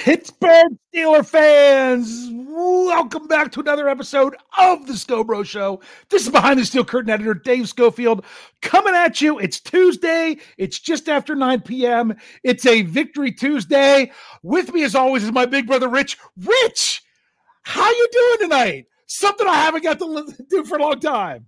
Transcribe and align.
Pittsburgh 0.00 0.78
Steeler 0.94 1.26
fans, 1.26 2.30
welcome 2.32 3.26
back 3.26 3.52
to 3.52 3.60
another 3.60 3.86
episode 3.86 4.34
of 4.58 4.86
the 4.86 4.96
Scho 4.96 5.22
Bro 5.22 5.42
Show. 5.42 5.82
This 6.08 6.22
is 6.22 6.30
behind 6.30 6.58
the 6.58 6.64
steel 6.64 6.86
curtain 6.86 7.10
editor 7.10 7.34
Dave 7.34 7.68
Schofield 7.68 8.24
coming 8.62 8.94
at 8.94 9.20
you. 9.20 9.38
It's 9.38 9.60
Tuesday. 9.60 10.38
It's 10.56 10.78
just 10.78 11.10
after 11.10 11.34
9 11.34 11.60
p.m. 11.60 12.16
It's 12.42 12.64
a 12.64 12.80
Victory 12.80 13.30
Tuesday. 13.30 14.10
With 14.42 14.72
me, 14.72 14.84
as 14.84 14.94
always, 14.94 15.22
is 15.22 15.32
my 15.32 15.44
big 15.44 15.66
brother 15.66 15.90
Rich. 15.90 16.16
Rich, 16.38 17.02
how 17.64 17.90
you 17.90 18.08
doing 18.10 18.48
tonight? 18.48 18.86
Something 19.04 19.48
I 19.48 19.56
haven't 19.56 19.84
got 19.84 19.98
to 19.98 20.34
do 20.48 20.64
for 20.64 20.78
a 20.78 20.82
long 20.82 21.00
time. 21.00 21.46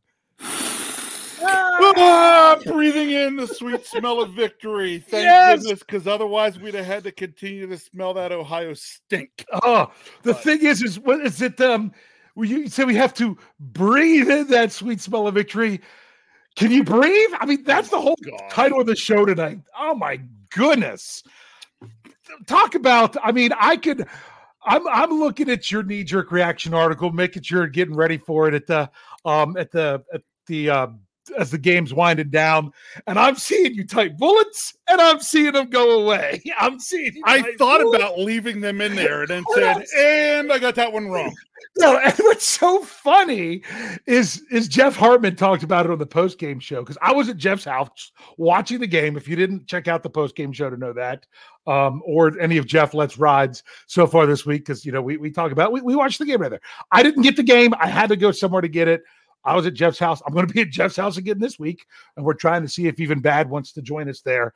Ah, 1.44 2.58
breathing 2.66 3.10
in 3.10 3.36
the 3.36 3.46
sweet 3.46 3.84
smell 3.86 4.20
of 4.20 4.32
victory. 4.32 4.98
Thank 4.98 5.24
Yes. 5.24 5.62
goodness, 5.62 5.80
because 5.80 6.06
otherwise 6.06 6.58
we'd 6.58 6.74
have 6.74 6.86
had 6.86 7.04
to 7.04 7.12
continue 7.12 7.66
to 7.66 7.78
smell 7.78 8.14
that 8.14 8.32
Ohio 8.32 8.74
stink. 8.74 9.44
Oh, 9.62 9.90
the 10.22 10.34
thing 10.34 10.64
is, 10.64 10.82
is 10.82 10.98
what 10.98 11.20
is 11.20 11.40
it? 11.42 11.60
Um, 11.60 11.92
we 12.34 12.48
you 12.48 12.68
say 12.68 12.84
we 12.84 12.94
have 12.96 13.14
to 13.14 13.36
breathe 13.60 14.30
in 14.30 14.46
that 14.48 14.72
sweet 14.72 15.00
smell 15.00 15.26
of 15.26 15.34
victory. 15.34 15.80
Can 16.56 16.70
you 16.70 16.84
breathe? 16.84 17.30
I 17.40 17.46
mean, 17.46 17.64
that's 17.64 17.88
the 17.88 18.00
whole 18.00 18.16
God. 18.24 18.50
title 18.50 18.80
of 18.80 18.86
the 18.86 18.96
show 18.96 19.24
tonight. 19.24 19.60
Oh 19.78 19.94
my 19.94 20.20
goodness! 20.54 21.22
Talk 22.46 22.74
about. 22.74 23.16
I 23.22 23.32
mean, 23.32 23.50
I 23.58 23.76
could. 23.76 24.06
I'm 24.64 24.86
I'm 24.88 25.10
looking 25.10 25.50
at 25.50 25.70
your 25.70 25.82
knee 25.82 26.04
jerk 26.04 26.30
reaction 26.30 26.74
article, 26.74 27.10
making 27.10 27.42
sure 27.42 27.60
you're 27.60 27.68
getting 27.68 27.96
ready 27.96 28.18
for 28.18 28.48
it 28.48 28.54
at 28.54 28.66
the 28.66 28.90
um 29.24 29.56
at 29.56 29.70
the 29.72 30.04
at 30.12 30.22
the 30.46 30.70
um 30.70 31.00
as 31.38 31.50
the 31.50 31.58
game's 31.58 31.94
winding 31.94 32.30
down, 32.30 32.72
and 33.06 33.18
I'm 33.18 33.36
seeing 33.36 33.74
you 33.74 33.86
type 33.86 34.16
bullets, 34.16 34.74
and 34.88 35.00
I'm 35.00 35.20
seeing 35.20 35.52
them 35.52 35.70
go 35.70 36.02
away. 36.02 36.42
I'm 36.58 36.78
seeing. 36.78 37.20
I 37.24 37.42
thought 37.56 37.80
bullets. 37.80 38.02
about 38.02 38.18
leaving 38.18 38.60
them 38.60 38.80
in 38.80 38.94
there 38.94 39.22
and 39.22 39.30
then 39.30 39.44
said, 39.54 39.84
and 39.96 40.52
I 40.52 40.58
got 40.58 40.74
that 40.76 40.92
one 40.92 41.08
wrong. 41.08 41.34
No, 41.78 41.96
and 41.96 42.12
what's 42.18 42.48
so 42.48 42.82
funny 42.82 43.62
is 44.06 44.42
is 44.50 44.68
Jeff 44.68 44.94
Hartman 44.94 45.36
talked 45.36 45.62
about 45.62 45.86
it 45.86 45.92
on 45.92 45.98
the 45.98 46.04
post 46.04 46.38
game 46.38 46.60
show 46.60 46.80
because 46.80 46.98
I 47.00 47.12
was 47.12 47.30
at 47.30 47.38
Jeff's 47.38 47.64
house 47.64 48.12
watching 48.36 48.78
the 48.78 48.86
game. 48.86 49.16
If 49.16 49.26
you 49.26 49.36
didn't 49.36 49.68
check 49.68 49.88
out 49.88 50.02
the 50.02 50.10
post 50.10 50.36
game 50.36 50.52
show 50.52 50.68
to 50.68 50.76
know 50.76 50.92
that, 50.92 51.26
um, 51.66 52.02
or 52.04 52.38
any 52.38 52.58
of 52.58 52.66
Jeff 52.66 52.92
Let's 52.92 53.16
rides 53.16 53.62
so 53.86 54.06
far 54.06 54.26
this 54.26 54.44
week, 54.44 54.66
because 54.66 54.84
you 54.84 54.92
know 54.92 55.00
we 55.00 55.16
we 55.16 55.30
talk 55.30 55.50
about 55.50 55.72
we, 55.72 55.80
we 55.80 55.96
watched 55.96 56.18
the 56.18 56.26
game 56.26 56.42
rather. 56.42 56.60
I 56.90 57.02
didn't 57.02 57.22
get 57.22 57.36
the 57.36 57.42
game. 57.42 57.72
I 57.80 57.86
had 57.86 58.08
to 58.08 58.16
go 58.16 58.32
somewhere 58.32 58.60
to 58.60 58.68
get 58.68 58.88
it. 58.88 59.02
I 59.44 59.56
was 59.56 59.66
at 59.66 59.74
Jeff's 59.74 59.98
house. 59.98 60.22
I'm 60.26 60.32
going 60.32 60.46
to 60.46 60.52
be 60.52 60.62
at 60.62 60.70
Jeff's 60.70 60.96
house 60.96 61.16
again 61.16 61.38
this 61.38 61.58
week, 61.58 61.86
and 62.16 62.24
we're 62.24 62.34
trying 62.34 62.62
to 62.62 62.68
see 62.68 62.86
if 62.86 63.00
even 63.00 63.20
Bad 63.20 63.50
wants 63.50 63.72
to 63.72 63.82
join 63.82 64.08
us 64.08 64.20
there, 64.20 64.54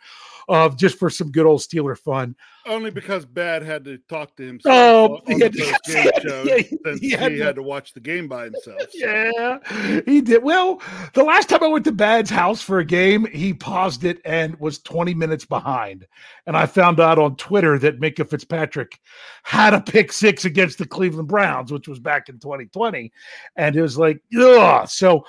uh, 0.48 0.68
just 0.70 0.98
for 0.98 1.10
some 1.10 1.30
good 1.30 1.46
old 1.46 1.60
Steeler 1.60 1.98
fun. 1.98 2.36
Only 2.66 2.90
because 2.90 3.24
Bad 3.24 3.62
had 3.62 3.84
to 3.84 3.98
talk 4.08 4.36
to 4.36 4.42
himself 4.46 4.74
Oh, 4.74 5.14
on 5.16 5.22
he 5.26 5.34
the 5.38 5.44
had 5.44 5.52
to- 5.52 5.64
post-game 5.64 6.10
show 6.28 6.42
yeah, 6.42 6.56
he- 6.58 6.78
since 6.84 7.00
he 7.00 7.06
he, 7.08 7.12
had 7.14 7.32
had, 7.32 7.38
to- 7.38 7.54
to 7.54 7.62
watch 7.62 7.92
the 7.94 8.00
game 8.00 8.26
by 8.28 8.44
himself. 8.44 8.80
so. 8.80 8.88
Yeah, 8.94 10.00
he 10.04 10.20
did. 10.20 10.42
Well, 10.42 10.82
the 11.14 11.22
last 11.22 11.48
time 11.48 11.62
I 11.62 11.68
went 11.68 11.84
to 11.84 11.92
Bad's 11.92 12.30
house 12.30 12.60
for 12.60 12.78
a 12.80 12.84
game, 12.84 13.26
he 13.26 13.54
paused 13.54 14.04
it 14.04 14.20
and 14.24 14.58
was 14.58 14.80
20 14.80 15.14
minutes 15.14 15.44
behind. 15.44 16.06
And 16.46 16.56
I 16.56 16.66
found 16.66 16.98
out 17.00 17.18
on 17.18 17.36
Twitter 17.36 17.78
that 17.78 18.00
Minkah 18.00 18.28
Fitzpatrick 18.28 19.00
had 19.44 19.72
a 19.72 19.80
pick 19.80 20.12
six 20.12 20.44
against 20.44 20.78
the 20.78 20.86
Cleveland 20.86 21.28
Browns, 21.28 21.72
which 21.72 21.86
was 21.88 21.98
back 22.00 22.28
in 22.28 22.38
2020. 22.40 23.12
And 23.56 23.76
it 23.76 23.82
was 23.82 23.96
like, 23.96 24.20
ugh. 24.38 24.88
So 24.88 25.24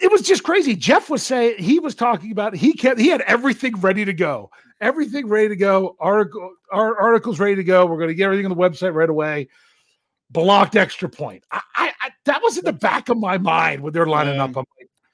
it 0.00 0.10
was 0.10 0.22
just 0.22 0.42
crazy. 0.42 0.74
Jeff 0.74 1.08
was 1.08 1.22
saying 1.22 1.54
he 1.58 1.78
was 1.78 1.94
talking 1.94 2.32
about 2.32 2.56
he 2.56 2.72
kept 2.72 2.98
he 2.98 3.08
had 3.08 3.20
everything 3.22 3.74
ready 3.80 4.04
to 4.04 4.12
go. 4.12 4.50
Everything 4.80 5.28
ready 5.28 5.48
to 5.48 5.56
go. 5.56 5.96
Article 6.00 6.52
our 6.70 6.98
articles 7.00 7.38
ready 7.38 7.56
to 7.56 7.64
go. 7.64 7.86
We're 7.86 7.98
going 7.98 8.08
to 8.08 8.14
get 8.14 8.24
everything 8.24 8.46
on 8.46 8.50
the 8.50 8.56
website 8.56 8.94
right 8.94 9.08
away 9.08 9.48
blocked 10.34 10.76
extra 10.76 11.08
point. 11.08 11.44
I, 11.50 11.60
I, 11.74 11.92
I 12.02 12.10
that 12.26 12.42
was 12.42 12.58
in 12.58 12.64
the 12.64 12.72
back 12.72 13.08
of 13.08 13.16
my 13.16 13.38
mind 13.38 13.82
when 13.82 13.94
they're 13.94 14.06
lining 14.06 14.34
Yeah. 14.34 14.44
up. 14.44 14.56
Like, 14.56 14.66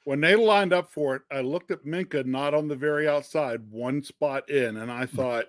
When 0.04 0.20
they 0.20 0.34
lined 0.34 0.72
up 0.72 0.90
for 0.90 1.14
it, 1.14 1.22
I 1.30 1.42
looked 1.42 1.70
at 1.70 1.84
Minkah 1.84 2.24
not 2.24 2.54
on 2.54 2.66
the 2.66 2.74
very 2.74 3.08
outside, 3.08 3.60
one 3.70 4.02
spot 4.02 4.50
in, 4.50 4.78
and 4.78 4.90
I 4.90 5.04
mm. 5.04 5.10
thought, 5.10 5.44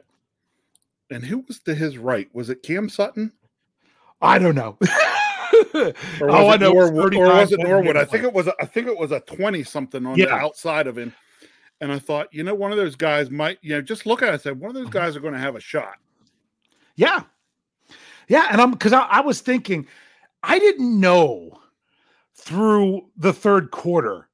and 1.09 1.25
who 1.25 1.39
was 1.47 1.59
to 1.61 1.73
his 1.73 1.97
right? 1.97 2.29
Was 2.33 2.49
it 2.49 2.61
Cam 2.61 2.89
Sutton? 2.89 3.31
I 4.21 4.37
don't 4.37 4.55
know. 4.55 4.77
Oh, 6.21 6.49
I 6.49 6.57
know. 6.57 6.71
Norwood, 6.71 7.13
or 7.15 7.25
was 7.27 7.51
it 7.51 7.57
35, 7.57 7.67
Norwood? 7.69 7.97
I 7.97 8.05
think 8.05 8.23
it 8.23 8.33
was. 8.33 8.47
A, 8.47 8.53
I 8.59 8.65
think 8.65 8.87
it 8.87 8.97
was 8.97 9.11
a 9.11 9.19
twenty 9.21 9.63
something 9.63 10.05
on 10.05 10.17
the 10.17 10.29
outside 10.29 10.87
of 10.87 10.97
him. 10.97 11.13
And 11.81 11.91
I 11.91 11.99
thought, 11.99 12.27
you 12.31 12.43
know, 12.43 12.53
one 12.53 12.71
of 12.71 12.77
those 12.77 12.95
guys 12.95 13.29
might, 13.31 13.57
you 13.61 13.71
know, 13.71 13.81
just 13.81 14.05
look 14.05 14.21
at 14.21 14.29
it. 14.29 14.33
and 14.33 14.41
say 14.41 14.51
one 14.51 14.69
of 14.69 14.75
those 14.75 14.85
mm-hmm. 14.85 14.93
guys 14.93 15.15
are 15.15 15.19
going 15.19 15.33
to 15.33 15.39
have 15.39 15.55
a 15.55 15.59
shot. 15.59 15.95
Yeah. 16.95 17.23
Yeah. 18.27 18.47
And 18.51 18.61
I'm 18.61 18.71
because 18.71 18.93
I, 18.93 19.01
I 19.01 19.21
was 19.21 19.41
thinking, 19.41 19.87
I 20.43 20.59
didn't 20.59 20.99
know 20.99 21.59
through 22.35 23.07
the 23.17 23.33
third 23.33 23.71
quarter 23.71 24.29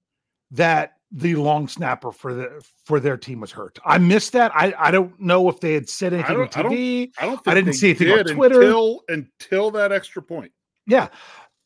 that 0.51 0.93
the 1.11 1.35
long 1.35 1.67
snapper 1.67 2.11
for 2.11 2.33
the 2.33 2.65
for 2.83 2.99
their 2.99 3.15
team 3.15 3.39
was 3.39 3.51
hurt. 3.51 3.79
I 3.85 3.97
missed 3.97 4.33
that. 4.33 4.51
I 4.53 4.73
I 4.77 4.91
don't 4.91 5.17
know 5.19 5.47
if 5.49 5.59
they 5.61 5.73
had 5.73 5.89
said 5.89 6.13
anything 6.13 6.35
on 6.35 6.49
I 6.53 6.61
don't, 6.63 6.71
TV. 6.71 7.11
I 7.17 7.25
don't. 7.25 7.47
I 7.47 7.53
didn't 7.53 7.73
see 7.73 7.91
anything 7.91 8.11
on 8.11 8.25
Twitter. 8.25 8.61
until 8.61 9.01
until 9.07 9.71
that 9.71 9.91
extra 9.91 10.21
point. 10.21 10.51
Yeah, 10.85 11.07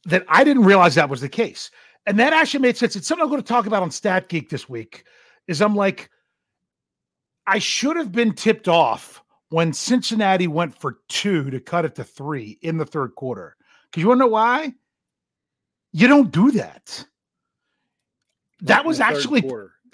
that 0.05 0.25
I 0.27 0.43
didn't 0.43 0.63
realize 0.63 0.95
that 0.95 1.09
was 1.09 1.21
the 1.21 1.29
case, 1.29 1.71
and 2.05 2.19
that 2.19 2.33
actually 2.33 2.59
made 2.59 2.77
sense. 2.77 2.95
It's 2.95 3.07
something 3.07 3.23
I'm 3.23 3.29
going 3.29 3.41
to 3.41 3.47
talk 3.47 3.65
about 3.65 3.81
on 3.81 3.89
Stat 3.89 4.29
Geek 4.29 4.49
this 4.49 4.69
week. 4.69 5.05
Is 5.47 5.61
I'm 5.61 5.75
like, 5.75 6.09
I 7.47 7.59
should 7.59 7.97
have 7.97 8.11
been 8.11 8.33
tipped 8.33 8.67
off 8.67 9.21
when 9.49 9.73
Cincinnati 9.73 10.47
went 10.47 10.73
for 10.73 10.99
two 11.09 11.49
to 11.49 11.59
cut 11.59 11.85
it 11.85 11.95
to 11.95 12.03
three 12.03 12.57
in 12.61 12.77
the 12.77 12.85
third 12.85 13.15
quarter. 13.15 13.57
Because 13.89 14.01
you 14.01 14.07
want 14.07 14.19
to 14.19 14.25
know 14.25 14.31
why? 14.31 14.73
You 15.91 16.07
don't 16.07 16.31
do 16.31 16.51
that. 16.51 17.05
That 18.61 18.77
Not 18.77 18.85
was 18.85 18.99
actually 18.99 19.41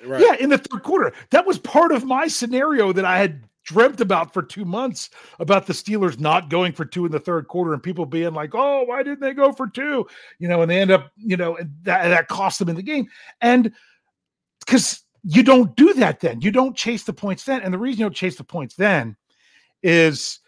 right. 0.06 0.22
yeah, 0.22 0.36
in 0.36 0.50
the 0.50 0.60
third 0.60 0.84
quarter. 0.84 1.14
That 1.32 1.48
was 1.48 1.58
part 1.58 1.92
of 1.92 2.04
my 2.04 2.28
scenario 2.28 2.94
that 2.94 3.06
I 3.06 3.18
had 3.18 3.44
dreamt 3.64 4.00
about 4.00 4.34
for 4.34 4.44
two 4.44 4.64
months 4.64 5.10
about 5.40 5.66
the 5.66 5.74
Steelers 5.74 6.20
not 6.20 6.50
going 6.50 6.72
for 6.72 6.86
two 6.86 7.06
in 7.06 7.12
the 7.12 7.20
third 7.20 7.48
quarter 7.48 7.74
and 7.74 7.84
people 7.84 8.06
being 8.06 8.34
like, 8.34 8.52
oh, 8.54 8.84
why 8.84 9.04
didn't 9.04 9.22
they 9.22 9.34
go 9.34 9.52
for 9.52 9.68
two? 9.68 10.08
You 10.40 10.48
know, 10.48 10.62
and 10.62 10.70
they 10.70 10.80
end 10.80 10.92
up, 10.92 11.12
you 11.18 11.36
know, 11.36 11.58
and 11.58 11.72
that, 11.84 12.08
that 12.08 12.28
cost 12.28 12.60
them 12.60 12.70
in 12.70 12.76
the 12.76 12.84
game. 12.84 13.08
And 13.42 13.74
because 14.66 15.04
you 15.24 15.44
don't 15.44 15.76
do 15.76 15.94
that 15.96 16.20
then, 16.20 16.42
you 16.42 16.52
don't 16.52 16.76
chase 16.76 17.04
the 17.04 17.14
points 17.14 17.44
then. 17.44 17.62
And 17.62 17.74
the 17.74 17.78
reason 17.78 18.00
you 18.00 18.06
don't 18.06 18.16
chase 18.16 18.36
the 18.36 18.44
points 18.44 18.76
then 18.76 19.16
is, 19.84 20.40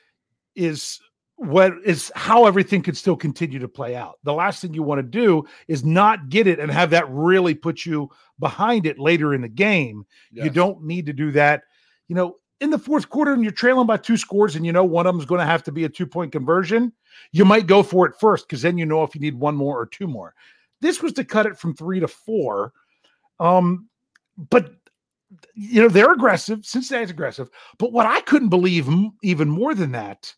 is, 0.55 0.99
what 1.39 1.71
is 1.85 2.11
how 2.15 2.47
everything 2.47 2.81
could 2.81 2.97
still 2.97 3.15
continue 3.15 3.59
to 3.59 3.67
play 3.69 3.95
out. 3.95 4.19
The 4.23 4.33
last 4.33 4.61
thing 4.61 4.73
you 4.73 4.83
want 4.83 4.99
to 4.99 5.03
do 5.03 5.45
is 5.69 5.85
not 5.85 6.27
get 6.27 6.47
it 6.47 6.59
and 6.59 6.69
have 6.69 6.89
that 6.89 7.09
really 7.09 7.53
put 7.53 7.85
you 7.85 8.09
behind 8.39 8.85
it 8.85 8.99
later 8.99 9.33
in 9.33 9.39
the 9.39 9.47
game. 9.47 10.05
You 10.43 10.49
don't 10.49 10.83
need 10.83 11.05
to 11.05 11.13
do 11.13 11.31
that. 11.31 11.63
You 12.09 12.15
know, 12.15 12.35
in 12.59 12.71
the 12.71 12.77
fourth 12.77 13.09
quarter 13.09 13.31
and 13.31 13.41
you're 13.41 13.53
trailing 13.53 13.87
by 13.87 13.95
two 13.95 14.17
scores 14.17 14.57
and 14.57 14.65
you 14.65 14.73
know 14.73 14.83
one 14.83 15.07
of 15.07 15.13
them 15.13 15.21
is 15.21 15.25
going 15.25 15.39
to 15.39 15.45
have 15.45 15.63
to 15.63 15.71
be 15.71 15.85
a 15.85 15.89
two 15.89 16.05
point 16.05 16.33
conversion, 16.33 16.91
you 17.31 17.45
might 17.45 17.67
go 17.67 17.83
for 17.83 18.05
it 18.05 18.19
first 18.19 18.45
because 18.45 18.61
then 18.61 18.77
you 18.77 18.85
know 18.85 19.03
if 19.03 19.15
you 19.15 19.21
need 19.21 19.35
one 19.35 19.55
more 19.55 19.79
or 19.79 19.85
two 19.85 20.07
more. 20.07 20.35
This 20.81 21.01
was 21.01 21.13
to 21.13 21.23
cut 21.23 21.45
it 21.45 21.57
from 21.57 21.73
three 21.73 22.01
to 22.01 22.07
four. 22.09 22.73
Um, 23.39 23.87
but 24.49 24.73
you 25.53 25.81
know, 25.81 25.89
they're 25.89 26.11
aggressive. 26.11 26.65
Cincinnati's 26.65 27.11
aggressive. 27.11 27.49
But 27.77 27.91
what 27.91 28.05
I 28.05 28.21
couldn't 28.21 28.49
believe 28.49 28.87
m- 28.87 29.13
even 29.21 29.49
more 29.49 29.75
than 29.75 29.91
that 29.91 30.33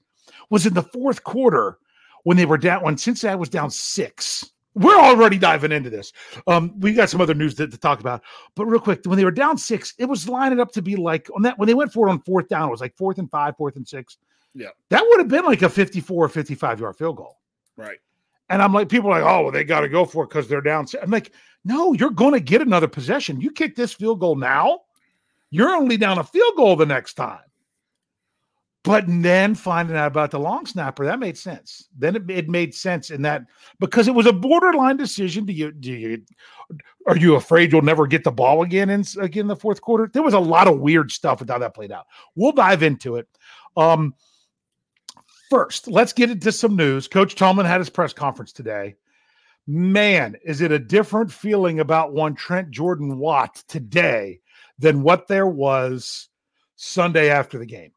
was 0.50 0.66
in 0.66 0.74
the 0.74 0.84
fourth 0.84 1.24
quarter 1.24 1.78
when 2.24 2.38
they 2.38 2.46
were 2.46 2.58
down, 2.58 2.84
when 2.84 2.98
Cincinnati 2.98 3.40
was 3.40 3.50
down 3.50 3.70
six. 3.72 4.50
We're 4.74 4.98
already 4.98 5.38
diving 5.38 5.74
into 5.74 5.90
this. 5.90 6.14
Um, 6.48 6.80
we 6.80 6.94
got 6.94 7.10
some 7.10 7.20
other 7.20 7.34
news 7.34 7.56
to, 7.56 7.68
to 7.68 7.78
talk 7.78 8.00
about, 8.00 8.22
but 8.56 8.66
real 8.66 8.80
quick, 8.80 9.02
when 9.04 9.18
they 9.18 9.26
were 9.26 9.32
down 9.32 9.58
six, 9.58 9.94
it 9.98 10.06
was 10.06 10.30
lining 10.30 10.62
up 10.62 10.72
to 10.72 10.82
be 10.82 10.96
like 10.96 11.30
on 11.36 11.42
that 11.42 11.60
when 11.60 11.68
they 11.68 11.74
went 11.74 11.92
for 11.92 12.08
it 12.08 12.12
on 12.12 12.22
fourth 12.22 12.48
down, 12.48 12.70
it 12.70 12.72
was 12.72 12.80
like 12.80 12.96
fourth 12.96 13.18
and 13.18 13.30
five, 13.30 13.58
fourth 13.58 13.76
and 13.76 13.86
six. 13.86 14.18
Yeah. 14.54 14.70
That 14.90 15.04
would 15.06 15.20
have 15.20 15.28
been 15.28 15.44
like 15.44 15.62
a 15.62 15.70
54 15.70 16.26
or 16.26 16.30
55 16.30 16.80
yard 16.80 16.96
field 16.96 17.18
goal. 17.18 17.38
Right. 17.76 17.98
And 18.52 18.62
I'm 18.62 18.74
like, 18.74 18.90
people 18.90 19.10
are 19.10 19.22
like, 19.22 19.32
oh, 19.32 19.44
well, 19.44 19.52
they 19.52 19.64
got 19.64 19.80
to 19.80 19.90
go 19.90 20.04
for 20.04 20.26
it 20.26 20.30
because 20.30 20.48
they're 20.48 20.62
down. 20.62 20.86
I'm 21.02 21.10
like, 21.10 21.32
no, 21.64 21.94
you're 21.94 22.10
going 22.10 22.34
to 22.34 22.40
get 22.42 22.62
another 22.62 22.88
possession. 22.88 23.40
You 23.40 23.50
kick 23.50 23.76
this 23.76 23.94
field 23.94 24.20
goal 24.20 24.36
now, 24.36 24.82
you're 25.52 25.74
only 25.74 25.96
down 25.96 26.20
a 26.20 26.24
field 26.24 26.54
goal 26.58 26.76
the 26.76 26.86
next 26.86 27.14
time. 27.14 27.40
But 28.84 29.06
then 29.08 29.54
finding 29.54 29.96
out 29.96 30.08
about 30.08 30.32
the 30.32 30.40
long 30.40 30.66
snapper, 30.66 31.06
that 31.06 31.20
made 31.20 31.38
sense. 31.38 31.88
Then 31.98 32.16
it, 32.16 32.30
it 32.30 32.50
made 32.50 32.74
sense 32.74 33.12
in 33.12 33.22
that 33.22 33.44
because 33.80 34.08
it 34.08 34.16
was 34.16 34.26
a 34.26 34.34
borderline 34.34 34.98
decision. 34.98 35.46
Do 35.46 35.54
you 35.54 35.72
do 35.72 35.94
you 35.94 36.26
are 37.06 37.16
you 37.16 37.36
afraid 37.36 37.72
you'll 37.72 37.84
never 37.84 38.08
get 38.08 38.24
the 38.24 38.32
ball 38.32 38.64
again 38.64 38.90
in 38.90 39.06
again 39.20 39.42
in 39.42 39.48
the 39.48 39.56
fourth 39.56 39.82
quarter? 39.82 40.10
There 40.12 40.24
was 40.24 40.34
a 40.34 40.40
lot 40.40 40.68
of 40.68 40.80
weird 40.80 41.12
stuff 41.12 41.42
with 41.42 41.50
how 41.50 41.60
that 41.60 41.76
played 41.76 41.92
out. 41.92 42.08
We'll 42.36 42.54
dive 42.54 42.82
into 42.82 43.18
it. 43.18 43.28
Um, 43.78 44.16
first, 45.52 45.90
let's 45.90 46.14
get 46.14 46.32
into 46.32 46.52
some 46.52 46.78
news. 46.78 47.10
Coach 47.10 47.36
Tomlin 47.36 47.66
had 47.66 47.82
his 47.82 47.90
press 47.90 48.14
conference 48.14 48.54
today. 48.54 48.96
Man, 49.68 50.38
is 50.44 50.62
it 50.62 50.72
a 50.72 50.80
different 50.80 51.32
feeling 51.32 51.82
about 51.82 52.14
one 52.14 52.34
Trent 52.34 52.72
Jordan 52.72 53.18
Watt 53.20 53.62
today 53.68 54.40
than 54.80 55.04
what 55.04 55.28
there 55.28 55.46
was 55.46 56.30
Sunday 56.78 57.30
after 57.30 57.60
the 57.60 57.66
game? 57.66 57.92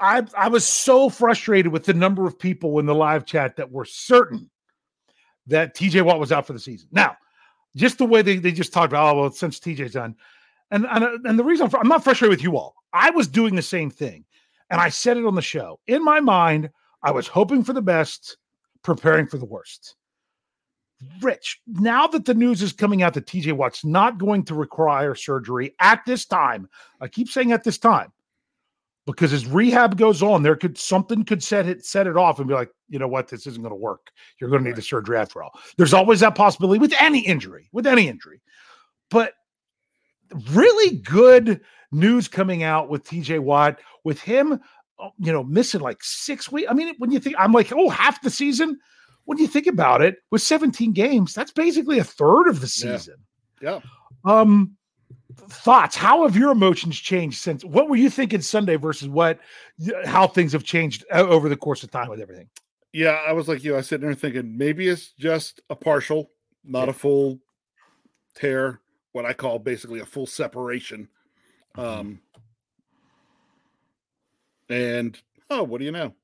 I 0.00 0.24
I 0.36 0.48
was 0.48 0.66
so 0.66 1.10
frustrated 1.10 1.70
with 1.70 1.84
the 1.84 1.94
number 1.94 2.26
of 2.26 2.38
people 2.38 2.78
in 2.78 2.86
the 2.86 2.94
live 2.94 3.26
chat 3.26 3.56
that 3.56 3.70
were 3.70 3.84
certain 3.84 4.48
that 5.48 5.76
TJ 5.76 6.02
Watt 6.02 6.18
was 6.18 6.32
out 6.32 6.46
for 6.46 6.54
the 6.54 6.58
season. 6.58 6.88
Now, 6.92 7.16
just 7.76 7.98
the 7.98 8.06
way 8.06 8.22
they, 8.22 8.36
they 8.36 8.52
just 8.52 8.72
talked 8.72 8.92
about, 8.92 9.14
oh 9.14 9.20
well, 9.20 9.30
since 9.30 9.60
TJ's 9.60 9.92
done, 9.92 10.16
and 10.70 10.86
and, 10.86 11.04
and 11.26 11.38
the 11.38 11.44
reason 11.44 11.66
I'm, 11.66 11.80
I'm 11.80 11.88
not 11.88 12.04
frustrated 12.04 12.30
with 12.30 12.42
you 12.42 12.56
all, 12.56 12.74
I 12.92 13.10
was 13.10 13.28
doing 13.28 13.54
the 13.54 13.62
same 13.62 13.90
thing, 13.90 14.24
and 14.70 14.80
I 14.80 14.88
said 14.88 15.16
it 15.16 15.26
on 15.26 15.34
the 15.34 15.42
show. 15.42 15.80
In 15.86 16.04
my 16.04 16.20
mind, 16.20 16.70
I 17.02 17.10
was 17.10 17.26
hoping 17.26 17.64
for 17.64 17.72
the 17.72 17.82
best, 17.82 18.36
preparing 18.82 19.26
for 19.26 19.38
the 19.38 19.44
worst. 19.44 19.96
Rich, 21.22 21.60
now 21.66 22.06
that 22.08 22.26
the 22.26 22.34
news 22.34 22.62
is 22.62 22.72
coming 22.72 23.02
out 23.02 23.14
that 23.14 23.26
TJ 23.26 23.52
Watt's 23.54 23.84
not 23.84 24.18
going 24.18 24.44
to 24.44 24.54
require 24.54 25.14
surgery 25.14 25.74
at 25.80 26.02
this 26.06 26.26
time, 26.26 26.68
I 27.00 27.08
keep 27.08 27.28
saying 27.28 27.52
at 27.52 27.64
this 27.64 27.78
time 27.78 28.12
because 29.06 29.32
as 29.32 29.46
rehab 29.46 29.96
goes 29.96 30.22
on, 30.22 30.42
there 30.42 30.56
could 30.56 30.76
something 30.76 31.24
could 31.24 31.42
set 31.42 31.66
it 31.66 31.84
set 31.84 32.06
it 32.06 32.16
off 32.16 32.38
and 32.38 32.48
be 32.48 32.54
like, 32.54 32.70
you 32.88 32.98
know 32.98 33.08
what, 33.08 33.28
this 33.28 33.46
isn't 33.46 33.62
going 33.62 33.72
to 33.72 33.76
work. 33.76 34.10
You're 34.38 34.50
going 34.50 34.62
to 34.62 34.68
need 34.68 34.76
the 34.76 34.82
surgery 34.82 35.16
after 35.16 35.42
all. 35.42 35.58
There's 35.78 35.94
always 35.94 36.20
that 36.20 36.34
possibility 36.34 36.78
with 36.78 36.94
any 37.00 37.20
injury, 37.20 37.68
with 37.72 37.86
any 37.86 38.08
injury. 38.08 38.42
But 39.10 39.32
really 40.52 40.98
good 40.98 41.60
news 41.92 42.28
coming 42.28 42.62
out 42.62 42.88
with 42.88 43.04
TJ 43.04 43.40
Watt, 43.40 43.80
with 44.04 44.20
him, 44.20 44.60
uh, 44.98 45.08
you 45.18 45.32
know, 45.32 45.44
missing 45.44 45.80
like 45.80 46.02
six 46.02 46.50
weeks. 46.50 46.68
I 46.70 46.74
mean, 46.74 46.94
when 46.98 47.10
you 47.10 47.18
think, 47.18 47.36
I'm 47.38 47.52
like, 47.52 47.72
oh, 47.72 47.88
half 47.88 48.22
the 48.22 48.30
season. 48.30 48.78
When 49.24 49.38
you 49.38 49.46
think 49.46 49.66
about 49.66 50.02
it, 50.02 50.16
with 50.30 50.42
17 50.42 50.92
games, 50.92 51.34
that's 51.34 51.52
basically 51.52 51.98
a 51.98 52.04
third 52.04 52.48
of 52.48 52.60
the 52.60 52.66
season. 52.66 53.16
Yeah. 53.60 53.80
Um, 54.24 54.76
thoughts? 55.48 55.94
How 55.94 56.22
have 56.22 56.36
your 56.36 56.50
emotions 56.50 56.98
changed 56.98 57.38
since? 57.38 57.64
What 57.64 57.88
were 57.88 57.96
you 57.96 58.10
thinking 58.10 58.40
Sunday 58.40 58.76
versus 58.76 59.08
what? 59.08 59.38
How 60.04 60.26
things 60.26 60.52
have 60.52 60.64
changed 60.64 61.04
over 61.12 61.48
the 61.48 61.56
course 61.56 61.82
of 61.82 61.90
time 61.90 62.08
with 62.08 62.20
everything? 62.20 62.48
Yeah, 62.92 63.20
I 63.26 63.32
was 63.32 63.46
like 63.46 63.62
you. 63.62 63.74
I 63.74 63.78
was 63.78 63.88
sitting 63.88 64.06
there 64.06 64.14
thinking 64.14 64.56
maybe 64.56 64.88
it's 64.88 65.12
just 65.12 65.60
a 65.70 65.76
partial, 65.76 66.30
not 66.64 66.88
a 66.88 66.92
full 66.92 67.38
tear. 68.34 68.80
What 69.12 69.26
I 69.26 69.32
call 69.32 69.58
basically 69.58 70.00
a 70.00 70.06
full 70.06 70.26
separation. 70.26 71.08
Um, 71.76 72.20
and 74.68 75.20
oh, 75.50 75.62
what 75.62 75.78
do 75.78 75.84
you 75.84 75.92
know? 75.92 76.14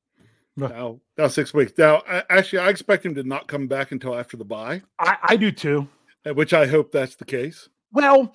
Now, 0.56 1.00
now 1.18 1.28
six 1.28 1.52
weeks. 1.52 1.72
Now, 1.76 2.02
I, 2.08 2.22
actually, 2.30 2.60
I 2.60 2.68
expect 2.70 3.04
him 3.04 3.14
to 3.16 3.22
not 3.22 3.46
come 3.46 3.66
back 3.66 3.92
until 3.92 4.16
after 4.16 4.36
the 4.36 4.44
bye, 4.44 4.82
I, 4.98 5.16
I 5.22 5.36
do 5.36 5.52
too. 5.52 5.86
uh, 6.26 6.32
which 6.32 6.54
I 6.54 6.66
hope 6.66 6.92
that's 6.92 7.16
the 7.16 7.26
case. 7.26 7.68
Well, 7.92 8.34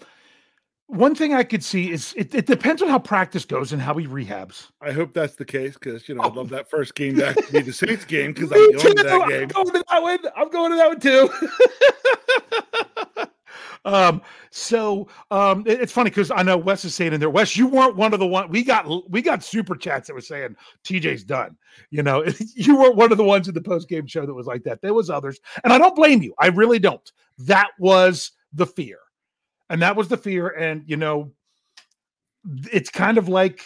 one 0.86 1.16
thing 1.16 1.34
I 1.34 1.44
could 1.44 1.64
see 1.64 1.90
is 1.90 2.14
it, 2.18 2.36
it 2.36 2.46
depends 2.46 2.82
on 2.82 2.90
how 2.90 3.00
practice 3.00 3.46
goes 3.46 3.72
and 3.72 3.82
how 3.82 3.96
he 3.96 4.06
rehabs. 4.06 4.68
I 4.82 4.92
hope 4.92 5.14
that's 5.14 5.36
the 5.36 5.46
case 5.46 5.74
because 5.76 6.08
you 6.08 6.16
know 6.16 6.24
I'd 6.24 6.36
love 6.36 6.50
that 6.50 6.70
first 6.70 6.94
game 6.96 7.16
back 7.16 7.38
to 7.38 7.52
be 7.52 7.62
the 7.62 7.74
Saints 7.74 8.06
game 8.06 8.34
because 8.34 8.52
I'm 8.56 8.72
going 8.74 8.98
to 8.98 9.04
that 9.04 9.52
I'm 9.56 9.64
going 9.64 9.74
to 9.74 9.84
that 9.90 10.02
one. 10.04 10.20
I'm 10.36 10.50
going 10.50 10.72
to 10.72 10.78
that 10.78 10.88
one 10.90 11.00
too. 11.00 11.30
um, 13.86 14.22
so 14.52 15.08
um, 15.32 15.64
it- 15.66 15.82
it's 15.82 15.92
funny 15.92 16.10
because 16.10 16.32
I 16.32 16.44
know 16.44 16.58
Wes 16.58 16.86
is 16.86 16.94
saying 16.94 17.14
in 17.14 17.20
there, 17.20 17.30
Wes, 17.30 17.58
you 17.58 17.68
weren't 17.68 17.96
one 17.96 18.14
of 18.14 18.20
the 18.20 18.28
one 18.28 18.50
we 18.50 18.64
got. 18.64 19.10
We 19.10 19.22
got 19.22 19.44
super 19.44 19.76
chats 19.76 20.08
that 20.08 20.14
were 20.14 20.22
saying 20.22 20.56
TJ's 20.84 21.24
done. 21.24 21.58
You 21.90 22.04
know, 22.04 22.24
you 22.56 22.78
weren't 22.78 22.96
one 22.96 23.12
of 23.12 23.18
the 23.18 23.24
ones 23.24 23.48
in 23.48 23.54
the 23.54 23.62
post 23.62 23.90
game 23.90 24.06
show 24.08 24.26
that 24.26 24.34
was 24.34 24.48
like 24.48 24.64
that. 24.64 24.82
There 24.82 24.94
was 24.94 25.10
others, 25.10 25.40
and 25.64 25.74
I 25.74 25.78
don't 25.78 25.96
blame 25.96 26.22
you. 26.22 26.34
I 26.38 26.48
really 26.48 26.80
don't. 26.80 27.12
That 27.40 27.70
was 27.80 28.32
the 28.54 28.68
fear, 28.68 29.00
and 29.70 29.82
that 29.82 29.96
was 29.96 30.08
the 30.08 30.18
fear. 30.18 30.50
And 30.50 30.84
you 30.86 30.98
know, 30.98 31.32
it's 32.72 32.90
kind 32.90 33.18
of 33.18 33.30
like 33.30 33.62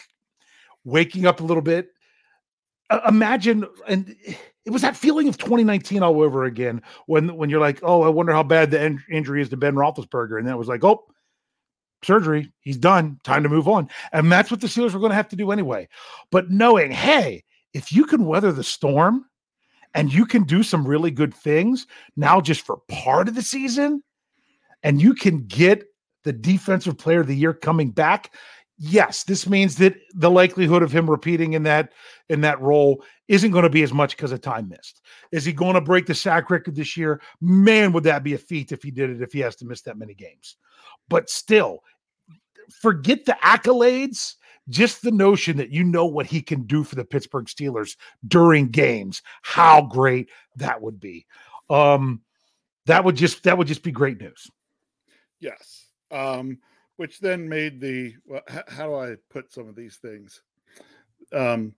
waking 0.84 1.26
up 1.26 1.42
a 1.42 1.44
little 1.44 1.64
bit. 1.64 1.90
Uh, 2.90 3.02
imagine, 3.08 3.66
and 3.88 4.16
it 4.66 4.72
was 4.72 4.82
that 4.82 4.98
feeling 4.98 5.28
of 5.28 5.38
2019 5.38 6.02
all 6.02 6.22
over 6.22 6.44
again 6.44 6.82
when 7.06 7.36
when 7.36 7.50
you're 7.50 7.60
like, 7.60 7.80
oh, 7.84 8.02
I 8.02 8.10
wonder 8.10 8.34
how 8.34 8.44
bad 8.44 8.72
the 8.72 8.84
in- 8.84 9.04
injury 9.10 9.42
is 9.42 9.50
to 9.50 9.58
Ben 9.58 9.76
Roethlisberger, 9.76 10.38
and 10.38 10.48
then 10.48 10.56
it 10.56 10.58
was 10.58 10.68
like, 10.68 10.84
oh, 10.84 11.06
surgery, 12.04 12.52
he's 12.62 12.78
done, 12.78 13.20
time 13.24 13.44
to 13.44 13.50
move 13.50 13.68
on, 13.68 13.90
and 14.12 14.32
that's 14.32 14.52
what 14.52 14.62
the 14.62 14.68
Steelers 14.68 14.94
were 14.94 15.00
going 15.00 15.12
to 15.12 15.16
have 15.16 15.30
to 15.30 15.36
do 15.36 15.52
anyway. 15.52 15.88
But 16.32 16.50
knowing, 16.50 16.92
hey, 16.92 17.44
if 17.74 17.92
you 17.92 18.06
can 18.06 18.26
weather 18.26 18.52
the 18.52 18.64
storm 18.64 19.26
and 19.94 20.14
you 20.14 20.26
can 20.26 20.44
do 20.44 20.64
some 20.64 20.88
really 20.88 21.12
good 21.12 21.34
things 21.34 21.88
now, 22.16 22.42
just 22.42 22.66
for 22.66 22.78
part 22.90 23.28
of 23.28 23.36
the 23.36 23.42
season, 23.42 24.04
and 24.84 25.02
you 25.02 25.14
can 25.14 25.46
get 25.46 25.84
the 26.24 26.34
defensive 26.34 26.98
player 26.98 27.22
of 27.22 27.28
the 27.28 27.36
year 27.36 27.54
coming 27.54 27.92
back, 27.92 28.34
yes, 28.78 29.24
this 29.24 29.48
means 29.48 29.76
that 29.78 29.96
the 30.14 30.30
likelihood 30.30 30.84
of 30.84 30.92
him 30.92 31.10
repeating 31.10 31.54
in 31.54 31.64
that 31.64 31.94
in 32.30 32.42
that 32.42 32.62
role 32.62 33.04
isn't 33.28 33.52
going 33.52 33.64
to 33.64 33.70
be 33.70 33.84
as 33.84 33.94
much 33.94 34.16
because 34.16 34.32
of 34.32 34.42
time 34.42 34.70
missed. 34.70 35.02
Is 35.32 35.46
he 35.46 35.54
going 35.54 35.76
to 35.76 35.82
break 35.82 36.06
the 36.06 36.16
sack 36.16 36.50
record 36.50 36.76
this 36.76 36.98
year? 36.98 37.22
Man, 37.42 37.92
would 37.94 38.04
that 38.04 38.24
be 38.24 38.34
a 38.34 38.38
feat 38.38 38.72
if 38.72 38.84
he 38.84 38.92
did 38.92 39.10
it 39.10 39.22
if 39.22 39.34
he 39.34 39.40
has 39.40 39.56
to 39.58 39.66
miss 39.66 39.82
that 39.84 39.98
many 39.98 40.14
games. 40.14 40.58
But 41.10 41.30
still, 41.30 41.80
forget 42.82 43.26
the 43.26 43.38
accolades. 43.44 44.36
Just 44.68 45.04
the 45.04 45.12
notion 45.12 45.58
that 45.58 45.70
you 45.70 45.84
know 45.84 46.08
what 46.08 46.26
he 46.26 46.42
can 46.42 46.64
do 46.64 46.84
for 46.84 46.96
the 46.96 47.06
Pittsburgh 47.06 47.46
Steelers 47.46 47.98
during 48.28 48.70
games, 48.70 49.22
how 49.44 49.84
great 49.84 50.30
that 50.56 50.82
would 50.82 51.00
be. 51.00 51.28
Um, 51.70 52.22
that 52.88 53.04
would 53.04 53.16
just 53.16 53.44
that 53.44 53.60
would 53.60 53.68
just 53.68 53.84
be 53.84 53.92
great 53.92 54.20
news. 54.20 54.50
Yes. 55.40 55.86
Um, 56.10 56.58
which 56.98 57.20
then 57.20 57.48
made 57.48 57.80
the 57.80 58.16
well, 58.26 58.42
how 58.68 58.88
do 58.88 58.96
I 58.96 59.16
put 59.30 59.52
some 59.52 59.68
of 59.68 59.76
these 59.76 59.98
things? 59.98 60.42
Um, 61.34 61.74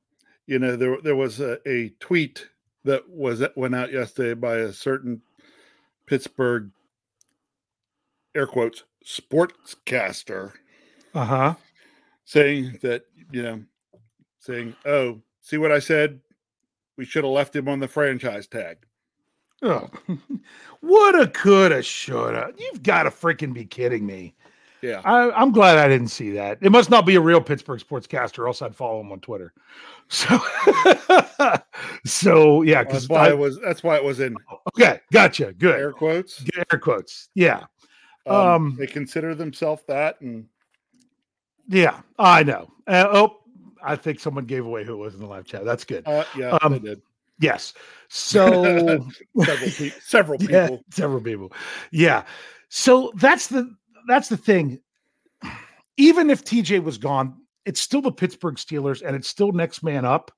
you 0.45 0.59
know, 0.59 0.75
there 0.75 0.97
there 1.01 1.15
was 1.15 1.39
a, 1.39 1.59
a 1.67 1.89
tweet 1.99 2.47
that 2.83 3.09
was 3.09 3.39
that 3.39 3.57
went 3.57 3.75
out 3.75 3.91
yesterday 3.91 4.33
by 4.33 4.57
a 4.57 4.73
certain 4.73 5.21
Pittsburgh 6.05 6.71
air 8.35 8.47
quotes 8.47 8.83
sportscaster. 9.05 10.53
Uh-huh. 11.13 11.55
Saying 12.25 12.79
that, 12.81 13.05
you 13.31 13.41
know, 13.41 13.63
saying, 14.39 14.75
Oh, 14.85 15.21
see 15.41 15.57
what 15.57 15.71
I 15.71 15.79
said? 15.79 16.19
We 16.97 17.05
should 17.05 17.23
have 17.23 17.33
left 17.33 17.55
him 17.55 17.67
on 17.67 17.79
the 17.79 17.87
franchise 17.87 18.47
tag. 18.47 18.77
Oh, 19.61 19.89
woulda, 20.81 21.27
coulda, 21.27 21.81
shoulda. 21.81 22.51
You've 22.57 22.83
got 22.83 23.03
to 23.03 23.09
freaking 23.09 23.53
be 23.53 23.65
kidding 23.65 24.05
me. 24.05 24.35
Yeah. 24.81 25.01
I, 25.03 25.41
am 25.41 25.51
glad 25.51 25.77
I 25.77 25.87
didn't 25.87 26.09
see 26.09 26.31
that. 26.31 26.59
It 26.61 26.71
must 26.71 26.89
not 26.89 27.05
be 27.05 27.15
a 27.15 27.21
real 27.21 27.41
Pittsburgh 27.41 27.79
sportscaster, 27.79 28.39
or 28.39 28.47
else 28.47 28.61
I'd 28.61 28.75
follow 28.75 29.01
him 29.01 29.11
on 29.11 29.19
Twitter. 29.19 29.53
So, 30.09 30.39
so 32.05 32.61
yeah, 32.61 32.81
because 32.81 33.09
that's 33.09 33.09
why 33.09 33.27
it 33.27 33.37
was. 33.37 33.59
That's 33.59 33.83
why 33.83 33.97
it 33.97 34.03
was 34.05 34.21
in. 34.21 34.37
Okay, 34.69 35.01
gotcha. 35.11 35.51
Good 35.51 35.75
air 35.75 35.91
quotes. 35.91 36.45
Air 36.55 36.79
quotes. 36.79 37.27
Yeah. 37.35 37.65
Um, 38.25 38.35
um 38.35 38.75
they 38.79 38.87
consider 38.87 39.35
themselves 39.35 39.83
that, 39.89 40.21
and 40.21 40.45
yeah, 41.67 41.99
I 42.17 42.43
know. 42.43 42.71
Uh, 42.87 43.07
oh, 43.11 43.39
I 43.83 43.97
think 43.97 44.21
someone 44.21 44.45
gave 44.45 44.65
away 44.65 44.85
who 44.85 44.93
it 44.93 44.97
was 44.97 45.13
in 45.13 45.19
the 45.19 45.27
live 45.27 45.45
chat. 45.45 45.65
That's 45.65 45.83
good. 45.83 46.07
Uh, 46.07 46.23
yeah, 46.37 46.57
um, 46.61 46.73
they 46.73 46.79
did. 46.79 47.01
Yes. 47.39 47.73
So 48.09 48.45
several, 48.47 49.69
pe- 49.69 49.91
several 49.99 50.39
people. 50.39 50.55
Yeah, 50.55 50.69
several 50.91 51.19
people. 51.19 51.51
Yeah. 51.91 52.23
So 52.69 53.11
that's 53.15 53.47
the 53.47 53.75
that's 54.07 54.29
the 54.29 54.37
thing. 54.37 54.79
Even 55.97 56.29
if 56.29 56.43
TJ 56.43 56.83
was 56.83 56.97
gone, 56.97 57.35
it's 57.65 57.79
still 57.79 58.01
the 58.01 58.11
Pittsburgh 58.11 58.55
Steelers 58.55 59.01
and 59.05 59.15
it's 59.15 59.27
still 59.27 59.51
next 59.51 59.83
man 59.83 60.05
up. 60.05 60.31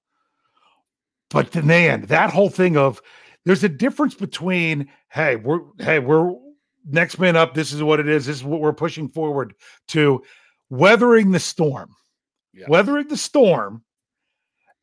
But 1.29 1.51
the 1.51 1.61
man, 1.61 2.05
that 2.07 2.31
whole 2.31 2.49
thing 2.49 2.75
of 2.75 3.01
there's 3.45 3.63
a 3.63 3.69
difference 3.69 4.15
between 4.15 4.89
hey, 5.09 5.35
we're 5.35 5.59
hey, 5.77 5.99
we're 5.99 6.33
next 6.85 7.19
man 7.19 7.35
up. 7.35 7.53
This 7.53 7.71
is 7.71 7.83
what 7.83 7.99
it 7.99 8.09
is. 8.09 8.25
This 8.25 8.37
is 8.37 8.43
what 8.43 8.61
we're 8.61 8.73
pushing 8.73 9.07
forward 9.07 9.53
to 9.89 10.23
weathering 10.69 11.31
the 11.31 11.39
storm. 11.39 11.95
Yes. 12.53 12.67
Weathering 12.67 13.07
the 13.07 13.17
storm. 13.17 13.83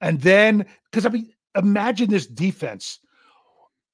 And 0.00 0.20
then 0.20 0.66
because 0.90 1.04
I 1.04 1.08
mean, 1.08 1.32
imagine 1.56 2.10
this 2.10 2.26
defense 2.26 3.00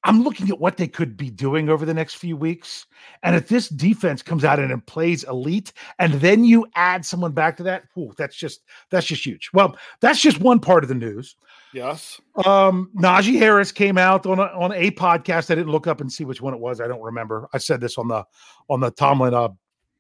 I'm 0.05 0.23
looking 0.23 0.49
at 0.49 0.59
what 0.59 0.77
they 0.77 0.89
could 0.89 1.17
be 1.17 1.31
doing 1.31 1.69
over 1.69 1.85
the 1.85 1.95
next 1.95 2.15
few 2.15 2.37
weeks. 2.37 2.87
And 3.23 3.37
if 3.37 3.49
this 3.49 3.69
defense 3.69 4.21
comes 4.23 4.45
out 4.45 4.59
and 4.59 4.87
plays 4.87 5.25
elite, 5.25 5.73
and 5.99 6.15
then 6.15 6.45
you 6.45 6.67
add 6.75 7.07
someone 7.07 7.33
back 7.33 7.57
to 7.59 7.63
that, 7.65 7.85
ooh, 7.97 8.13
that's 8.19 8.37
just 8.37 8.63
that's 8.91 9.07
just 9.07 9.25
huge. 9.25 9.51
Well, 9.53 9.77
that's 10.01 10.21
just 10.21 10.41
one 10.41 10.59
part 10.59 10.83
of 10.83 10.89
the 10.89 10.95
news. 10.95 11.37
Yes. 11.73 12.21
Um, 12.45 12.91
Najee 12.97 13.39
Harris 13.39 13.73
came 13.73 13.97
out 13.97 14.27
on 14.27 14.39
a, 14.39 14.43
on 14.43 14.73
a 14.73 14.91
podcast. 14.91 15.51
I 15.51 15.55
didn't 15.55 15.73
look 15.73 15.87
up 15.87 16.01
and 16.01 16.13
see 16.13 16.25
which 16.25 16.43
one 16.43 16.53
it 16.53 16.61
was. 16.61 16.81
I 16.81 16.89
don't 16.89 17.03
remember. 17.03 17.49
I 17.53 17.59
said 17.59 17.81
this 17.81 17.97
on 17.97 18.09
the 18.09 18.25
on 18.69 18.81
the 18.81 18.91
Tomlin 18.91 19.35
uh, 19.35 19.49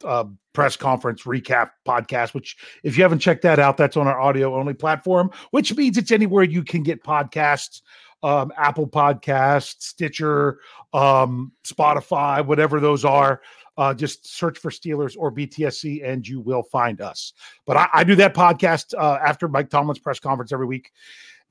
uh, 0.04 0.24
press 0.52 0.76
conference 0.76 1.22
recap 1.22 1.70
podcast. 1.86 2.34
Which, 2.34 2.56
if 2.82 2.96
you 2.96 3.04
haven't 3.04 3.20
checked 3.20 3.42
that 3.42 3.58
out, 3.58 3.76
that's 3.76 3.96
on 3.96 4.08
our 4.08 4.20
audio 4.20 4.54
only 4.58 4.74
platform. 4.74 5.30
Which 5.52 5.74
means 5.76 5.96
it's 5.96 6.10
anywhere 6.10 6.44
you 6.44 6.64
can 6.64 6.82
get 6.82 7.04
podcasts 7.04 7.82
um, 8.22 8.52
Apple 8.56 8.86
Podcast, 8.86 9.82
Stitcher, 9.82 10.58
um, 10.92 11.52
Spotify, 11.64 12.44
whatever 12.44 12.80
those 12.80 13.04
are. 13.04 13.40
Uh, 13.78 13.94
just 13.94 14.26
search 14.26 14.58
for 14.58 14.70
Steelers 14.70 15.16
or 15.18 15.32
BTSC 15.32 16.06
and 16.06 16.28
you 16.28 16.40
will 16.40 16.62
find 16.62 17.00
us. 17.00 17.32
But 17.64 17.78
I, 17.78 17.88
I 17.94 18.04
do 18.04 18.14
that 18.16 18.34
podcast 18.34 18.92
uh, 18.98 19.18
after 19.24 19.48
Mike 19.48 19.70
Tomlin's 19.70 19.98
press 19.98 20.20
conference 20.20 20.52
every 20.52 20.66
week. 20.66 20.92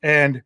And 0.04 0.44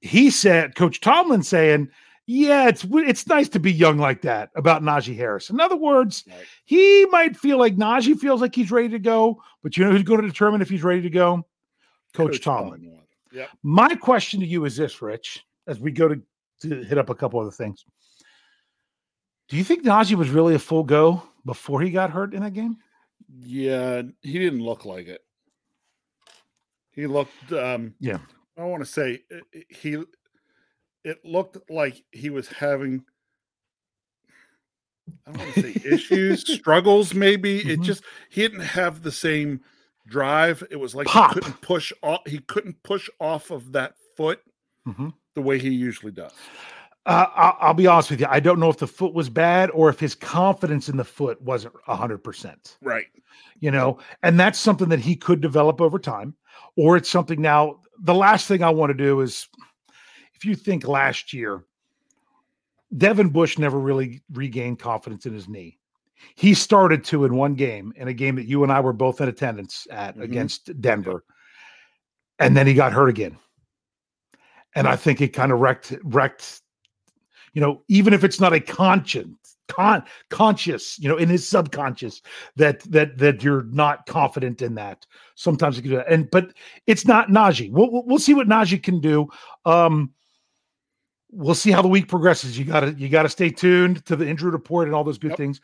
he 0.00 0.30
said, 0.30 0.74
Coach 0.74 1.00
Tomlin 1.00 1.42
saying, 1.42 1.90
yeah, 2.26 2.68
it's 2.68 2.86
it's 2.90 3.26
nice 3.26 3.50
to 3.50 3.60
be 3.60 3.70
young 3.70 3.98
like 3.98 4.22
that 4.22 4.50
about 4.56 4.82
Najee 4.82 5.14
Harris. 5.16 5.50
In 5.50 5.60
other 5.60 5.76
words, 5.76 6.24
right. 6.26 6.38
he 6.64 7.04
might 7.10 7.36
feel 7.36 7.58
like 7.58 7.76
Najee 7.76 8.18
feels 8.18 8.40
like 8.40 8.54
he's 8.54 8.70
ready 8.70 8.88
to 8.90 8.98
go, 8.98 9.42
but 9.62 9.76
you 9.76 9.84
know 9.84 9.90
who's 9.90 10.02
going 10.02 10.22
to 10.22 10.26
determine 10.26 10.62
if 10.62 10.70
he's 10.70 10.82
ready 10.82 11.02
to 11.02 11.10
go? 11.10 11.46
Coach, 12.14 12.32
Coach 12.32 12.40
Tomlin. 12.40 12.80
Tomlin. 12.80 13.03
Yeah. 13.34 13.46
My 13.64 13.94
question 13.96 14.38
to 14.40 14.46
you 14.46 14.64
is 14.64 14.76
this, 14.76 15.02
Rich, 15.02 15.44
as 15.66 15.80
we 15.80 15.90
go 15.90 16.06
to, 16.06 16.22
to 16.62 16.84
hit 16.84 16.98
up 16.98 17.10
a 17.10 17.14
couple 17.14 17.40
other 17.40 17.50
things. 17.50 17.84
Do 19.48 19.56
you 19.56 19.64
think 19.64 19.84
Najee 19.84 20.14
was 20.14 20.30
really 20.30 20.54
a 20.54 20.58
full 20.58 20.84
go 20.84 21.22
before 21.44 21.80
he 21.82 21.90
got 21.90 22.10
hurt 22.10 22.32
in 22.32 22.42
that 22.42 22.52
game? 22.52 22.76
Yeah, 23.40 24.02
he 24.22 24.38
didn't 24.38 24.62
look 24.62 24.84
like 24.84 25.08
it. 25.08 25.20
He 26.92 27.06
looked 27.06 27.52
um 27.52 27.94
yeah. 27.98 28.18
I 28.56 28.64
want 28.64 28.84
to 28.84 28.90
say 28.90 29.22
he 29.68 30.04
it 31.02 31.24
looked 31.24 31.58
like 31.68 32.02
he 32.12 32.30
was 32.30 32.48
having 32.48 33.04
I 35.26 35.32
don't 35.32 35.40
want 35.40 35.54
to 35.54 35.62
say 35.62 35.82
issues, 35.84 36.54
struggles 36.54 37.14
maybe. 37.14 37.60
Mm-hmm. 37.60 37.70
It 37.70 37.80
just 37.80 38.04
he 38.30 38.42
didn't 38.42 38.60
have 38.60 39.02
the 39.02 39.12
same 39.12 39.60
drive. 40.06 40.62
It 40.70 40.76
was 40.76 40.94
like 40.94 41.06
Pop. 41.06 41.34
he 41.34 41.40
couldn't 41.40 41.60
push 41.60 41.92
off. 42.02 42.20
He 42.26 42.38
couldn't 42.38 42.82
push 42.82 43.08
off 43.20 43.50
of 43.50 43.72
that 43.72 43.94
foot 44.16 44.40
mm-hmm. 44.86 45.08
the 45.34 45.42
way 45.42 45.58
he 45.58 45.70
usually 45.70 46.12
does. 46.12 46.32
Uh, 47.06 47.26
I'll, 47.34 47.56
I'll, 47.60 47.74
be 47.74 47.86
honest 47.86 48.10
with 48.10 48.20
you. 48.20 48.26
I 48.30 48.40
don't 48.40 48.58
know 48.58 48.70
if 48.70 48.78
the 48.78 48.86
foot 48.86 49.12
was 49.12 49.28
bad 49.28 49.70
or 49.70 49.90
if 49.90 50.00
his 50.00 50.14
confidence 50.14 50.88
in 50.88 50.96
the 50.96 51.04
foot 51.04 51.40
wasn't 51.42 51.74
hundred 51.86 52.18
percent. 52.18 52.78
Right. 52.80 53.06
You 53.60 53.70
know, 53.70 53.98
and 54.22 54.40
that's 54.40 54.58
something 54.58 54.88
that 54.88 55.00
he 55.00 55.14
could 55.14 55.40
develop 55.40 55.80
over 55.80 55.98
time, 55.98 56.34
or 56.76 56.96
it's 56.96 57.10
something 57.10 57.40
now. 57.40 57.80
The 58.00 58.14
last 58.14 58.48
thing 58.48 58.62
I 58.62 58.70
want 58.70 58.90
to 58.90 58.94
do 58.94 59.20
is, 59.20 59.48
if 60.34 60.44
you 60.44 60.54
think 60.54 60.88
last 60.88 61.32
year, 61.32 61.64
Devin 62.96 63.28
Bush 63.28 63.58
never 63.58 63.78
really 63.78 64.22
regained 64.32 64.78
confidence 64.78 65.26
in 65.26 65.34
his 65.34 65.48
knee. 65.48 65.78
He 66.34 66.54
started 66.54 67.04
to 67.04 67.24
in 67.24 67.34
one 67.36 67.54
game, 67.54 67.92
in 67.96 68.08
a 68.08 68.14
game 68.14 68.36
that 68.36 68.46
you 68.46 68.62
and 68.62 68.72
I 68.72 68.80
were 68.80 68.92
both 68.92 69.20
in 69.20 69.28
attendance 69.28 69.86
at 69.90 70.14
mm-hmm. 70.14 70.22
against 70.22 70.80
Denver, 70.80 71.24
and 72.38 72.56
then 72.56 72.66
he 72.66 72.74
got 72.74 72.92
hurt 72.92 73.08
again. 73.08 73.38
And 74.74 74.88
I 74.88 74.96
think 74.96 75.20
it 75.20 75.28
kind 75.28 75.52
of 75.52 75.60
wrecked 75.60 75.94
wrecked. 76.02 76.60
You 77.52 77.60
know, 77.60 77.82
even 77.88 78.12
if 78.12 78.24
it's 78.24 78.40
not 78.40 78.52
a 78.52 78.58
conscience, 78.58 79.56
con 79.68 80.02
conscious, 80.30 80.98
you 80.98 81.08
know, 81.08 81.16
in 81.16 81.28
his 81.28 81.46
subconscious 81.46 82.22
that 82.56 82.80
that 82.80 83.18
that 83.18 83.42
you're 83.42 83.64
not 83.64 84.06
confident 84.06 84.62
in 84.62 84.74
that. 84.74 85.06
Sometimes 85.34 85.76
you 85.76 85.82
can 85.82 85.90
do 85.92 85.96
that, 85.98 86.10
and 86.10 86.30
but 86.30 86.52
it's 86.86 87.06
not 87.06 87.28
Najee. 87.28 87.70
We'll 87.70 88.04
we'll 88.06 88.18
see 88.18 88.34
what 88.34 88.48
Najee 88.48 88.82
can 88.82 89.00
do. 89.00 89.28
Um, 89.64 90.12
we'll 91.30 91.54
see 91.54 91.70
how 91.70 91.82
the 91.82 91.88
week 91.88 92.08
progresses. 92.08 92.58
You 92.58 92.64
gotta 92.64 92.92
you 92.94 93.08
gotta 93.08 93.28
stay 93.28 93.50
tuned 93.50 94.04
to 94.06 94.16
the 94.16 94.26
injury 94.26 94.50
report 94.50 94.86
and 94.88 94.94
all 94.94 95.04
those 95.04 95.18
good 95.18 95.30
yep. 95.30 95.38
things. 95.38 95.60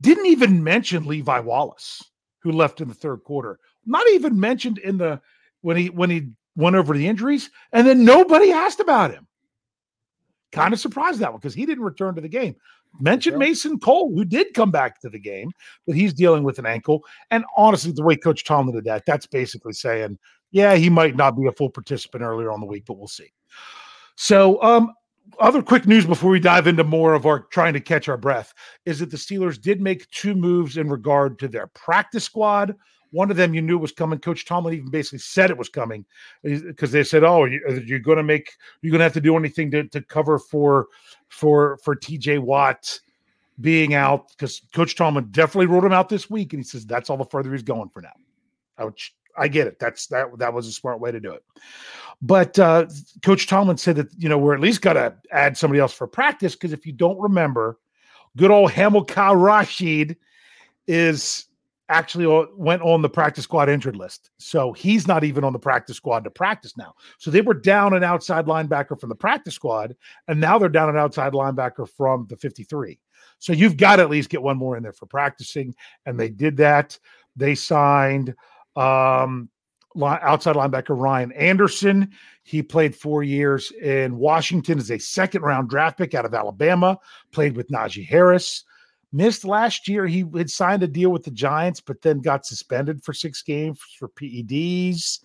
Didn't 0.00 0.26
even 0.26 0.62
mention 0.62 1.06
Levi 1.06 1.40
Wallace, 1.40 2.02
who 2.40 2.52
left 2.52 2.80
in 2.80 2.88
the 2.88 2.94
third 2.94 3.24
quarter. 3.24 3.58
Not 3.84 4.06
even 4.10 4.38
mentioned 4.38 4.78
in 4.78 4.98
the 4.98 5.20
when 5.62 5.76
he 5.76 5.90
when 5.90 6.10
he 6.10 6.30
went 6.56 6.76
over 6.76 6.94
the 6.94 7.06
injuries, 7.06 7.50
and 7.72 7.86
then 7.86 8.04
nobody 8.04 8.52
asked 8.52 8.80
about 8.80 9.12
him. 9.12 9.26
Kind 10.52 10.72
of 10.72 10.80
surprised 10.80 11.20
that 11.20 11.32
one 11.32 11.40
because 11.40 11.54
he 11.54 11.66
didn't 11.66 11.84
return 11.84 12.14
to 12.14 12.20
the 12.20 12.28
game. 12.28 12.56
Mentioned 12.98 13.38
Mason 13.38 13.78
Cole, 13.78 14.14
who 14.14 14.24
did 14.24 14.54
come 14.54 14.70
back 14.70 15.00
to 15.00 15.10
the 15.10 15.18
game, 15.18 15.50
but 15.86 15.96
he's 15.96 16.14
dealing 16.14 16.44
with 16.44 16.58
an 16.58 16.66
ankle. 16.66 17.02
And 17.30 17.44
honestly, 17.56 17.92
the 17.92 18.02
way 18.02 18.16
Coach 18.16 18.44
Tomlin 18.44 18.74
did 18.74 18.84
that, 18.84 19.04
that's 19.06 19.26
basically 19.26 19.74
saying, 19.74 20.18
yeah, 20.50 20.76
he 20.76 20.88
might 20.88 21.16
not 21.16 21.36
be 21.36 21.46
a 21.46 21.52
full 21.52 21.68
participant 21.68 22.22
earlier 22.22 22.50
on 22.50 22.60
the 22.60 22.66
week, 22.66 22.84
but 22.86 22.96
we'll 22.96 23.06
see. 23.06 23.30
So 24.14 24.62
um, 24.62 24.94
other 25.38 25.62
quick 25.62 25.86
news 25.86 26.06
before 26.06 26.30
we 26.30 26.40
dive 26.40 26.66
into 26.66 26.84
more 26.84 27.14
of 27.14 27.26
our 27.26 27.40
trying 27.40 27.74
to 27.74 27.80
catch 27.80 28.08
our 28.08 28.16
breath 28.16 28.54
is 28.84 28.98
that 29.00 29.10
the 29.10 29.16
Steelers 29.16 29.60
did 29.60 29.80
make 29.80 30.08
two 30.10 30.34
moves 30.34 30.76
in 30.76 30.88
regard 30.88 31.38
to 31.40 31.48
their 31.48 31.66
practice 31.68 32.24
squad. 32.24 32.74
One 33.10 33.30
of 33.30 33.36
them 33.36 33.54
you 33.54 33.62
knew 33.62 33.78
was 33.78 33.92
coming. 33.92 34.18
Coach 34.18 34.44
Tomlin 34.44 34.74
even 34.74 34.90
basically 34.90 35.20
said 35.20 35.50
it 35.50 35.58
was 35.58 35.68
coming 35.68 36.04
because 36.42 36.90
they 36.90 37.04
said, 37.04 37.24
"Oh, 37.24 37.44
uh, 37.44 37.74
you're 37.84 37.98
going 37.98 38.18
to 38.18 38.22
make 38.22 38.52
you're 38.82 38.90
going 38.90 38.98
to 38.98 39.04
have 39.04 39.12
to 39.14 39.20
do 39.20 39.36
anything 39.36 39.70
to, 39.70 39.84
to 39.84 40.02
cover 40.02 40.38
for 40.38 40.88
for 41.28 41.78
for 41.82 41.94
TJ 41.94 42.40
Watt 42.40 43.00
being 43.60 43.94
out 43.94 44.28
because 44.30 44.60
Coach 44.74 44.96
Tomlin 44.96 45.28
definitely 45.30 45.66
ruled 45.66 45.84
him 45.84 45.92
out 45.92 46.08
this 46.08 46.28
week, 46.28 46.52
and 46.52 46.60
he 46.60 46.64
says 46.64 46.84
that's 46.84 47.08
all 47.08 47.16
the 47.16 47.24
further 47.24 47.52
he's 47.52 47.62
going 47.62 47.88
for 47.90 48.02
now." 48.02 48.12
Would, 48.84 48.98
I 49.36 49.48
get 49.48 49.66
it. 49.66 49.78
That's 49.78 50.06
that 50.08 50.38
that 50.38 50.52
was 50.52 50.66
a 50.66 50.72
smart 50.72 51.00
way 51.00 51.12
to 51.12 51.20
do 51.20 51.32
it. 51.32 51.44
But 52.22 52.58
uh, 52.58 52.86
Coach 53.22 53.46
Tomlin 53.46 53.76
said 53.76 53.96
that 53.96 54.08
you 54.16 54.28
know 54.28 54.38
we're 54.38 54.54
at 54.54 54.60
least 54.60 54.82
got 54.82 54.94
to 54.94 55.14
add 55.30 55.56
somebody 55.56 55.80
else 55.80 55.92
for 55.92 56.06
practice 56.06 56.54
because 56.54 56.72
if 56.72 56.86
you 56.86 56.92
don't 56.92 57.18
remember, 57.18 57.78
good 58.36 58.50
old 58.50 58.70
Hamilcar 58.70 59.36
Rashed 59.36 60.16
is 60.86 61.46
actually 61.88 62.26
went 62.56 62.82
on 62.82 63.00
the 63.00 63.08
practice 63.08 63.44
squad 63.44 63.68
injured 63.68 63.96
list. 63.96 64.30
So 64.38 64.72
he's 64.72 65.06
not 65.06 65.22
even 65.22 65.44
on 65.44 65.52
the 65.52 65.58
practice 65.58 65.96
squad 65.96 66.24
to 66.24 66.30
practice 66.30 66.76
now. 66.76 66.94
So 67.18 67.30
they 67.30 67.42
were 67.42 67.54
down 67.54 67.94
an 67.94 68.02
outside 68.02 68.46
linebacker 68.46 68.98
from 68.98 69.08
the 69.08 69.14
practice 69.14 69.54
squad, 69.54 69.94
and 70.26 70.40
now 70.40 70.58
they're 70.58 70.68
down 70.68 70.88
an 70.88 70.96
outside 70.96 71.32
linebacker 71.32 71.88
from 71.88 72.26
the 72.28 72.36
53. 72.36 72.98
So 73.38 73.52
you've 73.52 73.76
got 73.76 73.96
to 73.96 74.02
at 74.02 74.10
least 74.10 74.30
get 74.30 74.42
one 74.42 74.56
more 74.56 74.76
in 74.76 74.82
there 74.82 74.92
for 74.92 75.06
practicing. 75.06 75.74
And 76.06 76.18
they 76.18 76.28
did 76.28 76.56
that. 76.58 76.98
They 77.36 77.54
signed 77.54 78.34
um, 78.76 79.48
outside 80.04 80.56
linebacker 80.56 80.98
Ryan 80.98 81.32
Anderson. 81.32 82.10
He 82.42 82.62
played 82.62 82.94
four 82.94 83.22
years 83.22 83.72
in 83.72 84.16
Washington 84.16 84.78
as 84.78 84.90
a 84.90 84.98
second 84.98 85.42
round 85.42 85.68
draft 85.68 85.98
pick 85.98 86.14
out 86.14 86.24
of 86.24 86.34
Alabama, 86.34 86.98
played 87.32 87.56
with 87.56 87.68
Najee 87.68 88.06
Harris. 88.06 88.64
Missed 89.12 89.44
last 89.44 89.88
year. 89.88 90.06
He 90.06 90.24
had 90.36 90.50
signed 90.50 90.82
a 90.82 90.88
deal 90.88 91.10
with 91.10 91.22
the 91.22 91.30
Giants, 91.30 91.80
but 91.80 92.02
then 92.02 92.20
got 92.20 92.44
suspended 92.44 93.02
for 93.02 93.14
six 93.14 93.40
games 93.40 93.80
for 93.98 94.08
PEDs, 94.08 95.20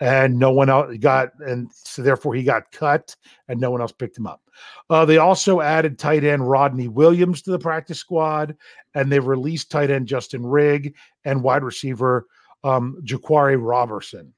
and 0.00 0.38
no 0.38 0.50
one 0.50 0.70
else 0.70 0.96
got, 0.98 1.30
and 1.40 1.68
so 1.72 2.00
therefore 2.00 2.34
he 2.34 2.42
got 2.42 2.70
cut, 2.72 3.14
and 3.48 3.60
no 3.60 3.70
one 3.70 3.80
else 3.80 3.92
picked 3.92 4.16
him 4.16 4.26
up. 4.26 4.40
Uh, 4.88 5.04
they 5.04 5.18
also 5.18 5.60
added 5.60 5.98
tight 5.98 6.24
end 6.24 6.48
Rodney 6.48 6.88
Williams 6.88 7.42
to 7.42 7.50
the 7.50 7.58
practice 7.58 7.98
squad, 7.98 8.56
and 8.94 9.10
they 9.10 9.18
released 9.18 9.70
tight 9.70 9.90
end 9.90 10.06
Justin 10.06 10.46
Rigg 10.46 10.94
and 11.24 11.42
wide 11.42 11.64
receiver 11.64 12.26
um, 12.64 13.00
Jaquarii 13.04 13.56
Robertson, 13.60 14.34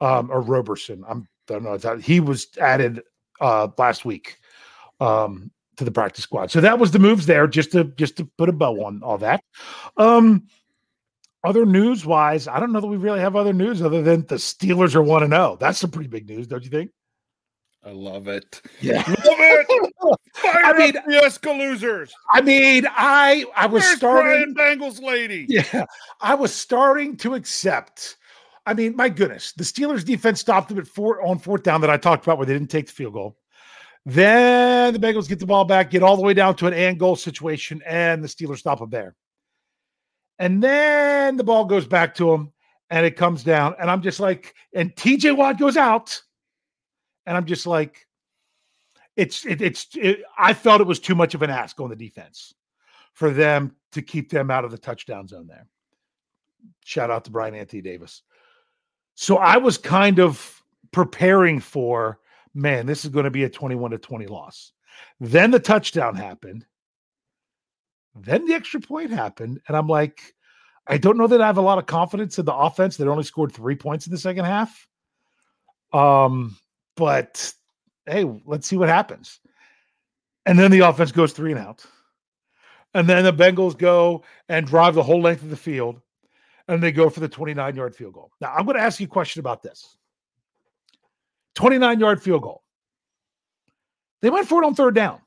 um, 0.00 0.30
or 0.30 0.40
Roberson. 0.40 1.04
I'm 1.08 1.28
I 1.48 1.52
don't 1.52 1.84
know. 1.84 1.96
He 1.98 2.18
was 2.18 2.48
added 2.60 3.02
uh, 3.40 3.68
last 3.78 4.04
week. 4.04 4.38
Um, 4.98 5.52
to 5.76 5.84
the 5.84 5.90
practice 5.90 6.24
squad. 6.24 6.50
So 6.50 6.60
that 6.62 6.78
was 6.78 6.90
the 6.90 6.98
moves 6.98 7.26
there, 7.26 7.46
just 7.46 7.72
to 7.72 7.84
just 7.84 8.16
to 8.16 8.24
put 8.38 8.48
a 8.48 8.52
bow 8.52 8.84
on 8.84 9.02
all 9.02 9.18
that. 9.18 9.42
Um, 9.96 10.46
other 11.44 11.66
news 11.66 12.04
wise, 12.04 12.48
I 12.48 12.58
don't 12.58 12.72
know 12.72 12.80
that 12.80 12.86
we 12.86 12.96
really 12.96 13.20
have 13.20 13.36
other 13.36 13.52
news 13.52 13.82
other 13.82 14.02
than 14.02 14.26
the 14.26 14.36
Steelers 14.36 14.94
are 14.94 15.02
one 15.02 15.22
to 15.22 15.28
zero. 15.28 15.56
That's 15.60 15.78
some 15.78 15.90
pretty 15.90 16.08
big 16.08 16.28
news, 16.28 16.46
don't 16.46 16.64
you 16.64 16.70
think? 16.70 16.90
I 17.86 17.90
love 17.90 18.26
it. 18.26 18.60
Yeah, 18.80 19.04
love 19.06 19.16
it. 19.16 19.92
Fire 20.34 20.64
I 20.64 20.76
mean, 20.76 20.92
the 20.92 21.52
losers. 21.52 22.12
I 22.32 22.40
mean, 22.40 22.84
I 22.90 23.44
I 23.54 23.66
was 23.66 23.84
Where's 23.84 23.96
starting 23.98 24.54
Brian 24.54 24.80
Bengals 24.80 25.00
lady. 25.00 25.46
Yeah, 25.48 25.84
I 26.20 26.34
was 26.34 26.52
starting 26.52 27.16
to 27.18 27.34
accept. 27.34 28.16
I 28.66 28.74
mean, 28.74 28.96
my 28.96 29.08
goodness, 29.08 29.52
the 29.52 29.62
Steelers 29.62 30.04
defense 30.04 30.40
stopped 30.40 30.68
them 30.68 30.78
at 30.78 30.88
four 30.88 31.24
on 31.24 31.38
fourth 31.38 31.62
down 31.62 31.80
that 31.82 31.90
I 31.90 31.96
talked 31.96 32.26
about 32.26 32.38
where 32.38 32.46
they 32.46 32.54
didn't 32.54 32.70
take 32.70 32.86
the 32.86 32.92
field 32.92 33.12
goal. 33.12 33.36
Then 34.04 34.92
the 34.92 34.98
Bengals 34.98 35.28
get 35.28 35.38
the 35.38 35.46
ball 35.46 35.64
back, 35.64 35.90
get 35.90 36.02
all 36.02 36.16
the 36.16 36.22
way 36.22 36.34
down 36.34 36.56
to 36.56 36.66
an 36.66 36.74
and 36.74 36.98
goal 36.98 37.14
situation, 37.14 37.82
and 37.86 38.22
the 38.22 38.28
Steelers 38.28 38.58
stop 38.58 38.80
them 38.80 38.90
there. 38.90 39.14
And 40.40 40.62
then 40.62 41.36
the 41.36 41.44
ball 41.44 41.64
goes 41.64 41.86
back 41.86 42.14
to 42.16 42.32
him 42.32 42.52
and 42.90 43.06
it 43.06 43.16
comes 43.16 43.42
down. 43.42 43.74
And 43.80 43.90
I'm 43.90 44.02
just 44.02 44.20
like, 44.20 44.54
and 44.74 44.94
TJ 44.94 45.36
Watt 45.36 45.58
goes 45.58 45.76
out. 45.76 46.20
And 47.26 47.36
I'm 47.36 47.46
just 47.46 47.66
like, 47.66 48.06
it's, 49.16 49.44
it, 49.46 49.62
it's, 49.62 49.88
it, 49.94 50.22
I 50.38 50.52
felt 50.52 50.80
it 50.80 50.86
was 50.86 51.00
too 51.00 51.14
much 51.14 51.34
of 51.34 51.42
an 51.42 51.50
ask 51.50 51.80
on 51.80 51.90
the 51.90 51.96
defense 51.96 52.54
for 53.14 53.30
them 53.30 53.74
to 53.92 54.02
keep 54.02 54.30
them 54.30 54.50
out 54.50 54.64
of 54.64 54.70
the 54.70 54.78
touchdown 54.78 55.26
zone 55.26 55.46
there. 55.46 55.66
Shout 56.84 57.10
out 57.10 57.24
to 57.24 57.30
Bryan 57.30 57.54
Anthony 57.54 57.82
Davis. 57.82 58.22
So 59.14 59.38
I 59.38 59.56
was 59.56 59.78
kind 59.78 60.18
of 60.20 60.62
preparing 60.92 61.60
for 61.60 62.20
man, 62.56 62.86
this 62.86 63.04
is 63.04 63.10
going 63.10 63.24
to 63.24 63.30
be 63.30 63.44
a 63.44 63.50
21 63.50 63.92
to 63.92 63.98
20 63.98 64.26
loss. 64.26 64.72
Then 65.20 65.50
the 65.50 65.60
touchdown 65.60 66.16
happened. 66.16 66.66
Then 68.14 68.46
the 68.46 68.54
extra 68.54 68.80
point 68.80 69.10
happened. 69.10 69.60
And 69.68 69.76
I'm 69.76 69.86
like, 69.86 70.34
I 70.86 70.96
don't 70.96 71.18
know 71.18 71.26
that 71.26 71.42
I 71.42 71.46
have 71.46 71.58
a 71.58 71.62
lot 71.62 71.78
of 71.78 71.86
confidence 71.86 72.38
in 72.38 72.46
the 72.46 72.54
offense 72.54 72.96
that 72.96 73.08
only 73.08 73.24
scored 73.24 73.52
three 73.52 73.76
points 73.76 74.06
in 74.06 74.12
the 74.12 74.18
second 74.18 74.46
half. 74.46 74.88
Um, 75.92 76.56
but 76.96 77.52
hey, 78.06 78.24
let's 78.44 78.66
see 78.66 78.76
what 78.76 78.88
happens. 78.88 79.40
And 80.46 80.58
then 80.58 80.70
the 80.70 80.80
offense 80.80 81.12
goes 81.12 81.32
three 81.32 81.52
and 81.52 81.60
out. 81.60 81.84
And 82.94 83.08
then 83.08 83.24
the 83.24 83.32
Bengals 83.32 83.76
go 83.76 84.22
and 84.48 84.66
drive 84.66 84.94
the 84.94 85.02
whole 85.02 85.20
length 85.20 85.42
of 85.42 85.50
the 85.50 85.56
field 85.56 86.00
and 86.68 86.82
they 86.82 86.92
go 86.92 87.10
for 87.10 87.20
the 87.20 87.28
29 87.28 87.76
yard 87.76 87.94
field 87.94 88.14
goal. 88.14 88.30
Now, 88.40 88.52
I'm 88.54 88.64
going 88.64 88.76
to 88.76 88.82
ask 88.82 88.98
you 89.00 89.06
a 89.06 89.10
question 89.10 89.40
about 89.40 89.62
this. 89.62 89.96
29 91.54 92.00
yard 92.00 92.22
field 92.22 92.42
goal. 92.42 92.62
They 94.22 94.30
went 94.30 94.48
for 94.48 94.62
it 94.62 94.66
on 94.66 94.74
third 94.74 94.94
down. 94.94 95.20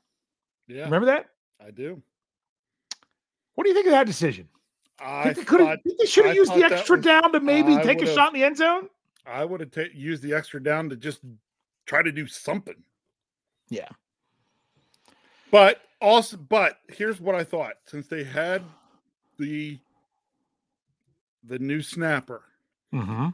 Yeah. 0.68 0.84
Remember 0.84 1.06
that? 1.06 1.26
I 1.64 1.70
do. 1.70 2.02
What 3.54 3.64
do 3.64 3.70
you 3.70 3.74
think 3.74 3.86
of 3.86 3.92
that 3.92 4.06
decision? 4.06 4.48
I 4.98 5.32
think 5.32 5.48
they, 5.48 5.76
they 5.98 6.06
should 6.06 6.26
have 6.26 6.36
used 6.36 6.54
the 6.54 6.64
extra 6.64 6.96
was, 6.96 7.04
down 7.04 7.32
to 7.32 7.40
maybe 7.40 7.76
I 7.76 7.82
take 7.82 8.02
a 8.02 8.06
shot 8.06 8.34
in 8.34 8.40
the 8.40 8.44
end 8.44 8.58
zone. 8.58 8.88
I 9.26 9.44
would 9.44 9.60
have 9.60 9.70
ta- 9.70 9.82
used 9.94 10.22
the 10.22 10.34
extra 10.34 10.62
down 10.62 10.90
to 10.90 10.96
just 10.96 11.20
try 11.90 12.02
to 12.02 12.12
do 12.12 12.26
something. 12.26 12.82
Yeah. 13.68 13.88
But 15.50 15.82
also, 16.00 16.36
but 16.36 16.78
here's 16.88 17.20
what 17.20 17.34
I 17.34 17.44
thought: 17.44 17.74
since 17.86 18.06
they 18.06 18.24
had 18.24 18.62
the 19.38 19.78
the 21.44 21.58
new 21.58 21.82
snapper, 21.82 22.42
mm-hmm 22.92 23.28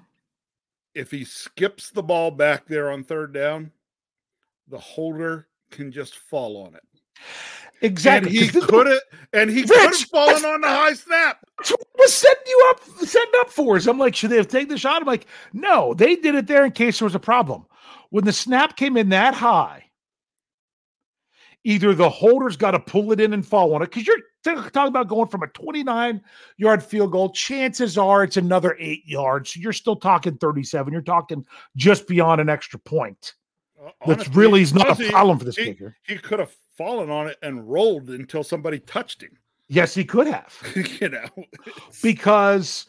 if 0.96 1.10
he 1.10 1.24
skips 1.24 1.90
the 1.90 2.02
ball 2.02 2.30
back 2.30 2.66
there 2.66 2.90
on 2.90 3.04
third 3.04 3.32
down, 3.34 3.70
the 4.68 4.78
holder 4.78 5.46
can 5.70 5.92
just 5.92 6.16
fall 6.16 6.56
on 6.56 6.74
it. 6.74 6.82
Exactly. 7.82 8.30
And 8.30 8.50
he 8.50 8.60
could 8.60 8.86
have, 8.86 9.00
and 9.34 9.50
he 9.50 9.62
could 9.62 9.76
have 9.76 9.94
fallen 9.94 10.42
on 10.46 10.62
the 10.62 10.68
high 10.68 10.94
snap. 10.94 11.44
Was 11.98 12.14
setting 12.14 12.42
you 12.46 12.66
up, 12.70 12.80
setting 13.06 13.32
up 13.40 13.50
for 13.50 13.76
us. 13.76 13.86
I'm 13.86 13.98
like, 13.98 14.14
should 14.14 14.30
they 14.30 14.36
have 14.36 14.48
taken 14.48 14.70
the 14.70 14.78
shot? 14.78 15.02
I'm 15.02 15.06
like, 15.06 15.26
no, 15.52 15.92
they 15.92 16.16
did 16.16 16.34
it 16.34 16.46
there 16.46 16.64
in 16.64 16.72
case 16.72 16.98
there 16.98 17.06
was 17.06 17.14
a 17.14 17.20
problem. 17.20 17.66
When 18.10 18.24
the 18.24 18.32
snap 18.32 18.76
came 18.76 18.96
in 18.96 19.08
that 19.10 19.34
high, 19.34 19.84
either 21.64 21.94
the 21.94 22.08
holder's 22.08 22.56
got 22.56 22.70
to 22.70 22.80
pull 22.80 23.12
it 23.12 23.20
in 23.20 23.32
and 23.32 23.46
fall 23.46 23.74
on 23.74 23.82
it 23.82 23.90
because 23.90 24.06
you're 24.06 24.20
talking 24.44 24.88
about 24.88 25.08
going 25.08 25.28
from 25.28 25.42
a 25.42 25.48
29 25.48 26.22
yard 26.56 26.82
field 26.82 27.10
goal. 27.10 27.30
Chances 27.30 27.98
are 27.98 28.22
it's 28.22 28.36
another 28.36 28.76
eight 28.78 29.02
yards. 29.04 29.52
So 29.52 29.60
you're 29.60 29.72
still 29.72 29.96
talking 29.96 30.36
37. 30.38 30.92
You're 30.92 31.02
talking 31.02 31.44
just 31.76 32.06
beyond 32.06 32.40
an 32.40 32.48
extra 32.48 32.78
point. 32.78 33.34
Uh, 33.84 33.90
That's 34.06 34.28
really 34.28 34.62
is 34.62 34.72
not 34.72 34.86
honestly, 34.86 35.08
a 35.08 35.10
problem 35.10 35.38
for 35.38 35.44
this 35.44 35.56
he, 35.56 35.64
kicker. 35.64 35.96
He 36.04 36.16
could 36.16 36.38
have 36.38 36.54
fallen 36.76 37.10
on 37.10 37.26
it 37.26 37.36
and 37.42 37.68
rolled 37.68 38.10
until 38.10 38.44
somebody 38.44 38.78
touched 38.78 39.22
him. 39.22 39.36
Yes, 39.68 39.94
he 39.94 40.04
could 40.04 40.28
have. 40.28 40.54
you 41.00 41.08
know, 41.08 41.28
because 42.02 42.86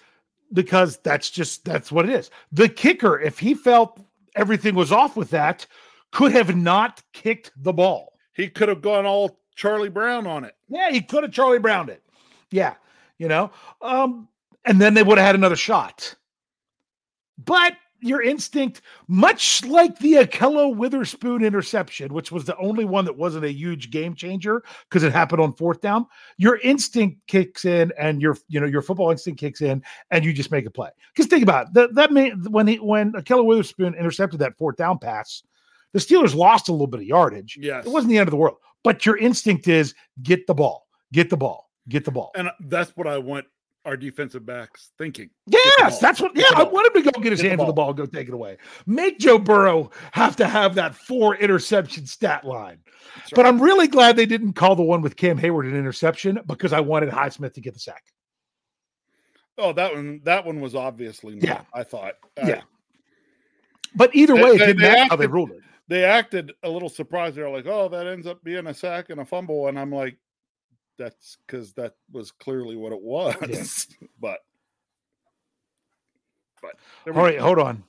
because 0.53 0.97
that's 0.97 1.29
just 1.29 1.65
that's 1.65 1.91
what 1.91 2.07
it 2.07 2.11
is. 2.13 2.29
The 2.51 2.69
kicker, 2.69 3.19
if 3.19 3.39
he 3.39 3.53
felt 3.55 3.99
everything 4.37 4.75
was 4.75 4.91
off 4.91 5.17
with 5.17 5.31
that, 5.31 5.65
could 6.11 6.31
have 6.31 6.55
not 6.55 7.01
kicked 7.13 7.51
the 7.57 7.73
ball. 7.73 8.13
He 8.33 8.47
could 8.49 8.69
have 8.69 8.81
gone 8.81 9.05
all 9.05 9.39
Charlie 9.55 9.89
Brown 9.89 10.27
on 10.27 10.45
it. 10.45 10.55
Yeah, 10.69 10.91
he 10.91 11.01
could 11.01 11.23
have 11.23 11.31
Charlie 11.31 11.59
Browned 11.59 11.89
it. 11.89 12.03
Yeah, 12.51 12.75
you 13.17 13.27
know. 13.27 13.51
Um, 13.81 14.27
and 14.63 14.79
then 14.79 14.93
they 14.93 15.03
would 15.03 15.17
have 15.17 15.25
had 15.25 15.35
another 15.35 15.55
shot. 15.55 16.15
But 17.43 17.73
your 17.99 18.21
instinct, 18.21 18.81
much 19.07 19.65
like 19.65 19.97
the 19.99 20.13
Ahkello 20.13 20.75
Witherspoon 20.75 21.43
interception, 21.43 22.13
which 22.13 22.31
was 22.31 22.45
the 22.45 22.57
only 22.57 22.85
one 22.85 23.05
that 23.05 23.17
wasn't 23.17 23.45
a 23.45 23.51
huge 23.51 23.89
game 23.89 24.15
changer 24.15 24.63
because 24.89 25.03
it 25.03 25.11
happened 25.11 25.41
on 25.41 25.53
fourth 25.53 25.81
down, 25.81 26.05
your 26.37 26.57
instinct 26.59 27.19
kicks 27.27 27.65
in 27.65 27.91
and 27.97 28.21
your 28.21 28.37
you 28.47 28.59
know 28.59 28.65
your 28.65 28.81
football 28.81 29.11
instinct 29.11 29.39
kicks 29.39 29.61
in 29.61 29.83
and 30.11 30.23
you 30.23 30.33
just 30.33 30.51
make 30.51 30.65
a 30.65 30.71
play. 30.71 30.89
Because 31.13 31.29
think 31.29 31.43
about 31.43 31.67
it, 31.67 31.73
that 31.73 31.95
that 31.95 32.11
mean 32.11 32.43
when 32.49 32.67
he 32.67 32.75
when 32.77 33.13
Ahkello 33.13 33.45
Witherspoon 33.45 33.95
intercepted 33.95 34.39
that 34.39 34.57
fourth 34.57 34.77
down 34.77 34.99
pass, 34.99 35.43
the 35.93 35.99
Steelers 35.99 36.35
lost 36.35 36.69
a 36.69 36.71
little 36.71 36.87
bit 36.87 37.01
of 37.01 37.05
yardage. 37.07 37.57
Yes. 37.59 37.85
It 37.85 37.91
wasn't 37.91 38.11
the 38.11 38.17
end 38.17 38.27
of 38.27 38.31
the 38.31 38.37
world. 38.37 38.57
But 38.83 39.05
your 39.05 39.17
instinct 39.17 39.67
is 39.67 39.93
get 40.23 40.47
the 40.47 40.53
ball, 40.53 40.87
get 41.11 41.29
the 41.29 41.37
ball, 41.37 41.69
get 41.89 42.05
the 42.05 42.11
ball. 42.11 42.31
And 42.35 42.49
that's 42.61 42.95
what 42.95 43.07
I 43.07 43.17
want 43.17 43.45
our 43.87 43.97
defensive 43.97 44.45
backs 44.45 44.91
thinking. 44.97 45.29
Yes, 45.47 45.99
that's 45.99 46.19
what. 46.19 46.35
Yeah, 46.35 46.45
I 46.55 46.63
want 46.63 46.87
him 46.87 47.03
to 47.03 47.11
go 47.11 47.21
get 47.21 47.31
his 47.31 47.41
get 47.41 47.49
hands 47.49 47.61
on 47.61 47.67
the 47.67 47.73
ball 47.73 47.89
and 47.89 47.97
go 47.97 48.05
take 48.05 48.27
it 48.27 48.33
away. 48.33 48.57
Make 48.85 49.17
Joe 49.17 49.39
Burrow 49.39 49.89
have 50.11 50.35
to 50.35 50.47
have 50.47 50.75
that 50.75 50.93
four 50.93 51.35
interception 51.37 52.05
stat 52.05 52.43
line. 52.43 52.79
Right. 52.85 53.31
But 53.33 53.45
I'm 53.45 53.61
really 53.61 53.87
glad 53.87 54.17
they 54.17 54.25
didn't 54.25 54.53
call 54.53 54.75
the 54.75 54.83
one 54.83 55.01
with 55.01 55.15
Cam 55.15 55.37
Hayward 55.37 55.65
an 55.65 55.75
interception 55.75 56.39
because 56.45 56.73
I 56.73 56.81
wanted 56.81 57.09
Highsmith 57.09 57.53
to 57.53 57.61
get 57.61 57.73
the 57.73 57.79
sack. 57.79 58.03
Oh, 59.57 59.73
that 59.73 59.95
one. 59.95 60.21
That 60.25 60.45
one 60.45 60.59
was 60.59 60.75
obviously 60.75 61.35
not, 61.35 61.43
yeah. 61.43 61.61
I 61.73 61.83
thought. 61.83 62.15
Yeah. 62.37 62.61
but 63.95 64.13
either 64.13 64.35
way, 64.35 64.57
they, 64.57 64.63
it 64.63 64.67
didn't 64.67 64.81
matter 64.81 65.09
how 65.09 65.15
they 65.15 65.27
ruled 65.27 65.51
it 65.51 65.61
they 65.87 66.03
acted 66.03 66.51
a 66.63 66.69
little 66.69 66.89
surprised. 66.89 67.35
They're 67.35 67.49
like, 67.49 67.65
"Oh, 67.65 67.87
that 67.89 68.07
ends 68.07 68.27
up 68.27 68.43
being 68.43 68.67
a 68.67 68.73
sack 68.73 69.09
and 69.09 69.21
a 69.21 69.25
fumble," 69.25 69.67
and 69.67 69.79
I'm 69.79 69.91
like, 69.91 70.17
"That's 70.97 71.37
because 71.45 71.73
that 71.73 71.95
was 72.11 72.31
clearly 72.31 72.75
what 72.75 72.91
it 72.91 73.01
was." 73.01 73.35
Yeah. 73.47 74.07
but 74.19 74.39
But 76.61 76.73
all 77.07 77.13
right, 77.13 77.39
hold 77.39 77.59
on. 77.59 77.83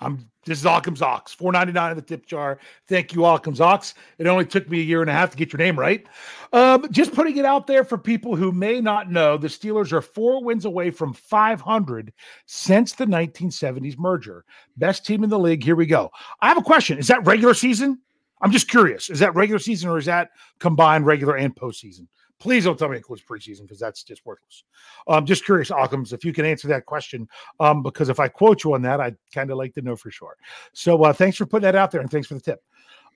I'm 0.00 0.30
this 0.44 0.60
is 0.60 0.66
Occam's 0.66 1.02
Ox, 1.02 1.32
four 1.32 1.52
ninety 1.52 1.72
nine 1.72 1.90
in 1.90 1.96
the 1.96 2.02
tip 2.02 2.26
jar. 2.26 2.58
Thank 2.86 3.14
you, 3.14 3.24
Occam's 3.24 3.60
Ox. 3.60 3.94
It 4.18 4.26
only 4.26 4.44
took 4.44 4.68
me 4.68 4.80
a 4.80 4.82
year 4.82 5.00
and 5.00 5.08
a 5.10 5.12
half 5.12 5.30
to 5.30 5.36
get 5.36 5.52
your 5.52 5.58
name 5.58 5.78
right. 5.78 6.06
Um, 6.52 6.86
just 6.92 7.12
putting 7.12 7.36
it 7.38 7.44
out 7.44 7.66
there 7.66 7.82
for 7.82 7.96
people 7.96 8.36
who 8.36 8.52
may 8.52 8.80
not 8.80 9.10
know, 9.10 9.36
the 9.38 9.48
Steelers 9.48 9.92
are 9.92 10.02
four 10.02 10.44
wins 10.44 10.64
away 10.64 10.90
from 10.90 11.14
500 11.14 12.12
since 12.44 12.92
the 12.92 13.06
1970s 13.06 13.98
merger. 13.98 14.44
Best 14.76 15.04
team 15.06 15.24
in 15.24 15.30
the 15.30 15.38
league. 15.38 15.64
Here 15.64 15.76
we 15.76 15.86
go. 15.86 16.10
I 16.40 16.48
have 16.48 16.58
a 16.58 16.62
question. 16.62 16.98
Is 16.98 17.08
that 17.08 17.26
regular 17.26 17.54
season? 17.54 17.98
I'm 18.40 18.50
just 18.50 18.68
curious. 18.68 19.10
Is 19.10 19.18
that 19.20 19.34
regular 19.34 19.58
season 19.58 19.88
or 19.88 19.98
is 19.98 20.06
that 20.06 20.30
combined 20.58 21.06
regular 21.06 21.36
and 21.36 21.54
postseason? 21.54 22.06
Please 22.38 22.64
don't 22.64 22.78
tell 22.78 22.88
me 22.88 22.96
it 22.96 22.98
includes 22.98 23.22
preseason 23.22 23.62
because 23.62 23.78
that's 23.78 24.02
just 24.02 24.24
worthless. 24.26 24.64
I'm 25.08 25.18
um, 25.18 25.26
just 25.26 25.46
curious, 25.46 25.70
Occams, 25.70 26.12
if 26.12 26.22
you 26.22 26.34
can 26.34 26.44
answer 26.44 26.68
that 26.68 26.84
question, 26.84 27.26
um, 27.60 27.82
because 27.82 28.10
if 28.10 28.20
I 28.20 28.28
quote 28.28 28.62
you 28.62 28.74
on 28.74 28.82
that, 28.82 29.00
I'd 29.00 29.16
kind 29.32 29.50
of 29.50 29.56
like 29.56 29.72
to 29.74 29.82
know 29.82 29.96
for 29.96 30.10
sure. 30.10 30.36
So 30.74 31.02
uh, 31.02 31.14
thanks 31.14 31.38
for 31.38 31.46
putting 31.46 31.62
that 31.62 31.74
out 31.74 31.90
there 31.90 32.02
and 32.02 32.10
thanks 32.10 32.26
for 32.26 32.34
the 32.34 32.40
tip. 32.40 32.62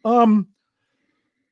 Um, 0.06 0.48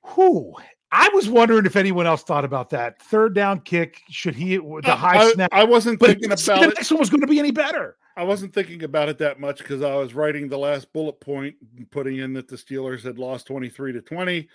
who 0.03 0.55
I 0.91 1.11
was 1.13 1.29
wondering 1.29 1.67
if 1.67 1.77
anyone 1.77 2.07
else 2.07 2.23
thought 2.23 2.45
about 2.45 2.71
that 2.71 3.03
third 3.03 3.35
down 3.35 3.61
kick. 3.61 4.01
Should 4.09 4.35
he 4.35 4.57
the 4.57 4.83
uh, 4.85 4.97
high 4.97 5.19
I, 5.19 5.33
snap? 5.33 5.51
I 5.53 5.65
wasn't 5.65 6.01
thinking 6.01 6.27
about 6.27 6.39
the 6.39 6.63
it. 6.63 6.75
next 6.75 6.91
one 6.91 7.01
was 7.01 7.11
going 7.11 7.21
to 7.21 7.27
be 7.27 7.39
any 7.39 7.51
better. 7.51 7.97
I 8.19 8.25
wasn't 8.25 8.53
thinking 8.53 8.83
about 8.83 9.09
it 9.09 9.17
that 9.19 9.39
much 9.39 9.59
because 9.59 9.81
I 9.81 9.95
was 9.95 10.13
writing 10.13 10.49
the 10.49 10.59
last 10.59 10.93
bullet 10.93 11.21
point, 11.21 11.55
putting 11.93 12.19
in 12.19 12.33
that 12.33 12.49
the 12.49 12.57
Steelers 12.57 13.05
had 13.05 13.17
lost 13.17 13.47
23 13.47 13.93
to 13.93 14.01
20 14.01 14.49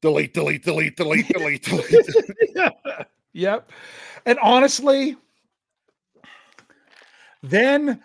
delete, 0.00 0.32
delete, 0.32 0.62
delete, 0.62 0.96
delete, 0.96 1.28
delete, 1.28 1.64
delete. 1.64 2.56
yep. 3.32 3.70
And 4.24 4.38
honestly, 4.40 5.16
then 7.42 8.00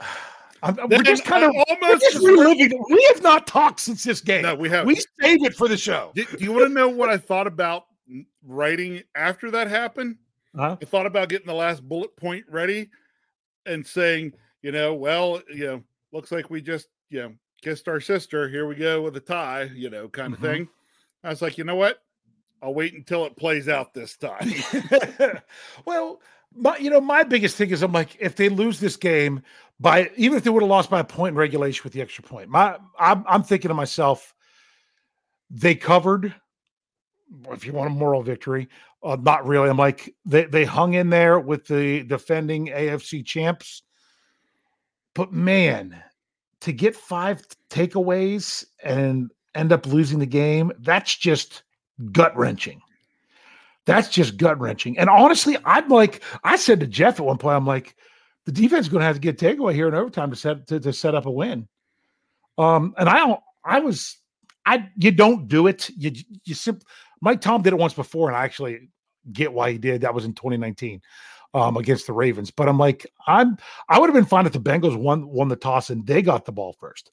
I'm, 0.62 0.78
we're 0.88 1.02
just 1.02 1.26
kind 1.26 1.44
of 1.44 1.54
almost 1.68 2.02
just 2.02 2.24
reliving. 2.24 2.82
We 2.90 3.04
have 3.12 3.22
not 3.22 3.46
talked 3.46 3.80
since 3.80 4.02
this 4.02 4.22
game. 4.22 4.42
No, 4.42 4.54
we 4.54 4.70
have. 4.70 4.86
We 4.86 4.94
saved 4.94 5.44
it 5.44 5.54
for 5.54 5.68
the 5.68 5.76
show. 5.76 6.12
Do, 6.14 6.24
do 6.24 6.42
you 6.42 6.52
want 6.52 6.68
to 6.68 6.72
know 6.72 6.88
what 6.88 7.10
I 7.10 7.18
thought 7.18 7.46
about 7.46 7.84
writing 8.46 9.02
after 9.14 9.50
that 9.50 9.68
happened? 9.68 10.16
huh 10.56 10.76
I 10.80 10.84
thought 10.84 11.06
about 11.06 11.28
getting 11.28 11.46
the 11.46 11.54
last 11.54 11.86
bullet 11.86 12.16
point 12.16 12.44
ready 12.48 12.90
and 13.66 13.86
saying, 13.86 14.32
you 14.62 14.72
know, 14.72 14.94
well, 14.94 15.40
you 15.52 15.66
know, 15.66 15.82
looks 16.12 16.32
like 16.32 16.50
we 16.50 16.60
just, 16.60 16.88
you 17.08 17.20
know, 17.20 17.32
kissed 17.62 17.88
our 17.88 18.00
sister. 18.00 18.48
Here 18.48 18.66
we 18.66 18.74
go 18.74 19.02
with 19.02 19.16
a 19.16 19.20
tie, 19.20 19.70
you 19.74 19.90
know, 19.90 20.08
kind 20.08 20.32
of 20.32 20.40
mm-hmm. 20.40 20.46
thing. 20.46 20.68
I 21.22 21.28
was 21.28 21.42
like, 21.42 21.58
you 21.58 21.64
know 21.64 21.76
what? 21.76 22.02
I'll 22.62 22.74
wait 22.74 22.94
until 22.94 23.24
it 23.24 23.36
plays 23.36 23.68
out 23.68 23.94
this 23.94 24.16
time. 24.16 24.52
well, 25.84 26.20
my, 26.54 26.76
you 26.78 26.90
know, 26.90 27.00
my 27.00 27.22
biggest 27.22 27.56
thing 27.56 27.70
is 27.70 27.82
I'm 27.82 27.92
like, 27.92 28.16
if 28.20 28.36
they 28.36 28.48
lose 28.48 28.80
this 28.80 28.96
game 28.96 29.42
by 29.78 30.10
even 30.16 30.36
if 30.36 30.44
they 30.44 30.50
would 30.50 30.62
have 30.62 30.68
lost 30.68 30.90
by 30.90 31.00
a 31.00 31.04
point 31.04 31.34
in 31.34 31.38
regulation 31.38 31.82
with 31.84 31.92
the 31.92 32.02
extra 32.02 32.22
point, 32.22 32.48
my 32.48 32.76
I'm, 32.98 33.24
I'm 33.26 33.42
thinking 33.42 33.68
to 33.68 33.74
myself, 33.74 34.34
they 35.48 35.74
covered. 35.74 36.34
If 37.50 37.64
you 37.64 37.72
want 37.72 37.90
a 37.90 37.94
moral 37.94 38.22
victory, 38.22 38.68
uh, 39.02 39.16
not 39.20 39.46
really. 39.46 39.68
I'm 39.68 39.76
like 39.76 40.14
they 40.24 40.44
they 40.44 40.64
hung 40.64 40.94
in 40.94 41.10
there 41.10 41.38
with 41.38 41.66
the 41.66 42.02
defending 42.02 42.66
AFC 42.66 43.24
champs, 43.24 43.82
but 45.14 45.32
man, 45.32 46.02
to 46.60 46.72
get 46.72 46.96
five 46.96 47.42
takeaways 47.70 48.64
and 48.82 49.30
end 49.54 49.72
up 49.72 49.86
losing 49.86 50.18
the 50.18 50.26
game, 50.26 50.72
that's 50.80 51.16
just 51.16 51.62
gut 52.12 52.36
wrenching. 52.36 52.80
That's 53.86 54.08
just 54.08 54.36
gut 54.36 54.60
wrenching. 54.60 54.98
And 54.98 55.08
honestly, 55.08 55.56
I'm 55.64 55.88
like, 55.88 56.22
I 56.44 56.56
said 56.56 56.80
to 56.80 56.86
Jeff 56.86 57.18
at 57.18 57.26
one 57.26 57.38
point, 57.38 57.56
I'm 57.56 57.66
like, 57.66 57.96
the 58.44 58.52
defense 58.52 58.86
is 58.86 58.88
going 58.90 59.00
to 59.00 59.06
have 59.06 59.16
to 59.16 59.20
get 59.20 59.38
takeaway 59.38 59.74
here 59.74 59.88
in 59.88 59.94
overtime 59.94 60.30
to 60.30 60.36
set 60.36 60.66
to, 60.68 60.80
to 60.80 60.92
set 60.92 61.14
up 61.14 61.26
a 61.26 61.30
win. 61.30 61.68
Um, 62.58 62.94
and 62.98 63.08
I 63.08 63.18
don't, 63.18 63.40
I 63.64 63.80
was, 63.80 64.18
I 64.66 64.88
you 64.96 65.10
don't 65.10 65.48
do 65.48 65.66
it. 65.66 65.90
You 65.96 66.12
you 66.44 66.54
simply 66.54 66.86
Mike 67.20 67.40
Tom 67.40 67.62
did 67.62 67.72
it 67.72 67.78
once 67.78 67.94
before, 67.94 68.28
and 68.28 68.36
I 68.36 68.44
actually 68.44 68.90
get 69.32 69.52
why 69.52 69.72
he 69.72 69.78
did. 69.78 70.00
That 70.00 70.14
was 70.14 70.24
in 70.24 70.34
2019 70.34 71.00
um, 71.54 71.76
against 71.76 72.06
the 72.06 72.12
Ravens. 72.12 72.50
But 72.50 72.68
I'm 72.68 72.78
like, 72.78 73.06
I'm 73.26 73.56
I 73.88 73.98
would 73.98 74.08
have 74.08 74.14
been 74.14 74.24
fine 74.24 74.46
if 74.46 74.52
the 74.52 74.60
Bengals 74.60 74.96
won 74.96 75.28
won 75.28 75.48
the 75.48 75.56
toss 75.56 75.90
and 75.90 76.06
they 76.06 76.22
got 76.22 76.44
the 76.44 76.52
ball 76.52 76.76
first. 76.78 77.10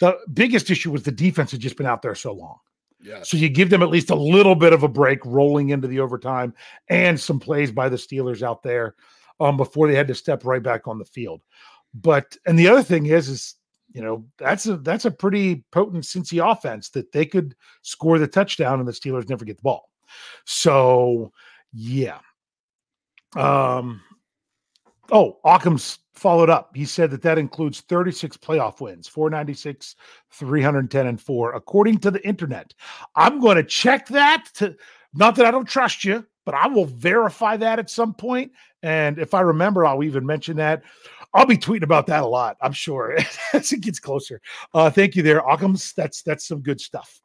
The 0.00 0.18
biggest 0.32 0.70
issue 0.70 0.90
was 0.90 1.02
the 1.02 1.12
defense 1.12 1.50
had 1.52 1.60
just 1.60 1.76
been 1.76 1.86
out 1.86 2.02
there 2.02 2.14
so 2.14 2.32
long. 2.32 2.58
Yeah. 3.00 3.22
So 3.22 3.36
you 3.36 3.48
give 3.48 3.70
them 3.70 3.82
at 3.82 3.88
least 3.88 4.10
a 4.10 4.16
little 4.16 4.54
bit 4.54 4.72
of 4.72 4.82
a 4.82 4.88
break 4.88 5.24
rolling 5.24 5.70
into 5.70 5.86
the 5.88 6.00
overtime 6.00 6.54
and 6.88 7.18
some 7.18 7.38
plays 7.38 7.70
by 7.70 7.88
the 7.88 7.96
Steelers 7.96 8.42
out 8.42 8.62
there 8.62 8.94
um, 9.38 9.56
before 9.56 9.86
they 9.86 9.94
had 9.94 10.08
to 10.08 10.14
step 10.14 10.44
right 10.44 10.62
back 10.62 10.88
on 10.88 10.98
the 10.98 11.04
field. 11.04 11.42
But 11.94 12.36
and 12.46 12.58
the 12.58 12.68
other 12.68 12.82
thing 12.82 13.06
is, 13.06 13.28
is 13.28 13.54
you 13.92 14.02
know 14.02 14.26
that's 14.38 14.66
a 14.66 14.76
that's 14.78 15.04
a 15.04 15.10
pretty 15.10 15.64
potent 15.72 16.04
Cincy 16.04 16.44
offense 16.44 16.90
that 16.90 17.12
they 17.12 17.24
could 17.24 17.54
score 17.82 18.18
the 18.18 18.26
touchdown 18.26 18.78
and 18.78 18.88
the 18.88 18.92
Steelers 18.92 19.28
never 19.28 19.44
get 19.44 19.56
the 19.56 19.62
ball. 19.62 19.90
So 20.44 21.32
yeah. 21.72 22.18
Um. 23.34 24.00
Oh, 25.12 25.38
Occam's 25.44 26.00
followed 26.14 26.50
up. 26.50 26.74
He 26.74 26.84
said 26.84 27.10
that 27.12 27.22
that 27.22 27.38
includes 27.38 27.82
36 27.82 28.36
playoff 28.38 28.80
wins, 28.80 29.06
496, 29.06 29.94
310, 30.32 31.06
and 31.06 31.20
four, 31.20 31.54
according 31.54 31.98
to 31.98 32.10
the 32.10 32.26
internet. 32.26 32.74
I'm 33.14 33.40
going 33.40 33.56
to 33.56 33.62
check 33.62 34.08
that 34.08 34.46
to 34.54 34.74
not 35.14 35.36
that 35.36 35.46
I 35.46 35.50
don't 35.52 35.68
trust 35.68 36.04
you, 36.04 36.26
but 36.46 36.54
I 36.54 36.66
will 36.68 36.86
verify 36.86 37.58
that 37.58 37.78
at 37.78 37.90
some 37.90 38.14
point. 38.14 38.52
And 38.82 39.18
if 39.18 39.34
I 39.34 39.42
remember, 39.42 39.84
I'll 39.84 40.02
even 40.02 40.24
mention 40.24 40.56
that. 40.56 40.82
I'll 41.34 41.44
be 41.44 41.58
tweeting 41.58 41.82
about 41.82 42.06
that 42.06 42.22
a 42.22 42.26
lot, 42.26 42.56
I'm 42.62 42.72
sure, 42.72 43.18
as 43.52 43.72
it 43.72 43.82
gets 43.82 44.00
closer. 44.00 44.40
Uh, 44.72 44.88
thank 44.88 45.14
you 45.14 45.22
there, 45.22 45.42
Occams. 45.42 45.92
That's 45.92 46.22
that's 46.22 46.48
some 46.48 46.62
good 46.62 46.80
stuff. 46.80 47.20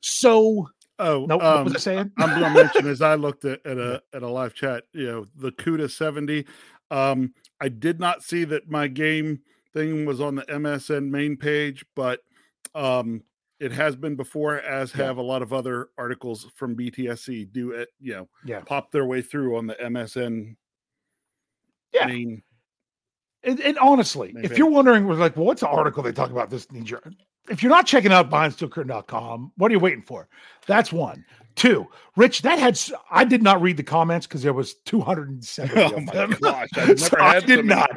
So 0.00 0.68
Oh, 0.98 1.26
no, 1.26 1.34
um, 1.40 1.40
what 1.40 1.64
was 1.64 1.76
I 1.76 1.78
saying? 1.78 2.12
I'm 2.16 2.40
going 2.40 2.54
to 2.54 2.62
mention 2.62 2.86
as 2.86 3.02
I 3.02 3.16
looked 3.16 3.44
at, 3.44 3.64
at 3.66 3.78
a 3.78 4.02
at 4.14 4.22
a 4.22 4.28
live 4.28 4.54
chat, 4.54 4.84
you 4.92 5.06
know, 5.06 5.26
the 5.36 5.52
CUDA 5.52 5.90
70. 5.90 6.46
Um, 6.90 7.34
I 7.60 7.68
did 7.68 8.00
not 8.00 8.22
see 8.22 8.44
that 8.44 8.70
my 8.70 8.88
game 8.88 9.40
thing 9.74 10.06
was 10.06 10.20
on 10.20 10.36
the 10.36 10.42
MSN 10.44 11.10
main 11.10 11.36
page, 11.36 11.84
but 11.94 12.20
um, 12.74 13.22
it 13.60 13.72
has 13.72 13.96
been 13.96 14.16
before, 14.16 14.60
as 14.60 14.94
yeah. 14.94 15.04
have 15.04 15.16
a 15.16 15.22
lot 15.22 15.42
of 15.42 15.52
other 15.52 15.88
articles 15.96 16.46
from 16.54 16.76
BTSC 16.76 17.52
do 17.52 17.70
it, 17.70 17.88
you 18.00 18.14
know, 18.14 18.28
yeah, 18.44 18.60
pop 18.60 18.90
their 18.90 19.06
way 19.06 19.22
through 19.22 19.56
on 19.56 19.66
the 19.66 19.74
MSN 19.74 20.56
yeah. 21.92 22.06
main. 22.06 22.42
And, 23.42 23.60
and 23.60 23.78
honestly, 23.78 24.34
if 24.36 24.50
page. 24.50 24.58
you're 24.58 24.70
wondering, 24.70 25.06
was 25.06 25.18
like, 25.18 25.36
well, 25.36 25.46
what's 25.46 25.60
the 25.60 25.68
article 25.68 26.02
they 26.02 26.12
talk 26.12 26.30
about 26.30 26.50
this? 26.50 26.66
If 27.48 27.62
you're 27.62 27.70
not 27.70 27.86
checking 27.86 28.12
out 28.12 28.28
BehindSteelCurtain.com, 28.28 29.52
what 29.56 29.70
are 29.70 29.74
you 29.74 29.78
waiting 29.78 30.02
for? 30.02 30.28
That's 30.66 30.92
one. 30.92 31.24
Two, 31.56 31.86
Rich, 32.16 32.42
that 32.42 32.58
had 32.58 32.78
I 33.10 33.24
did 33.24 33.42
not 33.42 33.62
read 33.62 33.78
the 33.78 33.82
comments 33.82 34.26
because 34.26 34.42
there 34.42 34.52
was 34.52 34.74
270 34.84 35.74
oh 35.80 35.96
of 35.96 36.06
them. 36.06 36.36
Gosh, 36.38 36.68
so 36.96 37.16
I 37.18 37.40
did 37.40 37.64
not. 37.64 37.90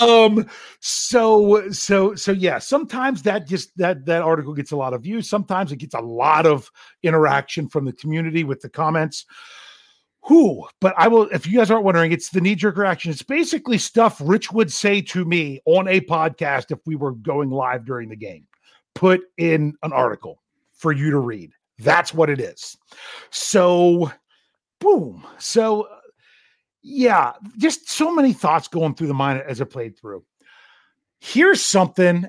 Um, 0.00 0.48
so 0.78 1.70
so 1.72 2.14
so 2.14 2.30
yeah, 2.30 2.60
sometimes 2.60 3.22
that 3.22 3.48
just 3.48 3.76
that 3.78 4.06
that 4.06 4.22
article 4.22 4.54
gets 4.54 4.70
a 4.70 4.76
lot 4.76 4.94
of 4.94 5.02
views. 5.02 5.28
Sometimes 5.28 5.72
it 5.72 5.76
gets 5.76 5.94
a 5.94 6.00
lot 6.00 6.46
of 6.46 6.70
interaction 7.02 7.68
from 7.68 7.84
the 7.84 7.92
community 7.92 8.44
with 8.44 8.60
the 8.60 8.68
comments. 8.68 9.26
Who, 10.26 10.66
but 10.80 10.94
I 10.96 11.08
will, 11.08 11.24
if 11.32 11.46
you 11.46 11.58
guys 11.58 11.70
aren't 11.70 11.84
wondering, 11.84 12.12
it's 12.12 12.30
the 12.30 12.40
knee 12.40 12.54
jerk 12.54 12.78
reaction. 12.78 13.10
It's 13.10 13.22
basically 13.22 13.76
stuff 13.76 14.22
Rich 14.24 14.52
would 14.52 14.72
say 14.72 15.02
to 15.02 15.24
me 15.24 15.60
on 15.66 15.88
a 15.88 16.00
podcast 16.00 16.70
if 16.70 16.78
we 16.86 16.94
were 16.94 17.12
going 17.12 17.50
live 17.50 17.84
during 17.84 18.08
the 18.08 18.16
game, 18.16 18.46
put 18.94 19.20
in 19.36 19.74
an 19.82 19.92
article 19.92 20.40
for 20.72 20.92
you 20.92 21.10
to 21.10 21.18
read. 21.18 21.52
That's 21.78 22.14
what 22.14 22.30
it 22.30 22.40
is. 22.40 22.76
So, 23.30 24.10
boom. 24.80 25.26
So, 25.38 25.88
yeah, 26.82 27.32
just 27.56 27.90
so 27.90 28.14
many 28.14 28.32
thoughts 28.32 28.68
going 28.68 28.94
through 28.94 29.08
the 29.08 29.14
mind 29.14 29.42
as 29.46 29.60
I 29.60 29.64
played 29.64 29.98
through. 29.98 30.24
Here's 31.20 31.64
something 31.64 32.26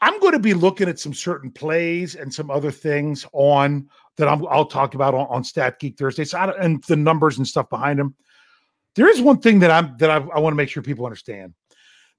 I'm 0.00 0.18
going 0.20 0.32
to 0.32 0.38
be 0.38 0.54
looking 0.54 0.88
at 0.88 0.98
some 0.98 1.12
certain 1.12 1.50
plays 1.50 2.14
and 2.14 2.32
some 2.32 2.50
other 2.50 2.70
things 2.70 3.26
on 3.32 3.88
that 4.16 4.28
i 4.28 4.34
will 4.34 4.66
talk 4.66 4.94
about 4.94 5.14
on, 5.14 5.26
on 5.28 5.44
Stat 5.44 5.78
Geek 5.78 5.96
Thursday. 5.96 6.24
So 6.24 6.38
and 6.38 6.82
the 6.84 6.96
numbers 6.96 7.38
and 7.38 7.46
stuff 7.46 7.68
behind 7.68 7.98
them. 7.98 8.14
There 8.94 9.08
is 9.08 9.20
one 9.20 9.38
thing 9.40 9.60
that 9.60 9.70
I'm 9.70 9.96
that 9.98 10.10
I, 10.10 10.16
I 10.16 10.40
want 10.40 10.52
to 10.52 10.56
make 10.56 10.68
sure 10.68 10.82
people 10.82 11.06
understand 11.06 11.54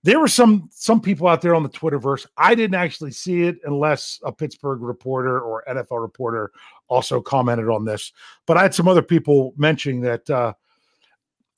there 0.04 0.20
were 0.20 0.28
some 0.28 0.70
some 0.72 1.02
people 1.02 1.28
out 1.28 1.42
there 1.42 1.56
on 1.56 1.64
the 1.64 1.70
Twitterverse. 1.70 2.26
I 2.38 2.56
didn't 2.56 2.76
actually 2.76 3.12
see 3.12 3.44
it 3.44 3.58
unless 3.66 4.20
a 4.24 4.32
Pittsburgh 4.32 4.82
reporter 4.82 5.42
or 5.42 5.64
NFL 5.68 6.02
reporter 6.02 6.52
also 6.88 7.22
commented 7.22 7.70
on 7.70 7.86
this. 7.86 8.14
But 8.46 8.58
I 8.58 8.64
had 8.64 8.74
some 8.74 8.88
other 8.88 9.02
people 9.02 9.54
mentioning 9.58 10.02
that 10.02 10.30
uh, 10.30 10.54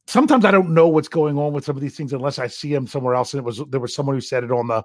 sometimes 0.08 0.44
I 0.44 0.52
don't 0.52 0.74
know 0.74 0.88
what's 0.88 1.08
going 1.08 1.38
on 1.38 1.54
with 1.54 1.66
some 1.66 1.76
of 1.76 1.82
these 1.82 1.96
things 1.96 2.14
unless 2.14 2.40
I 2.40 2.48
see 2.48 2.74
them 2.74 2.88
somewhere 2.88 3.14
else. 3.14 3.34
And 3.34 3.40
it 3.40 3.46
was 3.46 3.62
there 3.70 3.80
was 3.80 3.94
someone 3.94 4.16
who 4.16 4.22
said 4.22 4.44
it 4.44 4.52
on 4.52 4.68
the 4.68 4.84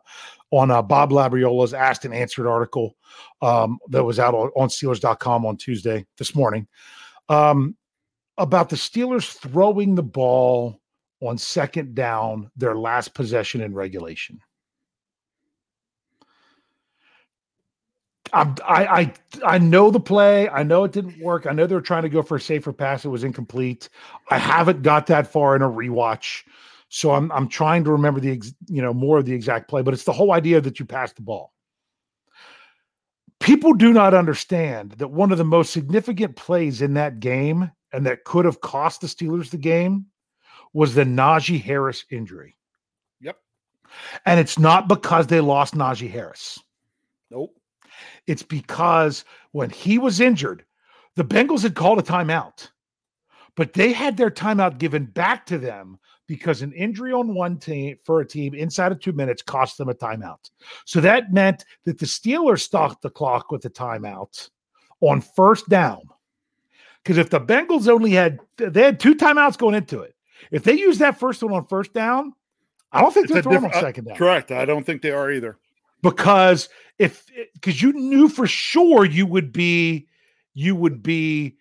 on 0.51 0.71
uh, 0.71 0.83
Bob 0.83 1.11
Labriola's 1.11 1.73
asked 1.73 2.05
and 2.05 2.15
answered 2.15 2.47
article 2.47 2.95
um, 3.41 3.79
that 3.89 4.05
was 4.05 4.19
out 4.19 4.35
on, 4.35 4.51
on 4.57 4.69
Steelers.com 4.69 5.47
on 5.47 5.57
Tuesday 5.57 6.05
this 6.19 6.35
morning 6.35 6.67
um, 7.31 7.75
about 8.37 8.69
the 8.69 8.77
Steelers 8.77 9.33
throwing 9.33 9.95
the 9.95 10.03
ball 10.03 10.81
on 11.23 11.39
second 11.39 11.95
down, 11.95 12.51
their 12.57 12.77
last 12.77 13.15
possession 13.15 13.61
in 13.61 13.75
regulation. 13.75 14.41
I, 18.33 18.55
I 18.65 19.15
I 19.45 19.59
know 19.59 19.91
the 19.91 20.01
play. 20.01 20.49
I 20.49 20.63
know 20.63 20.85
it 20.85 20.93
didn't 20.93 21.21
work. 21.21 21.47
I 21.47 21.53
know 21.53 21.67
they 21.67 21.75
were 21.75 21.81
trying 21.81 22.03
to 22.03 22.09
go 22.09 22.23
for 22.23 22.37
a 22.37 22.41
safer 22.41 22.73
pass. 22.73 23.05
It 23.05 23.09
was 23.09 23.25
incomplete. 23.25 23.89
I 24.31 24.39
haven't 24.39 24.83
got 24.83 25.07
that 25.07 25.31
far 25.31 25.57
in 25.57 25.63
a 25.63 25.69
rewatch, 25.69 26.43
so 26.89 27.13
I'm 27.13 27.31
I'm 27.33 27.49
trying 27.49 27.85
to 27.85 27.93
remember 27.93 28.21
the 28.21 28.33
ex, 28.33 28.53
you 28.67 28.83
know 28.83 28.93
more 28.93 29.19
of 29.19 29.27
the 29.27 29.33
exact 29.35 29.69
play. 29.69 29.83
But 29.83 29.95
it's 29.95 30.05
the 30.05 30.13
whole 30.13 30.33
idea 30.33 30.61
that 30.61 30.79
you 30.79 30.85
pass 30.85 31.13
the 31.13 31.23
ball. 31.23 31.53
People 33.39 33.75
do 33.75 33.93
not 33.93 34.15
understand 34.15 34.93
that 34.93 35.09
one 35.09 35.31
of 35.31 35.39
the 35.39 35.45
most 35.45 35.73
significant 35.73 36.37
plays 36.37 36.83
in 36.83 36.95
that 36.95 37.21
game 37.21 37.71
and 37.93 38.05
that 38.07 38.25
could 38.25 38.45
have 38.45 38.61
cost 38.61 39.03
the 39.03 39.07
Steelers 39.07 39.51
the 39.51 39.59
game 39.59 40.07
was 40.73 40.95
the 40.95 41.05
Najee 41.05 41.63
Harris 41.63 42.05
injury. 42.11 42.57
Yep. 43.21 43.39
And 44.25 44.41
it's 44.41 44.59
not 44.59 44.89
because 44.89 45.27
they 45.27 45.41
lost 45.41 45.75
Najee 45.75 46.11
Harris. 46.11 46.59
Nope. 47.31 47.57
It's 48.27 48.43
because 48.43 49.25
when 49.53 49.71
he 49.71 49.99
was 49.99 50.21
injured, 50.21 50.65
the 51.15 51.25
Bengals 51.25 51.63
had 51.63 51.75
called 51.75 51.99
a 51.99 52.03
timeout, 52.03 52.69
but 53.57 53.73
they 53.73 53.93
had 53.93 54.17
their 54.17 54.31
timeout 54.31 54.79
given 54.79 55.07
back 55.07 55.47
to 55.47 55.59
them 55.59 55.99
because 56.27 56.63
an 56.63 56.73
injury 56.73 57.13
on 57.13 57.35
one 57.35 57.57
team 57.57 57.97
for 58.03 58.21
a 58.21 58.27
team 58.27 58.55
inside 58.55 58.93
of 58.93 59.01
two 59.01 59.13
minutes 59.13 59.43
cost 59.43 59.79
them 59.79 59.89
a 59.89 59.95
timeout. 59.95 60.51
So 60.85 61.01
that 61.01 61.33
meant 61.33 61.65
that 61.85 61.99
the 61.99 62.07
Steelers 62.07 62.61
stopped 62.61 63.03
the 63.03 63.11
clock 63.11 63.51
with 63.51 63.63
the 63.63 63.71
timeout 63.71 64.51
on 65.01 65.21
first 65.21 65.69
down. 65.69 66.03
Because 67.03 67.19
if 67.19 67.31
the 67.31 67.41
Bengals 67.41 67.89
only 67.89 68.11
had 68.11 68.41
they 68.57 68.83
had 68.83 68.99
two 68.99 69.15
timeouts 69.15 69.57
going 69.57 69.77
into 69.77 70.01
it, 70.01 70.16
if 70.51 70.63
they 70.65 70.75
use 70.75 70.99
that 70.99 71.19
first 71.19 71.43
one 71.43 71.53
on 71.53 71.67
first 71.67 71.93
down, 71.93 72.33
I 72.93 73.01
don't 73.01 73.13
think 73.13 73.25
It's 73.27 73.35
they're 73.35 73.43
throwing 73.43 73.59
on 73.59 73.63
diff- 73.71 73.75
uh, 73.77 73.81
second 73.81 74.05
down 74.05 74.17
Correct. 74.17 74.51
I 74.53 74.65
don't 74.65 74.85
think 74.85 75.03
they 75.03 75.11
are 75.11 75.31
either. 75.31 75.59
because 76.03 76.69
if 76.99 77.25
because 77.55 77.83
you 77.83 77.93
knew 77.93 78.29
for 78.29 78.47
sure 78.47 79.05
you 79.05 79.27
would 79.27 79.53
be 79.53 80.07
you 80.55 80.75
would 80.75 81.03
be 81.03 81.57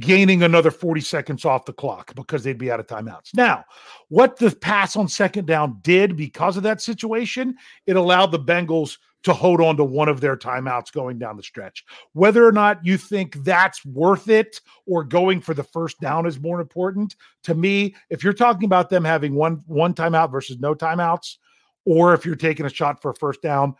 gaining 0.00 0.42
another 0.42 0.70
40 0.70 1.00
seconds 1.00 1.44
off 1.44 1.66
the 1.66 1.72
clock 1.72 2.14
because 2.16 2.42
they'd 2.42 2.58
be 2.58 2.70
out 2.70 2.80
of 2.80 2.86
timeouts. 2.86 3.34
Now, 3.34 3.64
what 4.08 4.36
the 4.38 4.50
pass 4.50 4.96
on 4.96 5.06
second 5.08 5.46
down 5.46 5.78
did 5.82 6.16
because 6.16 6.56
of 6.56 6.62
that 6.64 6.80
situation, 6.80 7.54
it 7.86 7.94
allowed 7.96 8.32
the 8.32 8.40
Bengals 8.40 8.98
to 9.24 9.32
hold 9.32 9.60
on 9.60 9.76
to 9.76 9.84
one 9.84 10.08
of 10.08 10.20
their 10.20 10.36
timeouts 10.36 10.92
going 10.92 11.18
down 11.18 11.36
the 11.36 11.42
stretch. 11.42 11.84
Whether 12.12 12.46
or 12.46 12.52
not 12.52 12.84
you 12.84 12.96
think 12.96 13.34
that's 13.44 13.84
worth 13.84 14.28
it 14.28 14.60
or 14.86 15.02
going 15.02 15.40
for 15.40 15.52
the 15.52 15.64
first 15.64 15.98
down 16.00 16.26
is 16.26 16.38
more 16.38 16.60
important, 16.60 17.16
to 17.42 17.54
me, 17.54 17.96
if 18.08 18.22
you're 18.22 18.32
talking 18.32 18.66
about 18.66 18.88
them 18.88 19.04
having 19.04 19.34
one 19.34 19.62
one 19.66 19.94
timeout 19.94 20.30
versus 20.30 20.58
no 20.60 20.74
timeouts, 20.74 21.36
or 21.84 22.14
if 22.14 22.24
you're 22.24 22.36
taking 22.36 22.66
a 22.66 22.70
shot 22.70 23.02
for 23.02 23.10
a 23.10 23.14
first 23.14 23.42
down, 23.42 23.74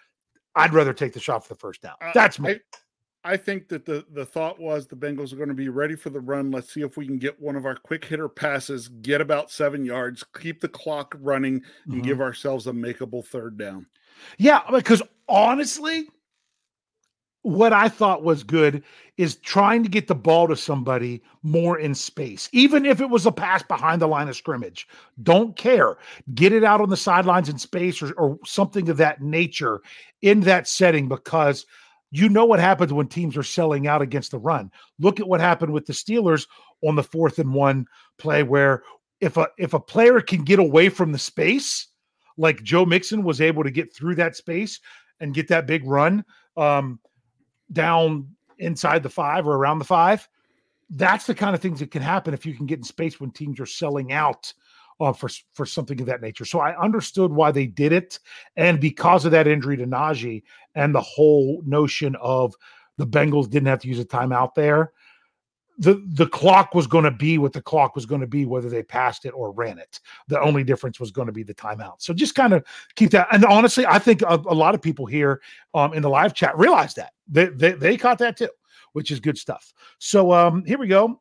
I'd 0.55 0.72
rather 0.72 0.92
take 0.92 1.12
the 1.12 1.20
shot 1.20 1.46
for 1.46 1.55
the 1.55 1.61
first 1.61 1.83
down. 1.83 1.94
Uh, 2.01 2.12
That's 2.14 2.38
me. 2.40 2.53
I, 3.25 3.33
I 3.33 3.37
think 3.37 3.68
that 3.68 3.85
the 3.85 4.05
the 4.12 4.25
thought 4.25 4.59
was 4.59 4.87
the 4.87 4.96
Bengals 4.96 5.33
are 5.33 5.37
going 5.37 5.49
to 5.49 5.55
be 5.55 5.68
ready 5.68 5.96
for 5.96 6.11
the 6.11 6.20
run. 6.20 6.51
Let's 6.51 6.72
see 6.72 6.83
if 6.83 6.96
we 6.96 7.07
can 7.07 7.18
get 7.18 7.40
one 7.40 7.57
of 7.57 7.66
our 7.66 7.75
quick 7.75 8.05
hitter 8.05 8.29
passes, 8.29 8.88
get 8.88 9.20
about 9.20 9.51
seven 9.51 9.85
yards, 9.85 10.25
keep 10.40 10.61
the 10.61 10.68
clock 10.68 11.14
running, 11.20 11.62
and 11.87 12.03
Mhm. 12.03 12.05
give 12.05 12.20
ourselves 12.20 12.66
a 12.66 12.72
makeable 12.72 13.25
third 13.25 13.59
down. 13.59 13.87
Yeah, 14.38 14.62
because 14.70 15.02
honestly, 15.29 16.09
what 17.42 17.72
I 17.72 17.88
thought 17.88 18.24
was 18.24 18.42
good 18.42 18.83
is 19.16 19.37
trying 19.37 19.85
to 19.85 19.88
get 19.88 20.09
the 20.09 20.16
ball 20.16 20.48
to 20.48 20.57
somebody 20.57 21.22
more 21.44 21.79
in 21.79 21.94
space, 21.94 22.48
even 22.52 22.85
if 22.85 23.00
it 23.00 23.09
was 23.09 23.24
a 23.24 23.31
pass 23.31 23.62
behind 23.62 24.02
the 24.02 24.09
line 24.09 24.29
of 24.29 24.37
scrimmage. 24.37 24.88
Don't 25.22 25.57
care. 25.57 25.96
Get 26.35 26.52
it 26.52 26.64
out 26.64 26.81
on 26.81 26.90
the 26.90 26.96
sidelines 26.96 27.48
in 27.48 27.57
space 27.57 28.02
or, 28.02 28.12
or 28.14 28.38
something 28.44 28.88
of 28.88 28.96
that 28.96 29.22
nature 29.22 29.81
in 30.22 30.40
that 30.40 30.66
setting 30.66 31.09
because 31.09 31.66
you 32.11 32.29
know 32.29 32.44
what 32.44 32.59
happens 32.59 32.92
when 32.92 33.07
teams 33.07 33.37
are 33.37 33.44
selling 33.44 33.87
out 33.87 34.02
against 34.02 34.33
the 34.33 34.38
run. 34.38 34.70
Look 34.98 35.20
at 35.20 35.29
what 35.29 35.40
happened 35.40 35.72
with 35.72 35.87
the 35.87 35.92
Steelers 35.92 36.48
on 36.83 36.96
the 36.96 37.02
fourth 37.05 37.38
and 37.38 37.55
one 37.55 37.87
play 38.18 38.42
where 38.42 38.83
if 39.20 39.37
a 39.37 39.46
if 39.57 39.72
a 39.72 39.81
player 39.81 40.20
can 40.20 40.42
get 40.42 40.59
away 40.59 40.88
from 40.88 41.12
the 41.12 41.18
space, 41.18 41.87
like 42.37 42.62
Joe 42.62 42.85
Mixon 42.85 43.22
was 43.22 43.40
able 43.40 43.64
to 43.64 43.70
get 43.70 43.94
through 43.94 44.16
that 44.16 44.37
space 44.37 44.81
and 45.20 45.35
get 45.35 45.49
that 45.49 45.66
big 45.66 45.85
run 45.87 46.25
um, 46.57 47.01
down 47.72 48.29
inside 48.59 49.03
the 49.03 49.09
five 49.09 49.46
or 49.46 49.57
around 49.57 49.79
the 49.79 49.85
five. 49.85 50.29
That's 50.90 51.27
the 51.27 51.35
kind 51.35 51.55
of 51.55 51.61
things 51.61 51.81
that 51.81 51.90
can 51.90 52.03
happen 52.03 52.35
if 52.35 52.46
you 52.46 52.55
can 52.55 52.66
get 52.66 52.79
in 52.79 52.85
space 52.85 53.18
when 53.18 53.31
teams 53.31 53.59
are 53.59 53.66
selling 53.66 54.12
out 54.12 54.53
uh, 55.01 55.12
for 55.12 55.29
for 55.53 55.66
something 55.66 56.01
of 56.01 56.07
that 56.07 56.22
nature. 56.22 56.44
So 56.44 56.61
I 56.61 56.79
understood 56.81 57.33
why 57.33 57.51
they 57.51 57.66
did 57.66 57.92
it, 57.92 58.18
and 58.57 58.81
because 58.81 59.25
of 59.25 59.33
that 59.33 59.46
injury 59.46 59.77
to 59.77 59.87
Najee 59.87 60.42
and 60.75 60.94
the 60.94 61.01
whole 61.01 61.62
notion 61.66 62.16
of 62.16 62.55
the 62.96 63.07
Bengals 63.07 63.51
didn't 63.51 63.68
have 63.68 63.81
to 63.81 63.88
use 63.88 63.99
a 63.99 64.05
timeout 64.05 64.55
there, 64.55 64.92
the 65.79 66.03
the 66.07 66.27
clock 66.27 66.75
was 66.75 66.87
going 66.87 67.05
to 67.05 67.11
be 67.11 67.39
what 67.39 67.53
the 67.53 67.61
clock 67.61 67.95
was 67.95 68.07
going 68.07 68.21
to 68.21 68.27
be, 68.27 68.47
whether 68.47 68.69
they 68.69 68.83
passed 68.83 69.25
it 69.25 69.31
or 69.31 69.53
ran 69.53 69.79
it. 69.79 70.01
The 70.29 70.41
only 70.41 70.65
difference 70.65 70.99
was 70.99 71.11
going 71.11 71.27
to 71.27 71.33
be 71.33 71.43
the 71.43 71.55
timeout. 71.55 71.97
So 71.99 72.15
just 72.15 72.35
kind 72.35 72.53
of 72.53 72.65
keep 72.95 73.11
that. 73.11 73.29
And 73.33 73.45
honestly, 73.45 73.87
I 73.87 73.99
think 73.99 74.23
a, 74.23 74.41
a 74.47 74.55
lot 74.55 74.75
of 74.75 74.83
people 74.83 75.07
here 75.07 75.43
um, 75.75 75.93
in 75.93 76.03
the 76.03 76.11
live 76.11 76.35
chat 76.35 76.57
realize 76.59 76.95
that 76.95 77.12
they, 77.29 77.47
they 77.47 77.73
they 77.73 77.97
caught 77.97 78.19
that 78.19 78.37
too, 78.37 78.49
which 78.93 79.11
is 79.11 79.21
good 79.21 79.39
stuff. 79.39 79.73
So 79.99 80.33
um, 80.33 80.65
here 80.65 80.79
we 80.79 80.87
go. 80.89 81.21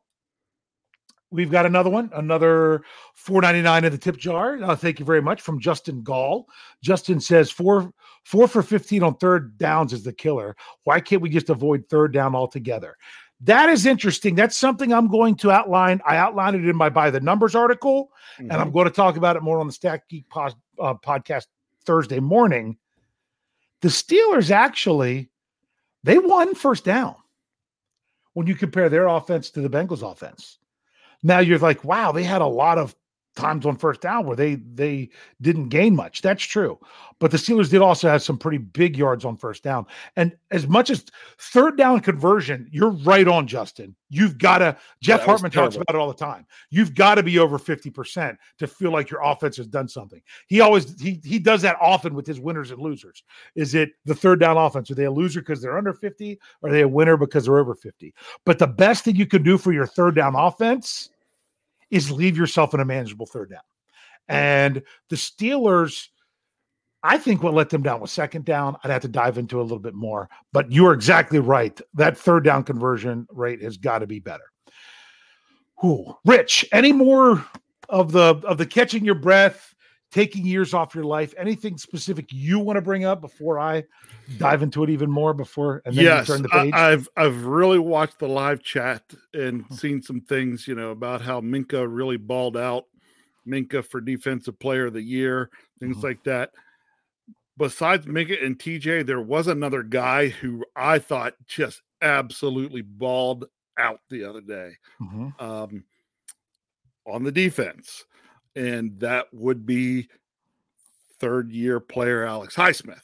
We've 1.32 1.50
got 1.50 1.66
another 1.66 1.90
one, 1.90 2.08
another 2.14 2.82
4.99 3.26 3.84
in 3.84 3.92
the 3.92 3.98
tip 3.98 4.16
jar. 4.16 4.62
Uh, 4.62 4.76
thank 4.76 5.00
you 5.00 5.04
very 5.04 5.20
much 5.20 5.42
from 5.42 5.60
Justin 5.60 6.02
Gall. 6.04 6.46
Justin 6.82 7.18
says 7.18 7.50
four 7.50 7.92
four 8.24 8.46
for 8.46 8.62
15 8.62 9.02
on 9.02 9.16
third 9.16 9.58
downs 9.58 9.92
is 9.92 10.04
the 10.04 10.12
killer. 10.12 10.56
Why 10.84 11.00
can't 11.00 11.20
we 11.20 11.28
just 11.28 11.50
avoid 11.50 11.84
third 11.88 12.12
down 12.12 12.36
altogether? 12.36 12.96
That 13.40 13.68
is 13.68 13.84
interesting. 13.84 14.34
That's 14.34 14.56
something 14.56 14.92
I'm 14.92 15.08
going 15.08 15.34
to 15.36 15.50
outline. 15.50 16.00
I 16.06 16.16
outlined 16.16 16.56
it 16.56 16.66
in 16.66 16.76
my 16.76 16.88
by 16.88 17.10
the 17.10 17.20
numbers 17.20 17.54
article, 17.54 18.10
and 18.38 18.52
I'm 18.52 18.70
going 18.70 18.86
to 18.86 18.92
talk 18.92 19.16
about 19.16 19.36
it 19.36 19.42
more 19.42 19.60
on 19.60 19.66
the 19.66 19.72
Stat 19.72 20.04
Geek 20.08 20.28
pod, 20.30 20.54
uh, 20.80 20.94
podcast 20.94 21.46
Thursday 21.84 22.20
morning. 22.20 22.78
The 23.82 23.88
Steelers 23.88 24.50
actually 24.50 25.30
they 26.02 26.18
won 26.18 26.54
first 26.54 26.84
down 26.84 27.16
when 28.32 28.46
you 28.46 28.54
compare 28.54 28.88
their 28.88 29.08
offense 29.08 29.50
to 29.50 29.60
the 29.60 29.68
Bengals 29.68 30.08
offense. 30.08 30.58
Now 31.22 31.40
you're 31.40 31.58
like, 31.58 31.82
wow, 31.82 32.12
they 32.12 32.22
had 32.22 32.42
a 32.42 32.46
lot 32.46 32.78
of 32.78 32.94
times 33.36 33.66
on 33.66 33.76
first 33.76 34.00
down 34.00 34.26
where 34.26 34.36
they 34.36 34.56
they 34.56 35.10
didn't 35.40 35.68
gain 35.68 35.94
much. 35.94 36.22
That's 36.22 36.42
true. 36.42 36.78
But 37.18 37.30
the 37.30 37.36
Steelers 37.36 37.70
did 37.70 37.80
also 37.80 38.08
have 38.08 38.22
some 38.22 38.36
pretty 38.36 38.58
big 38.58 38.96
yards 38.96 39.24
on 39.24 39.36
first 39.36 39.62
down. 39.62 39.86
And 40.16 40.36
as 40.50 40.66
much 40.66 40.90
as 40.90 41.04
third 41.38 41.78
down 41.78 42.00
conversion, 42.00 42.68
you're 42.70 42.90
right 42.90 43.26
on, 43.26 43.46
Justin. 43.46 43.94
You've 44.10 44.38
got 44.38 44.58
to 44.58 44.76
Jeff 45.00 45.20
was 45.20 45.26
Hartman 45.26 45.50
talks 45.50 45.76
about 45.76 45.94
it 45.94 45.96
all 45.96 46.08
the 46.08 46.14
time. 46.14 46.46
You've 46.70 46.94
got 46.94 47.16
to 47.16 47.22
be 47.22 47.38
over 47.38 47.58
50% 47.58 48.36
to 48.58 48.66
feel 48.66 48.90
like 48.90 49.10
your 49.10 49.22
offense 49.22 49.56
has 49.56 49.66
done 49.66 49.88
something. 49.88 50.20
He 50.48 50.60
always 50.60 51.00
he 51.00 51.20
he 51.24 51.38
does 51.38 51.62
that 51.62 51.76
often 51.80 52.14
with 52.14 52.26
his 52.26 52.40
winners 52.40 52.70
and 52.70 52.80
losers. 52.80 53.22
Is 53.54 53.74
it 53.74 53.90
the 54.04 54.14
third 54.14 54.40
down 54.40 54.56
offense? 54.56 54.90
Are 54.90 54.94
they 54.94 55.04
a 55.04 55.10
loser 55.10 55.40
because 55.40 55.62
they're 55.62 55.78
under 55.78 55.92
50? 55.92 56.38
Or 56.62 56.68
are 56.68 56.72
they 56.72 56.82
a 56.82 56.88
winner 56.88 57.16
because 57.16 57.46
they're 57.46 57.58
over 57.58 57.74
50? 57.74 58.14
But 58.44 58.58
the 58.58 58.66
best 58.66 59.04
thing 59.04 59.16
you 59.16 59.26
can 59.26 59.42
do 59.42 59.58
for 59.58 59.72
your 59.72 59.86
third 59.86 60.14
down 60.14 60.34
offense 60.36 61.10
is 61.90 62.10
leave 62.10 62.36
yourself 62.36 62.74
in 62.74 62.80
a 62.80 62.84
manageable 62.84 63.26
third 63.26 63.50
down. 63.50 63.60
And 64.28 64.82
the 65.08 65.16
Steelers, 65.16 66.08
I 67.02 67.18
think 67.18 67.42
what 67.42 67.54
let 67.54 67.70
them 67.70 67.82
down 67.82 68.00
was 68.00 68.10
second 68.10 68.44
down. 68.44 68.76
I'd 68.82 68.90
have 68.90 69.02
to 69.02 69.08
dive 69.08 69.38
into 69.38 69.60
a 69.60 69.62
little 69.62 69.78
bit 69.78 69.94
more, 69.94 70.28
but 70.52 70.72
you're 70.72 70.92
exactly 70.92 71.38
right. 71.38 71.80
That 71.94 72.18
third 72.18 72.44
down 72.44 72.64
conversion 72.64 73.26
rate 73.30 73.62
has 73.62 73.76
got 73.76 74.00
to 74.00 74.06
be 74.06 74.18
better. 74.18 74.44
Whew. 75.80 76.16
Rich, 76.24 76.64
any 76.72 76.92
more 76.92 77.44
of 77.88 78.10
the 78.10 78.40
of 78.44 78.58
the 78.58 78.66
catching 78.66 79.04
your 79.04 79.14
breath, 79.14 79.75
taking 80.12 80.46
years 80.46 80.72
off 80.74 80.94
your 80.94 81.04
life? 81.04 81.34
Anything 81.38 81.76
specific 81.78 82.26
you 82.30 82.58
want 82.58 82.76
to 82.76 82.80
bring 82.82 83.04
up 83.04 83.20
before 83.20 83.58
I 83.58 83.84
dive 84.38 84.62
into 84.62 84.82
it 84.84 84.90
even 84.90 85.10
more? 85.10 85.34
Before 85.34 85.82
and 85.84 85.96
then 85.96 86.04
yes, 86.04 86.26
turn 86.26 86.42
the 86.42 86.48
I- 86.52 86.62
page. 86.64 86.74
I've 86.74 87.08
I've 87.16 87.44
really 87.44 87.78
watched 87.78 88.18
the 88.18 88.28
live 88.28 88.62
chat 88.62 89.02
and 89.34 89.64
Hmm. 89.66 89.74
seen 89.74 90.02
some 90.02 90.20
things, 90.20 90.66
you 90.68 90.74
know, 90.74 90.90
about 90.90 91.20
how 91.22 91.40
Minkah 91.40 91.86
really 91.88 92.16
balled 92.16 92.56
out. 92.56 92.84
Minkah 93.46 93.84
for 93.84 94.00
defensive 94.00 94.58
player 94.58 94.86
of 94.86 94.92
the 94.92 95.02
year, 95.02 95.50
things 95.78 95.98
Mhm. 95.98 96.02
like 96.02 96.24
that. 96.24 96.50
Besides 97.58 98.06
Minkah 98.06 98.44
and 98.44 98.58
TJ, 98.58 99.02
there 99.02 99.20
was 99.20 99.46
another 99.46 99.82
guy 99.82 100.28
who 100.28 100.64
I 100.74 100.98
thought 100.98 101.34
just 101.46 101.80
absolutely 102.02 102.82
balled 102.82 103.46
out 103.78 104.00
the 104.10 104.24
other 104.24 104.40
day 104.42 104.76
Mhm. 105.00 105.40
um, 105.40 105.84
on 107.06 107.22
the 107.22 107.32
defense, 107.32 108.04
and 108.56 108.98
that 108.98 109.26
would 109.32 109.64
be 109.66 110.08
third 111.20 111.52
year 111.52 111.78
player 111.78 112.24
Alex 112.24 112.56
Highsmith. 112.56 113.02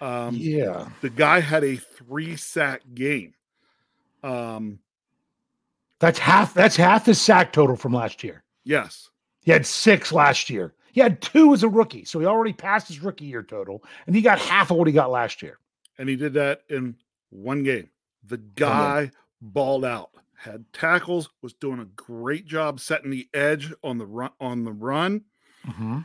Um, 0.00 0.36
yeah. 0.36 0.88
the 1.00 1.10
guy 1.10 1.40
had 1.40 1.64
a 1.64 1.76
three 1.76 2.36
sack 2.36 2.82
game. 2.94 3.34
Um, 4.22 4.78
That's 5.98 6.18
half 6.18 6.54
that's 6.54 6.76
half 6.76 7.04
the 7.04 7.14
sack 7.14 7.52
total 7.52 7.76
from 7.76 7.92
last 7.92 8.22
year. 8.22 8.42
yes, 8.64 9.08
He 9.42 9.50
had 9.50 9.66
six 9.66 10.12
last 10.12 10.48
year. 10.50 10.74
He 10.92 11.00
had 11.00 11.20
two 11.20 11.52
as 11.52 11.62
a 11.62 11.68
rookie, 11.68 12.04
so 12.04 12.20
he 12.20 12.26
already 12.26 12.52
passed 12.52 12.86
his 12.88 13.02
rookie 13.02 13.24
year 13.24 13.42
total, 13.42 13.82
and 14.06 14.14
he 14.14 14.22
got 14.22 14.38
half 14.38 14.70
of 14.70 14.76
what 14.76 14.86
he 14.86 14.92
got 14.92 15.10
last 15.10 15.42
year. 15.42 15.58
And 15.98 16.08
he 16.08 16.16
did 16.16 16.34
that 16.34 16.62
in 16.70 16.96
one 17.30 17.62
game. 17.64 17.90
The 18.26 18.38
guy 18.38 19.10
balled 19.40 19.84
out, 19.84 20.10
had 20.44 20.64
tackles, 20.72 21.30
was 21.42 21.54
doing 21.54 21.80
a 21.80 21.86
great 21.96 22.46
job 22.46 22.78
setting 22.80 23.10
the 23.10 23.28
edge 23.34 23.72
on 23.82 23.98
the 23.98 24.06
run 24.06 24.30
on 24.40 24.64
the 24.64 24.72
run, 24.72 25.22
Mm-hmm. 25.66 26.00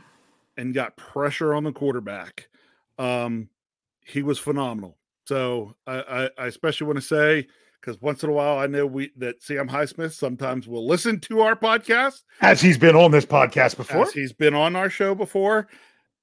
and 0.56 0.74
got 0.74 0.96
pressure 0.96 1.52
on 1.54 1.64
the 1.64 1.72
quarterback. 1.72 2.48
Um, 2.98 3.48
he 4.04 4.22
was 4.22 4.38
phenomenal. 4.38 4.96
So 5.26 5.74
I, 5.86 6.00
I, 6.00 6.30
I 6.38 6.46
especially 6.46 6.86
want 6.86 6.96
to 6.98 7.04
say 7.04 7.46
because 7.80 8.00
once 8.00 8.22
in 8.24 8.30
a 8.30 8.32
while 8.32 8.58
I 8.58 8.66
know 8.66 8.86
we 8.86 9.10
that 9.18 9.42
Sam 9.42 9.68
Highsmith 9.68 10.12
sometimes 10.12 10.66
will 10.66 10.86
listen 10.86 11.20
to 11.20 11.40
our 11.42 11.54
podcast 11.56 12.22
As 12.40 12.60
he's 12.60 12.78
been 12.78 12.96
on 12.96 13.10
this 13.10 13.26
podcast 13.26 13.76
before. 13.76 14.02
as 14.04 14.12
he's 14.12 14.32
been 14.32 14.54
on 14.54 14.74
our 14.76 14.90
show 14.90 15.14
before. 15.14 15.68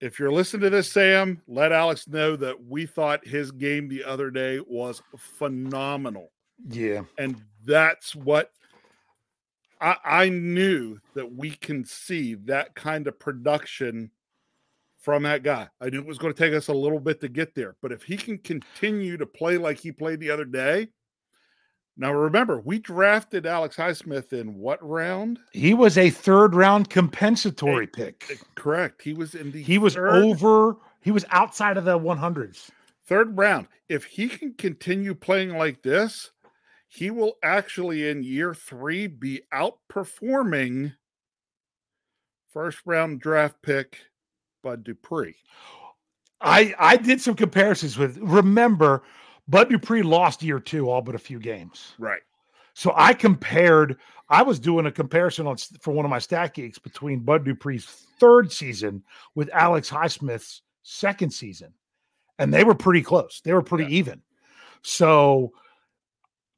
If 0.02 0.20
you're 0.20 0.32
listening 0.32 0.62
to 0.64 0.70
this, 0.70 0.92
Sam, 0.92 1.42
let 1.48 1.72
Alex 1.72 2.08
know 2.08 2.36
that 2.36 2.64
we 2.66 2.86
thought 2.86 3.26
his 3.26 3.52
game 3.52 3.88
the 3.88 4.04
other 4.04 4.30
day 4.30 4.60
was 4.68 5.02
phenomenal. 5.16 6.32
Yeah. 6.70 7.02
And 7.18 7.42
that's 7.68 8.16
what 8.16 8.52
I, 9.80 9.96
I 10.04 10.30
knew 10.30 10.98
that 11.14 11.32
we 11.36 11.52
can 11.52 11.86
see 11.86 12.34
that 12.46 12.74
kind 12.74 13.06
of 13.08 13.20
production 13.20 14.10
from 15.00 15.24
that 15.24 15.44
guy. 15.44 15.68
I 15.80 15.90
knew 15.90 16.00
it 16.00 16.08
was 16.08 16.18
going 16.18 16.34
to 16.34 16.40
take 16.44 16.54
us 16.56 16.70
a 16.70 16.74
little 16.74 17.00
bit 17.00 17.22
to 17.22 17.30
get 17.30 17.54
there, 17.54 17.76
but 17.82 17.92
if 17.92 18.02
he 18.04 18.18
can 18.18 18.40
continue 18.40 19.18
to 19.18 19.26
play 19.26 19.58
like 19.58 19.78
he 19.78 19.92
played 19.92 20.20
the 20.20 20.32
other 20.32 20.46
day, 20.46 20.88
now 22.00 22.14
remember, 22.14 22.60
we 22.60 22.78
drafted 22.80 23.46
Alex 23.48 23.76
Highsmith 23.76 24.32
in 24.32 24.56
what 24.56 24.78
round? 24.88 25.40
He 25.52 25.74
was 25.74 25.98
a 25.98 26.10
third 26.12 26.54
round 26.54 26.90
compensatory 26.90 27.88
pick. 27.88 28.26
Eh, 28.30 28.36
correct. 28.56 29.02
He 29.02 29.14
was 29.14 29.34
in 29.34 29.52
the 29.52 29.64
He 29.64 29.78
was 29.80 29.96
third, 29.96 30.24
over, 30.24 30.76
he 31.02 31.12
was 31.12 31.26
outside 31.32 31.76
of 31.78 31.86
the 31.86 31.98
100s. 31.98 32.70
third 33.06 33.36
round. 33.38 33.68
If 33.90 34.04
he 34.04 34.28
can 34.28 34.54
continue 34.56 35.16
playing 35.16 35.58
like 35.58 35.82
this, 35.82 36.30
he 36.88 37.12
will 37.12 37.34
actually 37.44 38.10
in 38.10 38.24
year 38.24 38.54
three 38.54 39.08
be 39.08 39.42
outperforming 39.54 40.94
first 42.52 42.80
round 42.86 43.20
draft 43.20 43.62
pick 43.62 43.98
Bud 44.64 44.84
Dupree. 44.84 45.36
I 46.42 46.74
I 46.78 46.98
did 46.98 47.22
some 47.22 47.36
comparisons 47.36 47.98
with 47.98 48.18
remember 48.18 49.04
Bud 49.48 49.70
Dupree 49.70 50.04
lost 50.04 50.44
year 50.44 50.60
two 50.60 50.90
all 50.90 51.02
but 51.02 51.16
a 51.16 51.20
few 51.20 51.40
games. 51.40 51.94
Right. 51.98 52.22
So 52.74 52.94
I 52.96 53.14
compared, 53.14 53.98
I 54.30 54.44
was 54.44 54.60
doing 54.60 54.86
a 54.86 54.92
comparison 54.92 55.48
on 55.48 55.58
for 55.82 55.96
one 55.96 56.06
of 56.06 56.12
my 56.12 56.20
stat 56.20 56.54
geeks 56.54 56.78
between 56.78 57.22
Bud 57.22 57.44
Dupree's 57.44 57.86
third 58.20 58.52
season 58.52 59.04
with 59.34 59.50
Alex 59.52 59.90
Highsmith's 59.90 60.62
second 60.84 61.34
season. 61.34 61.74
And 62.38 62.54
they 62.54 62.64
were 62.64 62.76
pretty 62.76 63.02
close. 63.02 63.42
They 63.44 63.54
were 63.54 63.64
pretty 63.64 63.92
even. 63.96 64.22
So 64.84 65.54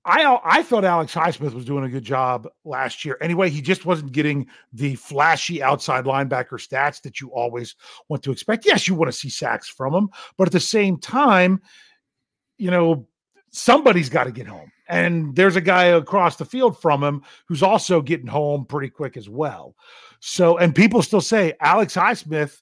I 0.06 0.40
I 0.44 0.64
thought 0.64 0.86
Alex 0.86 1.14
Highsmith 1.14 1.54
was 1.54 1.66
doing 1.66 1.84
a 1.84 1.90
good 1.90 2.04
job 2.04 2.48
last 2.64 3.04
year. 3.04 3.18
Anyway, 3.22 3.50
he 3.50 3.62
just 3.62 3.86
wasn't 3.86 4.12
getting 4.12 4.48
the 4.74 4.96
flashy 4.96 5.62
outside 5.62 6.06
linebacker 6.06 6.54
stats 6.54 7.02
that 7.02 7.20
you 7.20 7.30
always 7.30 7.76
want 8.08 8.24
to 8.24 8.32
expect. 8.32 8.66
Yes, 8.66 8.88
you 8.88 8.96
want 8.96 9.12
to 9.12 9.18
see 9.18 9.30
sacks 9.30 9.68
from 9.68 9.94
him, 9.94 10.10
but 10.38 10.48
at 10.48 10.54
the 10.54 10.60
same 10.60 10.98
time, 10.98 11.62
you 12.58 12.72
know, 12.72 13.08
somebody's 13.52 14.10
got 14.10 14.26
to 14.26 14.32
get 14.32 14.48
home. 14.48 14.72
And 14.88 15.36
there's 15.36 15.56
a 15.56 15.62
guy 15.62 15.86
across 15.86 16.38
the 16.38 16.46
field 16.46 16.80
from 16.82 17.04
him 17.04 17.22
who's 17.48 17.62
also 17.62 18.02
getting 18.02 18.28
home 18.28 18.66
pretty 18.66 18.90
quick 18.90 19.18
as 19.18 19.30
well. 19.30 19.76
So, 20.20 20.58
and 20.58 20.74
people 20.74 21.04
still 21.04 21.22
say 21.22 21.54
Alex 21.62 21.94
Highsmith 21.96 22.62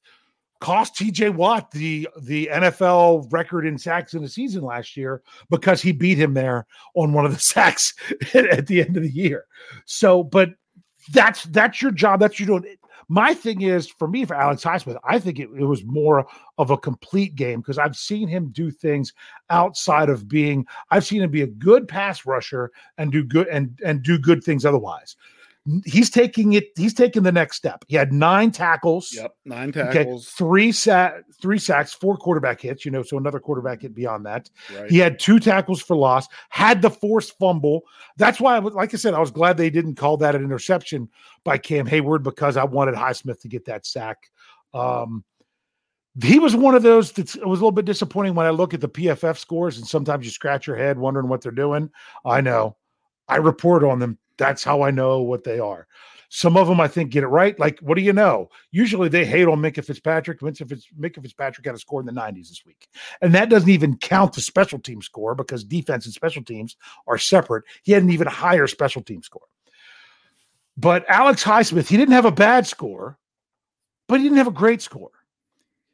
cost 0.59 0.95
TJ 0.95 1.33
Watt 1.35 1.71
the 1.71 2.07
the 2.21 2.49
NFL 2.51 3.31
record 3.31 3.65
in 3.65 3.77
sacks 3.77 4.13
in 4.13 4.21
the 4.21 4.29
season 4.29 4.63
last 4.63 4.97
year 4.97 5.21
because 5.49 5.81
he 5.81 5.91
beat 5.91 6.17
him 6.17 6.33
there 6.33 6.65
on 6.95 7.13
one 7.13 7.25
of 7.25 7.33
the 7.33 7.39
sacks 7.53 7.93
at 8.33 8.67
the 8.67 8.81
end 8.81 8.97
of 8.97 9.03
the 9.03 9.11
year. 9.11 9.45
So, 9.85 10.23
but 10.23 10.51
that's 11.11 11.43
that's 11.45 11.81
your 11.81 11.91
job. 11.91 12.19
That's 12.19 12.39
your 12.39 12.59
doing. 12.59 12.75
My 13.09 13.33
thing 13.33 13.61
is 13.61 13.87
for 13.87 14.07
me, 14.07 14.25
for 14.25 14.35
Alex 14.35 14.63
Highsmith, 14.63 14.97
I 15.05 15.17
think 15.17 15.39
it, 15.39 15.49
it 15.57 15.63
was 15.63 15.85
more 15.85 16.27
of 16.57 16.71
a 16.71 16.77
complete 16.77 17.35
game 17.35 17.61
because 17.61 17.77
I've 17.77 17.95
seen 17.95 18.27
him 18.27 18.49
do 18.49 18.69
things 18.69 19.13
outside 19.49 20.09
of 20.09 20.27
being. 20.27 20.65
I've 20.91 21.05
seen 21.05 21.21
him 21.21 21.31
be 21.31 21.43
a 21.43 21.47
good 21.47 21.87
pass 21.87 22.25
rusher 22.25 22.71
and 22.97 23.11
do 23.11 23.23
good 23.23 23.47
and 23.47 23.79
and 23.85 24.03
do 24.03 24.19
good 24.19 24.43
things 24.43 24.65
otherwise. 24.65 25.15
He's 25.85 26.09
taking 26.09 26.53
it. 26.53 26.65
He's 26.77 26.93
taking 26.93 27.23
the 27.23 27.31
next 27.31 27.57
step. 27.57 27.83
He 27.87 27.95
had 27.95 28.13
nine 28.13 28.51
tackles. 28.51 29.11
Yep. 29.13 29.35
Nine 29.45 29.69
Okay, 29.69 29.83
tackles. 29.91 30.29
three 30.29 30.71
sack, 30.71 31.23
three 31.41 31.59
sacks, 31.59 31.93
four 31.93 32.15
quarterback 32.15 32.61
hits. 32.61 32.85
You 32.85 32.91
know, 32.91 33.03
so 33.03 33.17
another 33.17 33.39
quarterback 33.39 33.81
hit 33.81 33.93
beyond 33.93 34.25
that. 34.25 34.49
Right. 34.73 34.89
He 34.89 34.97
had 34.97 35.19
two 35.19 35.39
tackles 35.39 35.81
for 35.81 35.97
loss, 35.97 36.27
had 36.49 36.81
the 36.81 36.89
forced 36.89 37.37
fumble. 37.37 37.81
That's 38.15 38.39
why, 38.39 38.55
I 38.55 38.59
was, 38.59 38.75
like 38.75 38.93
I 38.93 38.97
said, 38.97 39.13
I 39.13 39.19
was 39.19 39.31
glad 39.31 39.57
they 39.57 39.69
didn't 39.69 39.95
call 39.95 40.15
that 40.17 40.35
an 40.35 40.43
interception 40.43 41.09
by 41.43 41.57
Cam 41.57 41.85
Heyward 41.85 42.23
because 42.23 42.55
I 42.55 42.63
wanted 42.63 42.95
Highsmith 42.95 43.41
to 43.41 43.47
get 43.49 43.65
that 43.65 43.85
sack. 43.85 44.29
Um, 44.73 45.23
he 46.23 46.39
was 46.39 46.55
one 46.55 46.75
of 46.75 46.81
those 46.83 47.11
that 47.13 47.35
was 47.35 47.59
a 47.59 47.63
little 47.63 47.71
bit 47.71 47.85
disappointing 47.85 48.35
when 48.35 48.45
I 48.45 48.51
look 48.51 48.73
at 48.73 48.81
the 48.81 48.89
PFF 48.89 49.37
scores, 49.37 49.77
and 49.77 49.85
sometimes 49.87 50.25
you 50.25 50.31
scratch 50.31 50.65
your 50.65 50.75
head 50.75 50.97
wondering 50.97 51.27
what 51.27 51.41
they're 51.41 51.51
doing. 51.51 51.89
I 52.25 52.41
know, 52.41 52.75
I 53.27 53.35
report 53.37 53.83
on 53.83 53.99
them. 53.99 54.17
That's 54.37 54.63
how 54.63 54.81
I 54.81 54.91
know 54.91 55.21
what 55.21 55.43
they 55.43 55.59
are. 55.59 55.87
Some 56.29 56.57
of 56.57 56.67
them 56.67 56.81
I 56.81 56.87
think 56.87 57.11
get 57.11 57.23
it 57.23 57.27
right. 57.27 57.57
Like, 57.57 57.79
what 57.79 57.95
do 57.95 58.01
you 58.01 58.11
know? 58.11 58.49
Usually 58.71 59.07
they 59.07 59.25
hate 59.25 59.47
on 59.47 59.61
Minkah 59.61 59.85
Fitzpatrick. 59.85 60.41
Minkah 60.41 60.67
Fitz, 60.67 60.87
Minkah 60.99 61.21
Fitzpatrick 61.21 61.65
had 61.65 61.75
a 61.75 61.79
score 61.79 62.01
in 62.01 62.05
the 62.05 62.11
90s 62.11 62.49
this 62.49 62.65
week. 62.65 62.89
And 63.21 63.33
that 63.33 63.49
doesn't 63.49 63.69
even 63.69 63.97
count 63.97 64.33
the 64.33 64.41
special 64.41 64.77
team 64.77 65.01
score 65.01 65.35
because 65.35 65.63
defense 65.63 66.05
and 66.05 66.13
special 66.13 66.43
teams 66.43 66.75
are 67.07 67.17
separate. 67.17 67.63
He 67.83 67.93
had 67.93 68.03
an 68.03 68.09
even 68.09 68.27
higher 68.27 68.67
special 68.67 69.01
team 69.01 69.23
score. 69.23 69.47
But 70.75 71.05
Alex 71.09 71.43
Highsmith, 71.43 71.87
he 71.87 71.97
didn't 71.97 72.13
have 72.13 72.25
a 72.25 72.31
bad 72.31 72.67
score, 72.67 73.17
but 74.07 74.19
he 74.19 74.23
didn't 74.23 74.37
have 74.37 74.47
a 74.47 74.51
great 74.51 74.81
score. 74.81 75.11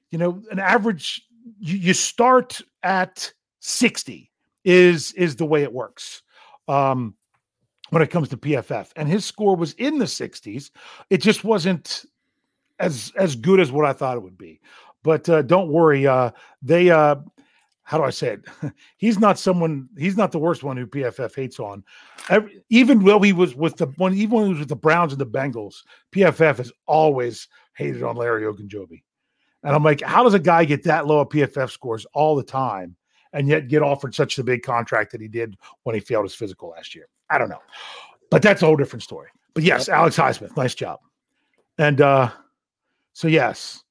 You 0.09 0.17
know, 0.17 0.41
an 0.51 0.59
average, 0.59 1.21
you, 1.59 1.77
you 1.77 1.93
start 1.93 2.59
at 2.81 3.31
60 3.61 4.29
is 4.65 5.11
is 5.13 5.35
the 5.35 5.45
way 5.45 5.63
it 5.63 5.73
works. 5.73 6.21
Um, 6.67 7.15
when 7.93 8.01
it 8.01 8.09
comes 8.09 8.29
to 8.29 8.37
PFF, 8.37 8.91
and 8.95 9.07
his 9.07 9.23
score 9.23 9.55
was 9.55 9.73
in 9.73 9.99
the 9.99 10.05
60s. 10.05 10.71
It 11.09 11.21
just 11.21 11.43
wasn't 11.43 12.05
as 12.79 13.13
as 13.15 13.35
good 13.35 13.59
as 13.59 13.71
what 13.71 13.85
I 13.85 13.93
thought 13.93 14.17
it 14.17 14.23
would 14.23 14.37
be. 14.37 14.59
But 15.03 15.29
uh, 15.29 15.43
don't 15.43 15.69
worry, 15.69 16.07
uh, 16.07 16.31
they 16.61 16.89
uh, 16.89 17.17
how 17.83 17.97
do 17.97 18.03
I 18.03 18.09
say 18.09 18.37
it? 18.37 18.73
he's 18.97 19.19
not 19.19 19.37
someone. 19.37 19.89
He's 19.97 20.17
not 20.17 20.31
the 20.31 20.39
worst 20.39 20.63
one 20.63 20.75
who 20.75 20.87
PFF 20.87 21.35
hates 21.35 21.59
on. 21.59 21.83
Every, 22.29 22.63
even 22.69 23.03
though 23.03 23.19
he 23.19 23.33
was 23.33 23.55
with 23.55 23.75
the 23.77 23.87
one, 23.97 24.15
even 24.15 24.31
when 24.31 24.45
he 24.45 24.51
was 24.51 24.59
with 24.59 24.69
the 24.69 24.75
Browns 24.75 25.13
and 25.13 25.21
the 25.21 25.27
Bengals, 25.27 25.75
PFF 26.13 26.57
has 26.57 26.71
always 26.87 27.47
hated 27.75 28.01
on 28.01 28.15
Larry 28.15 28.43
Ogunjobi. 28.43 29.03
And 29.63 29.75
I'm 29.75 29.83
like, 29.83 30.01
how 30.01 30.23
does 30.23 30.33
a 30.33 30.39
guy 30.39 30.65
get 30.65 30.83
that 30.83 31.05
low 31.07 31.19
of 31.19 31.29
PFF 31.29 31.69
scores 31.69 32.05
all 32.13 32.35
the 32.35 32.43
time 32.43 32.95
and 33.33 33.47
yet 33.47 33.67
get 33.67 33.81
offered 33.81 34.15
such 34.15 34.37
a 34.37 34.43
big 34.43 34.63
contract 34.63 35.11
that 35.11 35.21
he 35.21 35.27
did 35.27 35.57
when 35.83 35.95
he 35.95 35.99
failed 35.99 36.25
his 36.25 36.35
physical 36.35 36.69
last 36.69 36.95
year? 36.95 37.07
I 37.29 37.37
don't 37.37 37.49
know. 37.49 37.61
But 38.29 38.41
that's 38.41 38.61
a 38.61 38.65
whole 38.65 38.77
different 38.77 39.03
story. 39.03 39.29
But 39.53 39.63
yes, 39.63 39.89
Alex 39.89 40.17
Highsmith, 40.17 40.55
nice 40.57 40.75
job. 40.75 40.99
And 41.77 42.01
uh 42.01 42.31
so 43.13 43.27
yes, 43.27 43.83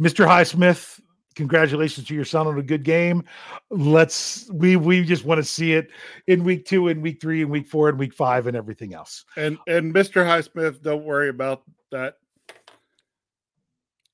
Mr. 0.00 0.26
Highsmith, 0.26 1.00
congratulations 1.34 2.06
to 2.08 2.14
your 2.14 2.24
son 2.24 2.46
on 2.46 2.58
a 2.58 2.62
good 2.62 2.82
game. 2.82 3.24
Let's 3.70 4.50
we 4.50 4.76
we 4.76 5.04
just 5.04 5.24
want 5.24 5.38
to 5.38 5.44
see 5.44 5.74
it 5.74 5.90
in 6.26 6.42
week 6.42 6.66
two, 6.66 6.88
in 6.88 7.00
week 7.00 7.20
three, 7.20 7.42
in 7.42 7.48
week 7.48 7.68
four, 7.68 7.88
and 7.88 7.98
week 7.98 8.14
five, 8.14 8.46
and 8.46 8.56
everything 8.56 8.94
else. 8.94 9.24
And 9.36 9.58
and 9.68 9.94
Mr. 9.94 10.24
Highsmith, 10.24 10.82
don't 10.82 11.04
worry 11.04 11.28
about 11.28 11.62
that. 11.92 12.16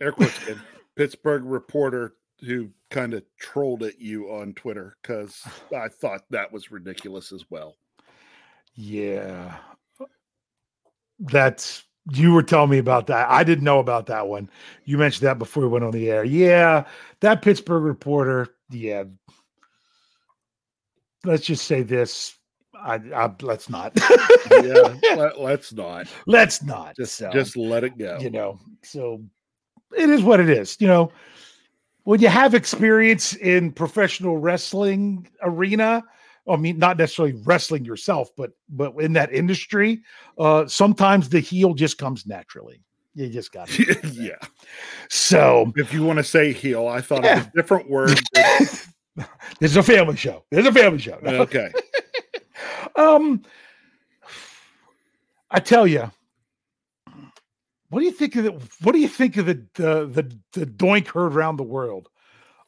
Air 0.01 0.13
quotes 0.13 0.43
again. 0.43 0.61
Pittsburgh 0.97 1.45
reporter 1.45 2.17
who 2.45 2.69
kind 2.91 3.15
of 3.15 3.23
trolled 3.39 3.83
at 3.83 4.01
you 4.01 4.27
on 4.33 4.53
Twitter 4.55 4.97
because 5.03 5.43
I 5.77 5.89
thought 5.89 6.23
that 6.31 6.53
was 6.53 6.71
ridiculous 6.71 7.33
as 7.33 7.45
well. 7.51 7.77
Yeah. 8.75 9.59
Uh, 10.01 10.07
that's 11.21 11.85
you 12.11 12.33
were 12.33 12.43
telling 12.43 12.71
me 12.71 12.79
about 12.79 13.07
that. 13.07 13.31
I 13.31 13.45
didn't 13.45 13.65
know 13.65 13.79
about 13.79 14.07
that 14.07 14.27
one. 14.27 14.51
You 14.85 14.99
mentioned 14.99 15.27
that 15.27 15.39
before 15.39 15.63
we 15.63 15.69
went 15.69 15.85
on 15.85 15.93
the 15.93 16.11
air. 16.11 16.25
Yeah, 16.25 16.85
that 17.21 17.43
Pittsburgh 17.43 17.85
reporter. 17.85 18.49
Yeah. 18.71 19.05
Let's 21.25 21.45
just 21.47 21.67
say 21.67 21.83
this. 21.83 22.37
I, 22.75 22.95
I 23.15 23.33
let's 23.43 23.71
not. 23.71 23.93
Yeah, 24.51 24.97
let, 25.17 25.39
us 25.39 25.73
not. 25.73 26.09
let's 26.27 26.63
not. 26.65 26.97
Just 26.97 27.15
So, 27.17 27.31
just 27.31 27.57
let 27.57 27.85
it 27.85 27.97
go. 27.97 28.19
you 28.21 28.31
know. 28.31 28.59
So 28.83 29.23
it 29.97 30.11
is 30.11 30.23
what 30.25 30.41
it 30.41 30.51
is. 30.51 30.77
You 30.81 30.89
know, 30.89 31.13
when 32.05 32.21
you 32.21 32.29
have 32.29 32.55
experience 32.55 33.35
in 33.35 33.73
professional 33.73 34.37
wrestling 34.39 35.29
arena, 35.43 36.03
I 36.49 36.57
mean, 36.57 36.79
not 36.79 36.99
necessarily 36.99 37.41
wrestling 37.45 37.85
yourself, 37.85 38.31
but 38.37 38.51
but 38.69 38.95
in 39.01 39.13
that 39.13 39.33
industry, 39.33 40.03
uh, 40.39 40.67
sometimes 40.67 41.29
the 41.29 41.41
heel 41.41 41.75
just 41.75 41.99
comes 41.99 42.27
naturally. 42.27 42.83
You 43.15 43.29
just 43.29 43.53
got 43.53 43.69
to. 43.69 44.01
yeah. 44.13 44.37
So 45.09 45.73
If 45.77 45.93
you 45.93 46.03
want 46.03 46.19
to 46.19 46.25
say 46.25 46.53
heel, 46.53 46.89
I 46.89 47.01
thought 47.01 47.25
of 47.25 47.47
a 47.47 47.53
different 47.55 47.89
word. 47.89 48.19
this 48.35 48.91
is 49.61 49.77
a 49.77 49.83
family 49.83 50.17
show. 50.17 50.45
This 50.51 50.61
is 50.61 50.67
a 50.67 50.73
family 50.73 50.99
show. 50.99 51.19
Okay. 51.25 51.71
Um, 52.95 53.43
I 55.51 55.61
tell 55.61 55.87
you, 55.87 56.11
what 57.93 58.01
do 58.01 58.07
you 58.07 58.13
think 58.13 58.37
of 58.37 58.45
the? 58.45 58.53
What 58.83 58.93
do 58.93 58.99
you 59.01 59.09
think 59.09 59.37
of 59.37 59.45
the 59.45 59.63
the 59.75 60.07
the, 60.07 60.39
the 60.61 60.67
doink 60.67 61.09
heard 61.09 61.35
around 61.35 61.59
the 61.59 61.63
world? 61.63 62.09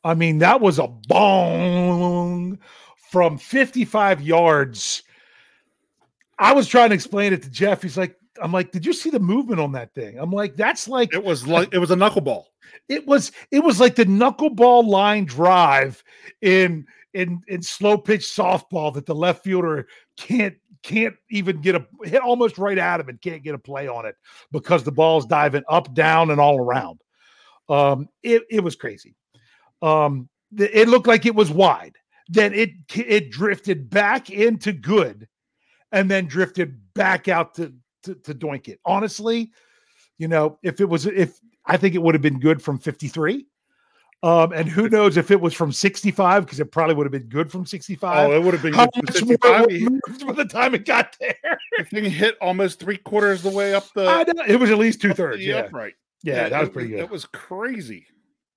I 0.04 0.12
mean, 0.12 0.36
that 0.40 0.60
was 0.60 0.78
a 0.78 0.86
bong 0.86 2.58
from 3.10 3.38
55 3.38 4.20
yards. 4.20 5.02
I 6.38 6.52
was 6.52 6.68
trying 6.68 6.90
to 6.90 6.94
explain 6.94 7.32
it 7.32 7.42
to 7.42 7.48
Jeff. 7.48 7.80
He's 7.80 7.96
like, 7.96 8.18
I'm 8.42 8.52
like, 8.52 8.70
did 8.70 8.84
you 8.84 8.92
see 8.92 9.08
the 9.08 9.18
movement 9.18 9.62
on 9.62 9.72
that 9.72 9.94
thing? 9.94 10.18
I'm 10.18 10.30
like, 10.30 10.56
that's 10.56 10.88
like 10.88 11.14
It 11.14 11.24
was 11.24 11.46
like 11.46 11.72
it 11.72 11.78
was 11.78 11.90
a 11.90 11.96
knuckleball. 11.96 12.44
it 12.90 13.06
was 13.06 13.32
it 13.50 13.60
was 13.60 13.80
like 13.80 13.94
the 13.94 14.04
knuckleball 14.04 14.86
line 14.86 15.24
drive 15.24 16.04
in 16.42 16.86
in 17.14 17.40
in 17.48 17.62
slow 17.62 17.96
pitch 17.96 18.24
softball 18.24 18.92
that 18.92 19.06
the 19.06 19.14
left 19.14 19.42
fielder 19.42 19.86
can't 20.18 20.56
can't 20.84 21.16
even 21.30 21.60
get 21.60 21.74
a 21.74 21.86
hit 22.04 22.22
almost 22.22 22.58
right 22.58 22.78
at 22.78 23.00
him 23.00 23.08
and 23.08 23.20
can't 23.20 23.42
get 23.42 23.54
a 23.54 23.58
play 23.58 23.88
on 23.88 24.06
it 24.06 24.14
because 24.52 24.84
the 24.84 24.92
ball's 24.92 25.26
diving 25.26 25.64
up, 25.68 25.92
down, 25.94 26.30
and 26.30 26.38
all 26.38 26.60
around. 26.60 27.00
Um, 27.68 28.08
it 28.22 28.42
it 28.50 28.60
was 28.60 28.76
crazy. 28.76 29.16
Um, 29.82 30.28
it 30.56 30.88
looked 30.88 31.06
like 31.06 31.26
it 31.26 31.34
was 31.34 31.50
wide. 31.50 31.96
Then 32.28 32.52
it 32.52 32.70
it 32.94 33.30
drifted 33.30 33.90
back 33.90 34.30
into 34.30 34.72
good, 34.72 35.26
and 35.90 36.10
then 36.10 36.26
drifted 36.26 36.78
back 36.94 37.28
out 37.28 37.54
to 37.54 37.72
to, 38.04 38.14
to 38.16 38.34
doink 38.34 38.68
it. 38.68 38.78
Honestly, 38.84 39.50
you 40.18 40.28
know, 40.28 40.58
if 40.62 40.80
it 40.80 40.88
was 40.88 41.06
if 41.06 41.40
I 41.66 41.78
think 41.78 41.94
it 41.94 42.02
would 42.02 42.14
have 42.14 42.22
been 42.22 42.40
good 42.40 42.62
from 42.62 42.78
53. 42.78 43.46
Um, 44.24 44.52
and 44.52 44.66
who 44.66 44.88
knows 44.88 45.18
if 45.18 45.30
it 45.30 45.38
was 45.38 45.52
from 45.52 45.70
65 45.70 46.46
because 46.46 46.58
it 46.58 46.72
probably 46.72 46.94
would 46.94 47.04
have 47.04 47.12
been 47.12 47.28
good 47.28 47.50
from 47.52 47.66
65. 47.66 48.30
Oh, 48.30 48.32
it 48.34 48.42
would 48.42 48.54
have 48.54 48.62
been 48.62 48.72
How 48.72 48.86
good. 48.86 49.04
much 49.04 49.18
from 49.18 49.28
more 49.28 49.36
55. 49.36 49.64
it 49.66 49.70
He- 49.72 49.88
moved 49.88 50.26
by 50.26 50.32
the 50.32 50.44
time 50.46 50.74
it 50.74 50.86
got 50.86 51.14
there? 51.20 51.34
the 51.76 51.84
thing 51.84 52.04
hit 52.10 52.36
almost 52.40 52.80
three 52.80 52.96
quarters 52.96 53.44
of 53.44 53.52
the 53.52 53.56
way 53.58 53.74
up 53.74 53.84
the, 53.94 54.06
I 54.08 54.22
know, 54.22 54.42
it 54.48 54.56
was 54.56 54.70
at 54.70 54.78
least 54.78 55.02
two 55.02 55.12
thirds. 55.12 55.44
Yeah, 55.44 55.56
upright. 55.56 55.92
yeah, 56.22 56.48
that 56.48 56.58
was 56.60 56.70
pretty 56.70 56.88
good. 56.88 57.00
It 57.00 57.10
was 57.10 57.26
crazy, 57.26 58.06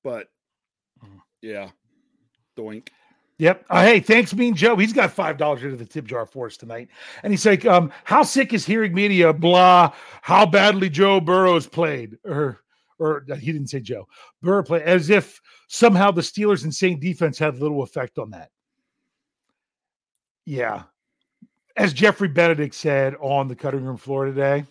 but 0.06 0.30
Mhm. 1.04 1.20
yeah, 1.42 1.70
doink. 2.58 2.88
Yep. 3.40 3.66
Uh, 3.70 3.84
hey, 3.84 4.00
thanks, 4.00 4.34
Mean 4.34 4.56
Joe. 4.56 4.78
He's 4.78 4.94
got 4.94 5.12
five 5.12 5.38
dollars 5.38 5.64
into 5.64 5.76
the 5.76 5.86
tip 5.86 6.06
jar 6.06 6.26
for 6.26 6.48
us 6.48 6.56
tonight, 6.58 6.88
and 7.24 7.34
he's 7.34 7.46
like, 7.46 7.66
um, 7.66 7.92
"How 8.06 8.24
sick 8.24 8.54
is 8.54 8.66
hearing 8.66 8.94
media? 8.96 9.34
Blah. 9.34 9.92
How 10.22 10.46
badly 10.46 10.90
Joe 10.90 11.20
Burrows 11.20 11.68
played, 11.68 12.18
or 12.24 12.62
or 13.00 13.26
uh, 13.32 13.36
he 13.36 13.52
didn't 13.52 13.68
say 13.68 13.80
Joe 13.80 14.08
Burrow 14.42 14.64
played, 14.64 14.84
as 14.84 15.10
if 15.10 15.40
somehow 15.68 16.12
the 16.12 16.22
Steelers' 16.22 16.66
insane 16.66 17.00
defense 17.00 17.38
had 17.38 17.60
little 17.60 17.84
effect 17.84 18.18
on 18.18 18.32
that." 18.32 18.50
Yeah, 20.46 20.84
as 21.76 21.94
Jeffrey 21.94 22.28
Benedict 22.28 22.74
said 22.74 23.16
on 23.22 23.48
the 23.48 23.56
cutting 23.56 23.84
room 23.84 23.98
floor 23.98 24.26
today, 24.26 24.66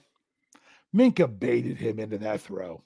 Minkah 0.94 1.38
baited 1.38 1.76
him 1.76 1.98
into 1.98 2.18
that 2.18 2.40
throw. 2.40 2.82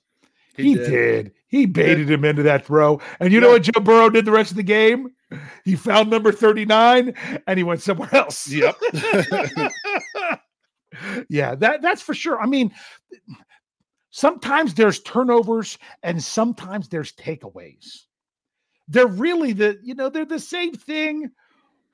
He, 0.57 0.74
did. 0.74 1.32
He 1.49 1.66
baited 1.66 2.11
him 2.11 2.24
into 2.24 2.43
that 2.43 2.66
throw. 2.66 3.01
And 3.18 3.32
you 3.32 3.41
know 3.41 3.51
what 3.51 3.62
Joe 3.62 3.80
Burrow 3.80 4.11
did 4.11 4.24
the 4.24 4.32
rest 4.32 4.51
of 4.51 4.57
the 4.57 4.62
game? 4.62 5.12
He 5.64 5.76
found 5.76 6.11
number 6.11 6.32
39 6.32 7.14
and 7.47 7.59
he 7.59 7.62
went 7.62 7.80
somewhere 7.80 8.14
else. 8.14 8.49
Yep. 8.49 8.76
yeah, 11.28 11.55
that 11.55 11.82
that's 11.82 12.03
for 12.03 12.14
sure. 12.14 12.41
I 12.41 12.47
mean, 12.47 12.72
sometimes 14.11 14.75
there's 14.75 15.01
turnovers 15.01 15.79
and 16.03 16.23
sometimes 16.23 16.89
there's 16.89 17.13
takeaways. 17.13 18.05
They're 18.89 19.07
really 19.07 19.53
the, 19.53 19.79
you 19.83 19.95
know, 19.95 20.09
they're 20.09 20.25
the 20.25 20.39
same 20.41 20.73
thing, 20.75 21.31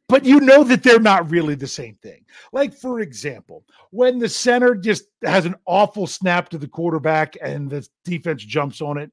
but 0.08 0.24
you 0.24 0.40
know 0.40 0.64
that 0.64 0.82
they're 0.82 1.00
not 1.00 1.30
really 1.30 1.54
the 1.54 1.66
same 1.66 1.94
thing. 1.96 2.24
Like, 2.52 2.72
for 2.72 3.00
example, 3.00 3.64
when 3.90 4.18
the 4.18 4.28
center 4.28 4.74
just 4.74 5.04
has 5.22 5.46
an 5.46 5.56
awful 5.66 6.06
snap 6.06 6.48
to 6.50 6.58
the 6.58 6.68
quarterback 6.68 7.36
and 7.42 7.68
the 7.68 7.86
defense 8.04 8.44
jumps 8.44 8.80
on 8.80 8.98
it, 8.98 9.12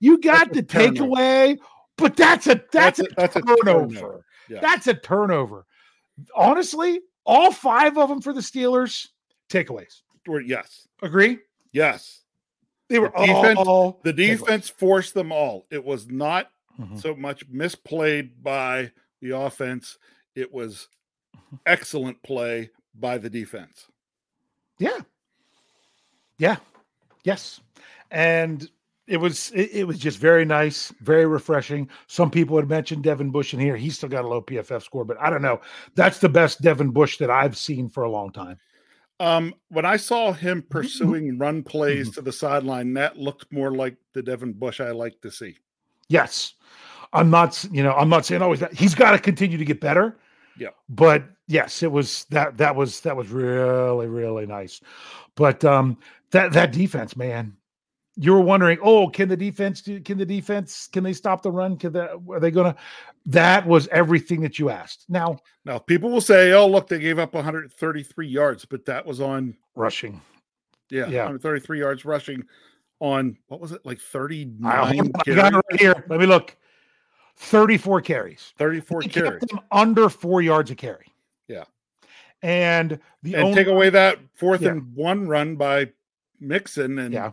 you 0.00 0.20
got 0.20 0.52
That's 0.52 0.56
the 0.56 0.62
takeaway, 0.62 1.58
but 1.96 2.14
that's 2.16 2.46
a 2.46 2.60
that's, 2.72 3.00
a, 3.00 3.04
that's 3.16 3.36
a 3.36 3.40
turnover. 3.40 3.94
turnover. 3.94 4.24
Yeah. 4.48 4.60
That's 4.60 4.86
a 4.86 4.94
turnover. 4.94 5.64
Honestly, 6.36 7.00
all 7.24 7.50
five 7.50 7.96
of 7.96 8.08
them 8.08 8.20
for 8.20 8.32
the 8.32 8.40
Steelers, 8.40 9.08
takeaways. 9.48 10.02
Yes, 10.44 10.86
Agree? 11.02 11.38
yes. 11.72 12.20
They 12.88 12.98
were 12.98 13.10
The 13.16 13.26
defense- 13.26 13.58
all 13.60 14.00
The 14.02 14.12
defense 14.12 14.68
forced 14.68 15.14
them 15.14 15.32
all. 15.32 15.66
It 15.70 15.82
was 15.84 16.06
not 16.08 16.50
Mhm. 16.78 17.00
so 17.00 17.14
much 17.14 17.48
misplayed 17.50 18.30
by 18.42 18.92
the 19.20 19.30
offense. 19.30 19.98
It 20.34 20.52
was 20.52 20.88
Mm-hmm. 21.36 21.56
excellent 21.66 22.22
play 22.22 22.70
by 22.94 23.18
the 23.18 23.30
defense. 23.30 23.86
Yeah. 24.78 24.98
Yeah. 26.38 26.56
Yes. 27.24 27.60
And 28.10 28.68
it 29.06 29.16
was 29.18 29.50
it, 29.52 29.70
it 29.72 29.84
was 29.86 29.98
just 29.98 30.18
very 30.18 30.44
nice, 30.44 30.92
very 31.00 31.26
refreshing. 31.26 31.88
Some 32.06 32.30
people 32.30 32.56
had 32.56 32.68
mentioned 32.68 33.02
Devin 33.04 33.30
Bush 33.30 33.54
in 33.54 33.60
here. 33.60 33.76
He's 33.76 33.96
still 33.96 34.08
got 34.08 34.24
a 34.24 34.28
low 34.28 34.40
PFF 34.40 34.82
score, 34.82 35.04
but 35.04 35.18
I 35.20 35.30
don't 35.30 35.42
know. 35.42 35.60
That's 35.94 36.18
the 36.18 36.28
best 36.28 36.60
Devin 36.62 36.90
Bush 36.90 37.18
that 37.18 37.30
I've 37.30 37.56
seen 37.56 37.88
for 37.88 38.04
a 38.04 38.10
long 38.10 38.32
time. 38.32 38.58
Um, 39.20 39.54
when 39.68 39.84
I 39.84 39.96
saw 39.96 40.32
him 40.32 40.62
Mm-hmm. 40.62 40.68
pursuing 40.68 41.38
run 41.38 41.62
plays 41.62 42.10
to 42.12 42.22
the 42.22 42.32
sideline, 42.32 42.94
that 42.94 43.16
looked 43.16 43.52
more 43.52 43.70
like 43.70 43.96
the 44.12 44.22
Devin 44.22 44.54
Bush 44.54 44.80
I 44.80 44.90
like 44.90 45.20
to 45.20 45.30
see. 45.30 45.56
Yes. 46.08 46.54
I'm 47.12 47.30
not, 47.30 47.64
you 47.70 47.82
know, 47.82 47.92
I'm 47.92 48.08
not 48.08 48.26
saying 48.26 48.42
always 48.42 48.60
that 48.60 48.74
he's 48.74 48.94
got 48.94 49.12
to 49.12 49.18
continue 49.18 49.56
to 49.56 49.64
get 49.64 49.80
better. 49.80 50.18
Yeah. 50.58 50.70
But 50.88 51.24
yes, 51.46 51.82
it 51.82 51.92
was 51.92 52.24
that 52.30 52.58
that 52.58 52.74
was 52.74 53.00
that 53.00 53.16
was 53.16 53.28
really, 53.28 54.08
really 54.08 54.46
nice. 54.46 54.80
But 55.36 55.64
um 55.64 55.98
that 56.32 56.52
that 56.52 56.72
defense, 56.72 57.16
man. 57.16 57.56
You 58.16 58.32
were 58.32 58.40
wondering, 58.40 58.78
oh, 58.82 59.08
can 59.08 59.28
the 59.28 59.36
defense 59.36 59.80
do 59.82 60.00
can 60.00 60.18
the 60.18 60.26
defense 60.26 60.86
can 60.86 61.02
they 61.02 61.12
stop 61.12 61.42
the 61.42 61.50
run? 61.50 61.76
Can 61.76 61.92
the 61.92 62.20
are 62.30 62.38
they 62.40 62.50
gonna 62.52 62.76
that 63.26 63.66
was 63.66 63.88
everything 63.88 64.40
that 64.42 64.58
you 64.58 64.70
asked. 64.70 65.06
Now 65.08 65.38
Now, 65.64 65.78
people 65.78 66.10
will 66.10 66.20
say, 66.20 66.52
"Oh, 66.52 66.66
look, 66.68 66.86
they 66.88 66.98
gave 67.00 67.18
up 67.18 67.34
133 67.34 68.28
yards," 68.28 68.64
but 68.64 68.84
that 68.84 69.04
was 69.04 69.20
on 69.20 69.56
rushing. 69.74 70.20
yeah, 70.90 71.06
Yeah. 71.08 71.22
133 71.24 71.78
yards 71.80 72.04
rushing 72.04 72.44
on 73.00 73.36
what 73.48 73.60
was 73.60 73.72
it 73.72 73.84
like 73.84 73.98
39 73.98 74.70
I, 74.70 74.76
hold 74.86 75.00
on, 75.00 75.10
I 75.16 75.22
carries? 75.24 75.40
got 75.40 75.52
it 75.54 75.56
right 75.72 75.80
here. 75.80 76.04
Let 76.08 76.20
me 76.20 76.26
look. 76.26 76.56
34 77.36 78.00
carries. 78.02 78.52
34 78.58 79.00
He 79.02 79.08
kept 79.08 79.26
carries. 79.26 79.42
them 79.42 79.58
under 79.72 80.08
four 80.08 80.40
yards 80.40 80.70
a 80.70 80.76
carry. 80.76 81.06
Yeah. 81.48 81.64
And 82.42 83.00
the 83.22 83.34
And 83.34 83.42
only 83.44 83.56
take 83.56 83.66
away 83.66 83.90
that 83.90 84.18
fourth 84.34 84.62
Yeah. 84.62 84.70
and 84.70 84.94
one 84.94 85.26
run 85.26 85.56
by 85.56 85.90
Mixon, 86.38 86.98
and 87.00 87.12
Yeah. 87.12 87.32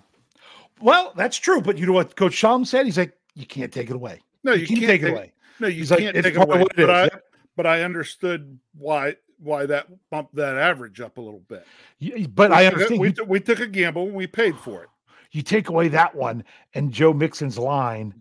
Well, 0.81 1.13
that's 1.15 1.37
true, 1.37 1.61
but 1.61 1.77
you 1.77 1.85
know 1.85 1.93
what 1.93 2.15
Coach 2.15 2.33
Shalom 2.33 2.65
said? 2.65 2.85
He's 2.85 2.97
like, 2.97 3.13
you 3.35 3.45
can't 3.45 3.71
take 3.71 3.89
it 3.89 3.95
away. 3.95 4.19
no, 4.43 4.53
You, 4.53 4.65
can't, 4.67 4.81
take 4.81 5.01
it 5.03 5.11
away. 5.11 5.33
No, 5.59 5.67
you 5.67 5.79
He's 5.79 5.89
can't 5.89 6.15
it's 6.15 6.25
take 6.25 6.35
it 6.35 6.41
away. 6.41 6.61
it 6.61 6.75
But. 6.75 6.89
I, 6.89 7.09
but 7.55 7.65
I 7.67 7.83
understood 7.83 8.57
why 8.77 9.15
why 9.39 9.65
that 9.65 9.87
bumped 10.09 10.35
that 10.35 10.57
average 10.57 11.01
up 11.01 11.17
a 11.17 11.21
little 11.21 11.41
bit. 11.47 11.65
You- 11.99 12.27
But 12.27 12.51
We 12.51 12.57
I 12.57 12.63
took 12.65 12.73
understand 12.73 13.01
we, 13.01 13.07
you, 13.07 13.13
t- 13.13 13.21
we 13.23 13.39
took 13.39 13.59
a 13.59 13.67
gamble 13.67 14.03
and 14.03 14.13
we 14.13 14.27
paid 14.27 14.55
for 14.57 14.83
it. 14.83 14.89
you 15.31 15.41
take 15.41 15.69
away 15.69 15.87
that 15.89 16.13
one, 16.15 16.43
and 16.75 16.91
Joe 16.91 17.13
Mixon's 17.13 17.57
line 17.57 18.13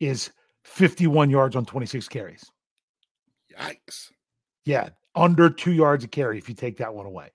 is 0.00 0.30
51 0.64 1.28
yards 1.30 1.54
on 1.56 1.64
26 1.66 2.08
carries. 2.08 2.50
Yikes! 3.58 4.10
Yeah, 4.64 4.90
under 5.14 5.50
two 5.50 5.72
yards 5.72 6.04
a 6.04 6.08
carry 6.08 6.38
if 6.38 6.48
you 6.48 6.54
take 6.54 6.76
that 6.78 6.94
one 6.94 7.06
away. 7.06 7.30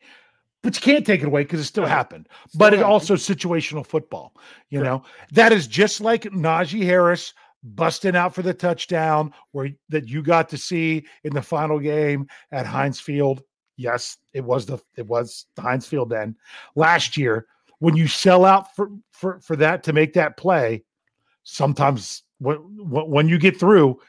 But 0.64 0.76
you 0.76 0.82
can't 0.82 1.06
take 1.06 1.22
it 1.22 1.28
away 1.28 1.44
because 1.44 1.60
it 1.60 1.66
still 1.66 1.86
happened. 1.86 2.30
but 2.56 2.74
Still 2.74 2.80
it 2.80 2.84
also 2.84 3.16
situational 3.16 3.86
football. 3.86 4.34
You 4.70 4.82
know, 4.82 5.04
that 5.34 5.52
is 5.52 5.68
just 5.68 6.00
like 6.00 6.24
Najee 6.24 6.84
Harris 6.84 7.34
busting 7.64 8.16
out 8.16 8.34
for 8.34 8.42
the 8.42 8.54
touchdown 8.54 9.34
where 9.52 9.70
that 9.90 10.08
you 10.08 10.24
got 10.24 10.50
to 10.50 10.58
see 10.58 11.06
in 11.26 11.34
the 11.34 11.42
final 11.42 11.80
game 11.80 12.28
at 12.52 12.66
Heinz 12.66 13.00
Field. 13.00 13.44
Yes, 13.76 14.18
it 14.34 14.44
was 14.44 14.66
the 14.66 14.80
it 14.96 15.06
was 15.06 15.46
the 15.56 15.62
Heinz 15.62 15.86
Field 15.86 16.10
then 16.10 16.36
last 16.76 17.18
year. 17.18 17.48
When 17.80 17.98
you 17.98 18.08
sell 18.08 18.46
out 18.46 18.74
for 18.74 18.90
for 19.12 19.42
for 19.42 19.58
that 19.58 19.84
to 19.84 19.94
make 19.94 20.14
that 20.14 20.38
play, 20.38 20.84
sometimes 21.44 22.24
when 22.40 22.56
when 22.78 23.10
when 23.10 23.28
you 23.28 23.38
get 23.38 23.60
through, 23.60 24.00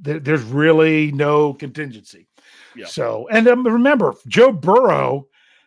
there, 0.00 0.20
there's 0.20 0.42
really 0.42 1.10
no 1.10 1.54
contingency. 1.54 2.28
Yeah. 2.76 2.86
So, 2.86 3.26
and 3.32 3.48
um, 3.48 3.66
remember, 3.66 4.14
Joe 4.28 4.52
Burrow 4.52 5.26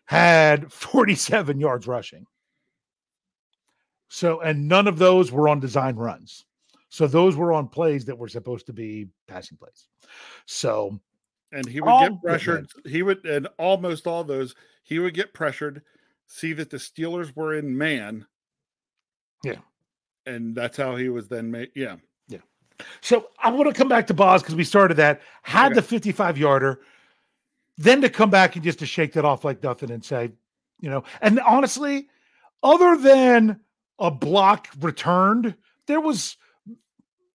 had 0.09 0.73
47 0.73 1.59
yards 1.59 1.85
rushing. 1.85 2.25
So, 4.07 4.41
and 4.41 4.67
none 4.67 4.87
of 4.87 4.97
those 4.97 5.31
were 5.31 5.47
on 5.47 5.59
design 5.59 5.95
runs. 5.95 6.45
So 6.89 7.05
those 7.05 7.35
were 7.35 7.53
on 7.53 7.67
plays 7.67 8.05
that 8.05 8.17
were 8.17 8.27
supposed 8.27 8.65
to 8.65 8.73
be 8.73 9.07
passing 9.27 9.55
plays. 9.57 9.85
So, 10.47 10.99
and 11.51 11.67
he 11.67 11.79
would 11.79 11.99
get 11.99 12.09
good 12.09 12.21
pressured. 12.23 12.69
He 12.87 13.03
would, 13.03 13.23
and 13.25 13.47
almost 13.59 14.07
all 14.07 14.23
those, 14.23 14.55
he 14.81 14.97
would 14.97 15.13
get 15.13 15.35
pressured, 15.35 15.83
see 16.25 16.53
that 16.53 16.71
the 16.71 16.77
Steelers 16.77 17.35
were 17.35 17.53
in 17.53 17.77
man, 17.77 18.25
Yeah. 19.43 19.57
And 20.25 20.55
that's 20.55 20.77
how 20.77 20.95
he 20.95 21.09
was 21.09 21.27
then 21.27 21.51
made. 21.51 21.69
Yeah. 21.75 21.97
Yeah. 22.27 22.39
So 23.01 23.27
I 23.43 23.51
want 23.51 23.67
to 23.67 23.75
come 23.75 23.87
back 23.89 24.07
to 24.07 24.13
Boz 24.15 24.41
because 24.41 24.55
we 24.55 24.63
started 24.63 24.95
that, 24.97 25.21
had 25.43 25.67
Okay. 25.67 25.75
the 25.75 25.81
55 25.83 26.37
yarder, 26.39 26.81
then 27.79 28.01
to 28.01 28.09
come 28.09 28.29
back 28.29 28.55
and 28.55 28.63
just 28.63 28.79
to 28.79 28.85
shake 28.85 29.13
that 29.13 29.23
off 29.23 29.45
like 29.45 29.63
nothing 29.63 29.89
and 29.89 30.03
say, 30.03 30.29
you 30.81 30.89
know, 30.89 31.03
and 31.21 31.39
honestly, 31.39 32.09
other 32.61 32.97
than 32.97 33.61
a 33.99 34.11
block 34.11 34.67
returned, 34.81 35.55
there 35.87 36.01
was 36.01 36.35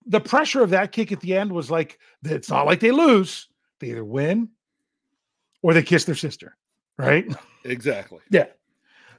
the 0.06 0.20
pressure 0.20 0.62
of 0.62 0.68
that 0.70 0.92
kick 0.92 1.12
at 1.12 1.20
the 1.20 1.34
end 1.34 1.50
was 1.50 1.70
like, 1.70 1.98
it's 2.22 2.50
not 2.50 2.66
like 2.66 2.80
they 2.80 2.90
lose. 2.90 3.48
They 3.80 3.88
either 3.88 4.04
win 4.04 4.50
or 5.62 5.72
they 5.72 5.82
kiss 5.82 6.04
their 6.04 6.14
sister, 6.14 6.56
right? 6.98 7.26
Exactly. 7.64 8.20
Yeah. 8.30 8.46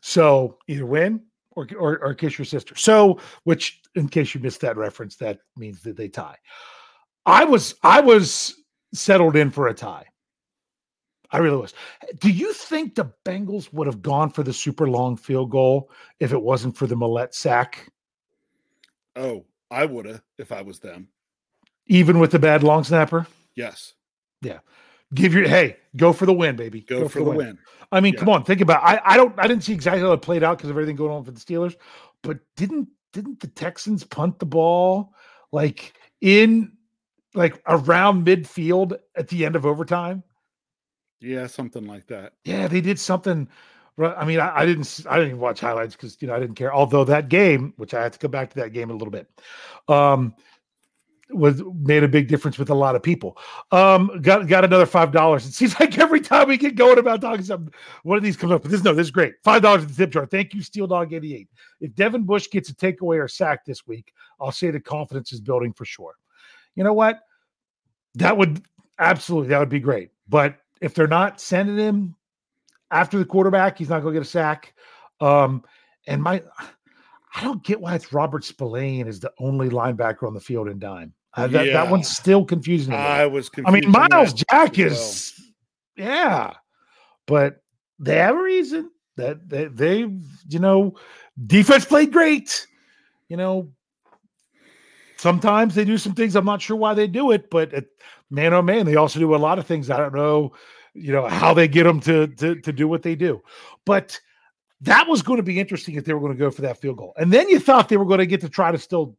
So 0.02 0.60
either 0.68 0.86
win 0.86 1.22
or, 1.56 1.68
or 1.76 1.98
or 1.98 2.14
kiss 2.14 2.38
your 2.38 2.46
sister. 2.46 2.76
So, 2.76 3.20
which 3.46 3.82
in 3.96 4.08
case 4.08 4.36
you 4.36 4.42
missed 4.42 4.62
that 4.62 4.78
reference, 4.78 5.16
that 5.16 5.40
means 5.58 5.82
that 5.82 5.98
they 5.98 6.08
tie. 6.08 6.38
I 7.26 7.46
was 7.46 7.74
I 7.82 8.02
was 8.02 8.54
settled 8.94 9.36
in 9.36 9.50
for 9.50 9.68
a 9.68 9.74
tie. 9.74 10.06
I 11.32 11.38
really 11.40 11.58
was. 11.58 11.74
Do 12.20 12.30
you 12.30 12.54
think 12.54 12.96
the 12.96 13.12
Bengals 13.26 13.72
would 13.74 13.88
have 13.88 14.02
gone 14.02 14.30
for 14.30 14.44
the 14.44 14.54
super 14.54 14.88
long 14.90 15.18
field 15.18 15.52
goal 15.52 15.90
if 16.20 16.32
it 16.32 16.42
wasn't 16.42 16.78
for 16.78 16.88
the 16.88 16.96
Millette 16.96 17.34
sack, 17.34 17.92
Oh, 19.16 19.46
I 19.72 19.86
would 19.86 20.06
have 20.06 20.22
if 20.38 20.52
I 20.52 20.62
was 20.62 20.80
them. 20.80 21.08
even 21.88 22.20
with 22.20 22.32
the 22.32 22.40
bad 22.40 22.64
long 22.64 22.84
snapper? 22.84 23.26
Yes. 23.56 23.94
Yeah. 24.42 24.60
Give 25.14 25.34
your 25.34 25.48
hey, 25.48 25.78
go 25.96 26.12
for 26.12 26.26
the 26.26 26.34
win, 26.34 26.56
baby. 26.56 26.82
Go, 26.82 27.08
for, 27.08 27.20
the 27.20 27.26
win. 27.26 27.58
I 27.92 28.00
mean, 28.02 28.14
Yeah. 28.14 28.20
come 28.20 28.30
on, 28.30 28.44
think 28.44 28.60
about. 28.62 28.84
I 28.84 29.00
I 29.06 29.18
don't 29.18 29.34
I 29.38 29.48
didn't 29.48 29.64
see 29.64 29.74
exactly 29.74 30.02
how 30.02 30.12
it 30.12 30.22
played 30.22 30.44
out 30.44 30.58
because 30.58 30.70
of 30.70 30.76
everything 30.76 30.96
going 30.96 31.12
on 31.12 31.24
for 31.24 31.32
the 31.32 31.40
Steelers, 31.40 31.76
but 32.22 32.40
didn't 32.56 32.90
didn't 33.14 33.40
the 33.40 33.48
Texans 33.48 34.04
punt 34.04 34.40
the 34.40 34.46
ball 34.46 35.14
like 35.52 35.94
in 36.22 36.74
like 37.34 37.62
around 37.68 38.26
midfield 38.26 38.98
at 39.16 39.28
the 39.30 39.46
end 39.46 39.56
of 39.56 39.66
overtime? 39.66 40.24
Yeah, 41.20 41.48
something 41.48 41.86
like 41.86 42.08
that. 42.08 42.34
Yeah, 42.44 42.68
they 42.68 42.82
did 42.82 43.00
something. 43.00 43.48
I 43.98 44.26
mean, 44.26 44.40
I, 44.40 44.60
I 44.60 44.66
didn't 44.66 45.06
I 45.10 45.16
didn't 45.16 45.30
even 45.30 45.40
watch 45.40 45.62
highlights 45.62 45.96
because 45.96 46.22
you 46.22 46.28
know 46.28 46.36
I 46.36 46.40
didn't 46.40 46.56
care. 46.56 46.74
Although 46.74 47.06
that 47.06 47.30
game, 47.30 47.74
which 47.78 47.94
I 47.94 48.04
had 48.04 48.14
to 48.14 48.20
come 48.20 48.32
back 48.32 48.50
to 48.52 48.56
that 48.58 48.74
game 48.74 48.90
a 48.90 48.94
little 48.94 49.12
bit, 49.12 49.30
um, 49.88 50.36
was 51.30 51.64
made 51.80 52.04
a 52.04 52.08
big 52.08 52.28
difference 52.28 52.58
with 52.58 52.70
a 52.70 52.76
lot 52.76 52.96
of 52.96 53.02
people. 53.02 53.38
Um, 53.72 54.20
got 54.22 54.48
got 54.48 54.66
another 54.66 54.86
five 54.86 55.12
dollars. 55.12 55.46
It 55.46 55.54
seems 55.54 55.80
like 55.80 55.98
every 55.98 56.20
time 56.20 56.50
we 56.50 56.58
get 56.58 56.76
going 56.76 57.00
about 57.00 57.22
talking 57.22 57.46
something, 57.46 57.74
one 58.04 58.18
of 58.18 58.24
these 58.24 58.36
comes 58.36 58.52
up. 58.52 58.64
But 58.64 58.72
this 58.72 58.84
no, 58.84 58.94
this 58.94 59.08
is 59.08 59.12
great. 59.12 59.36
Five 59.44 59.62
dollars 59.62 59.84
in 59.84 59.88
the 59.88 59.96
tip 59.96 60.12
jar. 60.12 60.26
Thank 60.26 60.54
you, 60.54 60.62
Steel 60.62 60.88
Dog 60.88 61.14
eighty 61.14 61.34
eight. 61.34 61.50
If 61.80 61.96
Devin 61.96 62.24
Bush 62.24 62.50
gets 62.50 62.70
a 62.70 62.76
takeaway 62.76 63.18
or 63.18 63.30
sack 63.30 63.66
this 63.66 63.88
week, 63.88 64.12
I'll 64.42 64.52
say 64.52 64.72
the 64.72 64.80
confidence 64.80 65.32
is 65.32 65.40
building 65.40 65.72
for 65.72 65.86
sure. 65.86 66.16
You 66.76 66.84
know 66.84 66.94
what? 66.94 67.22
That 68.16 68.38
would 68.38 68.62
absolutely 69.00 69.50
that 69.50 69.60
would 69.60 69.70
be 69.70 69.80
great. 69.80 70.12
But 70.28 70.58
if 70.82 70.94
they're 70.94 71.08
not 71.08 71.40
sending 71.40 71.78
him 71.78 72.16
after 72.92 73.18
the 73.18 73.26
quarterback, 73.26 73.78
he's 73.78 73.90
not 73.90 74.02
going 74.02 74.14
to 74.14 74.20
get 74.20 74.28
a 74.28 74.30
sack. 74.30 74.74
Um, 75.20 75.64
and 76.08 76.22
my, 76.22 76.42
I 77.36 77.44
don't 77.44 77.64
get 77.64 77.82
why 77.82 77.96
it's 77.96 78.14
Robert 78.14 78.44
Spillane 78.44 79.08
is 79.08 79.20
the 79.20 79.32
only 79.40 79.70
linebacker 79.70 80.28
on 80.28 80.34
the 80.34 80.40
field 80.40 80.68
in 80.68 80.80
dime. 80.80 81.14
Uh, 81.34 81.48
that, 81.48 81.66
that 81.66 81.90
one's 81.90 82.10
still 82.10 82.46
confusing 82.46 82.92
me. 82.92 82.98
I 82.98 83.26
was 83.26 83.50
I 83.66 83.72
mean, 83.72 83.92
Myles 83.92 84.34
Jack 84.34 84.80
is, 84.80 85.34
yeah, 85.98 86.54
but 87.26 87.58
they 88.00 88.18
have 88.18 88.36
a 88.36 88.42
reason 88.42 88.90
that 89.18 89.50
they, 89.50 89.66
they, 89.66 90.00
you 90.48 90.60
know, 90.60 90.96
defense 91.46 91.84
played 91.84 92.14
great. 92.14 92.66
You 93.28 93.36
know, 93.36 93.70
sometimes 95.18 95.76
they 95.76 95.84
do 95.84 95.98
some 95.98 96.14
things. 96.14 96.36
I'm 96.36 96.46
not 96.46 96.62
sure 96.62 96.78
why 96.78 96.94
they 96.94 97.08
do 97.08 97.32
it, 97.32 97.50
but 97.50 97.74
it, 97.74 97.88
man, 98.30 98.54
oh 98.54 98.62
man, 98.62 98.86
they 98.86 98.96
also 98.96 99.20
do 99.20 99.36
a 99.36 99.38
lot 99.38 99.60
of 99.60 99.66
things. 99.68 99.90
I 99.90 99.98
don't 99.98 100.14
know, 100.16 100.54
you 100.94 101.12
know, 101.12 101.28
how 101.28 101.54
they 101.54 101.68
get 101.68 101.84
them 101.84 102.00
to 102.02 102.28
to 102.28 102.56
to 102.62 102.72
do 102.74 102.88
what 102.88 103.04
they 103.04 103.16
do, 103.16 103.42
but. 103.86 104.20
That 104.82 105.08
was 105.08 105.22
going 105.24 105.38
to 105.38 105.44
be 105.44 105.58
interesting 105.60 105.96
if 105.96 106.04
they 106.04 106.14
were 106.14 106.20
going 106.20 106.34
to 106.34 106.38
go 106.38 106.52
for 106.52 106.62
that 106.64 106.80
field 106.80 106.98
goal. 106.98 107.14
And 107.16 107.32
then 107.32 107.48
you 107.48 107.60
thought 107.60 107.88
they 107.88 107.96
were 107.96 108.06
going 108.06 108.20
to 108.20 108.26
get 108.26 108.42
to 108.42 108.50
try 108.50 108.72
to 108.74 108.78
still 108.78 109.16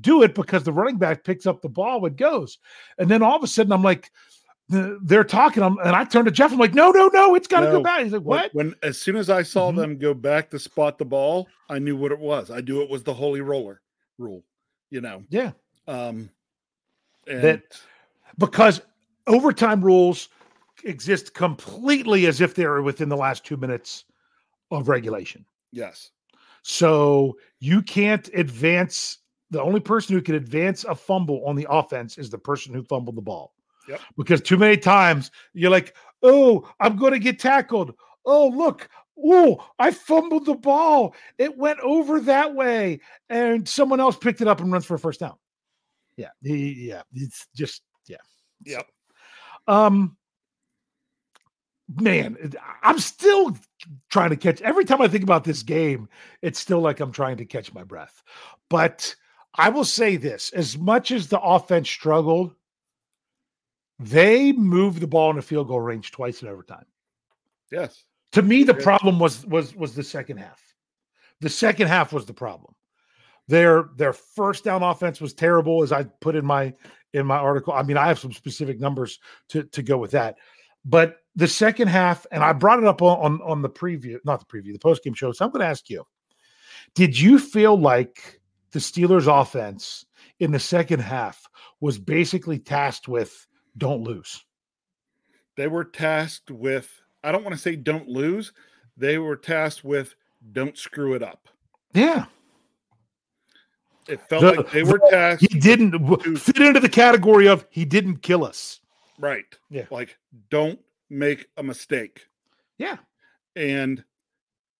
do 0.00 0.22
it 0.22 0.34
because 0.34 0.62
the 0.64 0.72
running 0.72 0.98
back 0.98 1.24
picks 1.24 1.46
up 1.46 1.62
the 1.62 1.68
ball 1.68 2.02
when 2.02 2.12
it 2.12 2.18
goes. 2.18 2.58
And 2.98 3.10
then 3.10 3.22
all 3.22 3.34
of 3.34 3.42
a 3.42 3.46
sudden, 3.46 3.72
I'm 3.72 3.82
like, 3.82 4.12
they're 4.68 5.24
talking, 5.24 5.62
I'm, 5.62 5.78
and 5.78 5.96
I 5.96 6.04
turn 6.04 6.26
to 6.26 6.30
Jeff. 6.30 6.52
I'm 6.52 6.58
like, 6.58 6.74
no, 6.74 6.90
no, 6.90 7.08
no, 7.08 7.34
it's 7.34 7.48
got 7.48 7.60
to 7.60 7.66
go 7.68 7.82
back. 7.82 8.02
He's 8.04 8.12
like, 8.12 8.22
what? 8.22 8.54
When 8.54 8.74
as 8.82 8.98
soon 8.98 9.16
as 9.16 9.30
I 9.30 9.42
saw 9.42 9.72
Mhm. 9.72 9.76
them 9.76 9.98
go 9.98 10.12
back 10.12 10.50
to 10.50 10.58
spot 10.58 10.98
the 10.98 11.06
ball, 11.06 11.48
I 11.70 11.78
knew 11.78 11.96
what 11.96 12.12
it 12.12 12.18
was. 12.20 12.50
I 12.50 12.60
knew 12.60 12.82
it 12.82 12.90
was 12.90 13.02
the 13.02 13.14
holy 13.14 13.40
roller 13.40 13.80
rule. 14.18 14.44
You 14.90 15.00
know. 15.00 15.24
Yeah, 15.30 15.52
Um 15.88 16.28
and 17.26 17.42
That- 17.42 17.80
because 18.38 18.80
overtime 19.26 19.84
rules 19.84 20.28
exist 20.84 21.34
completely 21.34 22.26
as 22.26 22.40
if 22.40 22.54
they're 22.54 22.82
within 22.82 23.08
the 23.08 23.16
last 23.16 23.44
two 23.44 23.56
minutes 23.56 24.04
of 24.70 24.88
regulation. 24.88 25.44
yes. 25.72 26.10
So 26.62 27.38
you 27.60 27.80
can't 27.80 28.28
advance. 28.34 29.18
The 29.50 29.62
only 29.62 29.80
person 29.80 30.14
who 30.14 30.20
can 30.20 30.34
advance 30.34 30.84
a 30.84 30.94
fumble 30.94 31.42
on 31.46 31.56
the 31.56 31.66
offense 31.70 32.18
is 32.18 32.28
the 32.28 32.36
person 32.36 32.74
who 32.74 32.82
fumbled 32.82 33.16
the 33.16 33.22
ball. 33.22 33.54
Yep. 33.88 34.00
Because 34.18 34.42
too 34.42 34.58
many 34.58 34.76
times 34.76 35.30
you're 35.54 35.70
like, 35.70 35.96
oh, 36.22 36.68
I'm 36.80 36.96
going 36.96 37.12
to 37.12 37.18
get 37.18 37.38
tackled. 37.38 37.94
Oh, 38.26 38.48
look. 38.48 38.90
Oh, 39.24 39.64
I 39.78 39.90
fumbled 39.92 40.44
the 40.44 40.56
ball. 40.56 41.14
It 41.38 41.56
went 41.56 41.80
over 41.80 42.20
that 42.20 42.54
way. 42.54 43.00
And 43.30 43.66
someone 43.66 44.00
else 44.00 44.16
picked 44.18 44.42
it 44.42 44.48
up 44.48 44.60
and 44.60 44.70
runs 44.70 44.84
for 44.84 44.96
a 44.96 44.98
first 44.98 45.20
down. 45.20 45.36
Yeah. 46.18 46.30
Yeah. 46.42 47.02
It's 47.14 47.46
just, 47.56 47.80
yeah. 48.64 48.78
Yep. 48.78 48.86
Um, 49.66 50.16
man, 51.96 52.36
I'm 52.82 52.98
still 52.98 53.56
trying 54.10 54.30
to 54.30 54.36
catch. 54.36 54.60
Every 54.62 54.84
time 54.84 55.02
I 55.02 55.08
think 55.08 55.24
about 55.24 55.44
this 55.44 55.62
game, 55.62 56.08
it's 56.42 56.58
still 56.58 56.80
like 56.80 57.00
I'm 57.00 57.12
trying 57.12 57.36
to 57.38 57.44
catch 57.44 57.72
my 57.74 57.84
breath. 57.84 58.22
But 58.68 59.14
I 59.54 59.68
will 59.68 59.84
say 59.84 60.16
this: 60.16 60.50
as 60.52 60.78
much 60.78 61.10
as 61.10 61.28
the 61.28 61.40
offense 61.40 61.88
struggled, 61.88 62.54
they 63.98 64.52
moved 64.52 65.00
the 65.00 65.06
ball 65.06 65.30
in 65.30 65.36
the 65.36 65.42
field 65.42 65.68
goal 65.68 65.80
range 65.80 66.12
twice 66.12 66.42
in 66.42 66.48
overtime. 66.48 66.86
Yes. 67.70 68.04
To 68.32 68.42
me, 68.42 68.62
the 68.62 68.74
problem 68.74 69.18
was 69.18 69.46
was 69.46 69.74
was 69.74 69.94
the 69.94 70.02
second 70.02 70.38
half. 70.38 70.62
The 71.40 71.48
second 71.48 71.88
half 71.88 72.12
was 72.12 72.26
the 72.26 72.34
problem. 72.34 72.74
Their 73.48 73.90
their 73.96 74.12
first 74.12 74.64
down 74.64 74.82
offense 74.82 75.20
was 75.20 75.32
terrible, 75.32 75.82
as 75.82 75.92
I 75.92 76.04
put 76.04 76.36
in 76.36 76.44
my 76.44 76.74
in 77.12 77.26
my 77.26 77.36
article. 77.36 77.72
I 77.72 77.82
mean, 77.82 77.96
I 77.96 78.08
have 78.08 78.18
some 78.18 78.32
specific 78.32 78.80
numbers 78.80 79.18
to 79.48 79.64
to 79.64 79.82
go 79.82 79.98
with 79.98 80.12
that. 80.12 80.36
But 80.84 81.16
the 81.36 81.48
second 81.48 81.88
half, 81.88 82.26
and 82.32 82.42
I 82.42 82.52
brought 82.52 82.78
it 82.78 82.84
up 82.84 83.02
on 83.02 83.18
on, 83.18 83.42
on 83.42 83.62
the 83.62 83.70
preview, 83.70 84.18
not 84.24 84.40
the 84.40 84.46
preview, 84.46 84.72
the 84.72 84.78
post 84.78 85.04
game 85.04 85.14
show. 85.14 85.32
So 85.32 85.44
I'm 85.44 85.50
going 85.50 85.60
to 85.60 85.66
ask 85.66 85.90
you: 85.90 86.04
Did 86.94 87.18
you 87.18 87.38
feel 87.38 87.78
like 87.78 88.40
the 88.72 88.78
Steelers' 88.78 89.26
offense 89.26 90.04
in 90.40 90.52
the 90.52 90.60
second 90.60 91.00
half 91.00 91.46
was 91.80 91.98
basically 91.98 92.58
tasked 92.58 93.08
with 93.08 93.46
"Don't 93.76 94.02
lose"? 94.02 94.44
They 95.56 95.66
were 95.66 95.84
tasked 95.84 96.50
with 96.50 96.90
I 97.24 97.32
don't 97.32 97.44
want 97.44 97.54
to 97.54 97.60
say 97.60 97.76
don't 97.76 98.08
lose. 98.08 98.52
They 98.96 99.18
were 99.18 99.36
tasked 99.36 99.84
with 99.84 100.14
don't 100.52 100.76
screw 100.78 101.14
it 101.14 101.22
up. 101.22 101.48
Yeah, 101.92 102.26
It 104.08 104.20
felt 104.28 104.42
The- 104.42 104.52
like 104.62 104.70
they 104.72 104.82
were 104.82 104.98
tasked 105.10 105.42
he 105.52 105.58
didn't 105.58 105.90
w- 105.90 106.36
fit 106.36 106.56
into 106.58 106.80
the 106.80 106.88
category 106.88 107.46
of 107.46 107.66
he 107.70 107.84
didn't 107.84 108.18
kill 108.22 108.44
us. 108.44 108.80
right. 109.18 109.44
Yeah. 109.70 109.86
Like 109.90 110.16
don't 110.50 110.80
make 111.10 111.48
a 111.56 111.62
mistake. 111.62 112.26
Yeah, 112.78 112.98
And 113.56 114.04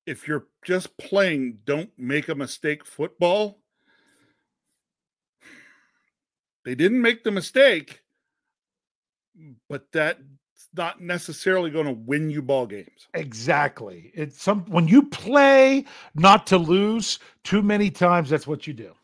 if 0.07 0.26
you're 0.29 0.47
just 0.64 0.97
playing 0.99 1.59
don't 1.64 1.91
make 1.99 2.29
a 2.29 2.35
mistake 2.35 2.85
football, 2.87 3.61
they 6.64 6.74
didn't 6.74 7.01
make 7.03 7.24
the 7.24 7.31
mistake, 7.31 8.03
but 9.68 9.91
that's 9.93 10.20
not 10.74 11.01
necessarily 11.01 11.70
going 11.70 11.87
to 11.87 11.93
win 11.93 12.31
you 12.31 12.43
ball 12.43 12.66
games. 12.66 13.09
exactly. 13.14 14.11
It's 14.14 14.41
some 14.43 14.64
when 14.66 14.87
you 14.87 15.03
play 15.07 15.85
not 16.14 16.47
to 16.49 16.59
lose 16.59 17.18
too 17.43 17.62
many 17.62 17.91
times. 17.91 18.31
That's 18.31 18.47
what 18.47 18.66
you 18.66 18.74
do. 18.74 18.95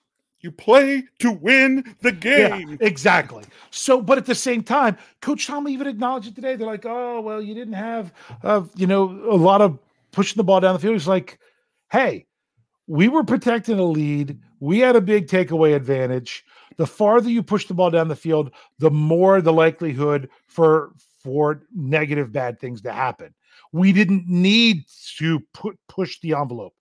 You 0.45 0.53
play 0.53 1.05
to 1.20 1.32
win 1.32 1.97
the 2.03 2.12
game. 2.12 2.68
Yeah, 2.68 2.76
exactly. 2.86 3.45
So, 3.70 4.03
but 4.03 4.18
at 4.18 4.26
the 4.26 4.34
same 4.34 4.62
time, 4.62 4.99
Coach 5.22 5.47
Tomlin 5.47 5.72
even 5.72 5.86
acknowledged 5.86 6.28
it 6.28 6.34
today. 6.34 6.55
They're 6.55 6.66
like, 6.66 6.84
"Oh, 6.84 7.22
well, 7.22 7.40
you 7.40 7.55
didn't 7.55 7.72
have, 7.72 8.12
uh, 8.42 8.64
you 8.76 8.86
know, 8.86 9.05
a 9.30 9.38
lot 9.38 9.62
of 9.62 9.78
pushing 10.12 10.36
the 10.36 10.45
ball 10.45 10.61
down 10.61 10.74
the 10.74 10.78
field." 10.78 10.97
He's 10.97 11.09
like, 11.09 11.38
"Hey, 11.90 12.26
we 12.86 13.09
were 13.09 13.24
protecting 13.24 13.78
a 13.78 13.84
lead. 13.84 14.38
We 14.61 14.80
had 14.80 14.97
a 14.97 15.01
big 15.01 15.28
takeaway 15.28 15.74
advantage. 15.74 16.45
The 16.76 16.86
farther 16.86 17.30
you 17.30 17.42
push 17.42 17.64
the 17.64 17.72
ball 17.72 17.88
down 17.88 18.09
the 18.09 18.14
field, 18.14 18.51
the 18.78 18.90
more 18.90 19.40
the 19.40 19.51
likelihood 19.51 20.28
for 20.47 20.92
for 21.22 21.62
negative 21.74 22.32
bad 22.32 22.61
things 22.61 22.82
to 22.82 22.92
happen. 22.92 23.32
We 23.72 23.95
didn't 23.95 24.28
need 24.28 24.84
to 25.16 25.40
put 25.55 25.78
push 25.88 26.20
the 26.20 26.34
envelope." 26.34 26.74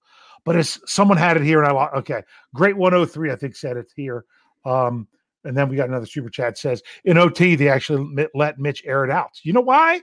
But 0.45 0.55
it's 0.55 0.79
someone 0.85 1.17
had 1.17 1.37
it 1.37 1.43
here, 1.43 1.59
and 1.61 1.67
I 1.67 1.71
lo- 1.71 1.99
okay, 1.99 2.21
great 2.53 2.77
103, 2.77 3.31
I 3.31 3.35
think 3.35 3.55
said 3.55 3.77
it 3.77 3.91
here. 3.95 4.25
Um, 4.65 5.07
and 5.43 5.55
then 5.55 5.69
we 5.69 5.75
got 5.75 5.89
another 5.89 6.05
super 6.05 6.29
chat 6.29 6.57
says 6.57 6.81
in 7.05 7.17
OT 7.17 7.55
they 7.55 7.69
actually 7.69 8.27
let 8.33 8.59
Mitch 8.59 8.83
air 8.85 9.03
it 9.03 9.11
out. 9.11 9.31
You 9.43 9.53
know 9.53 9.61
why? 9.61 10.01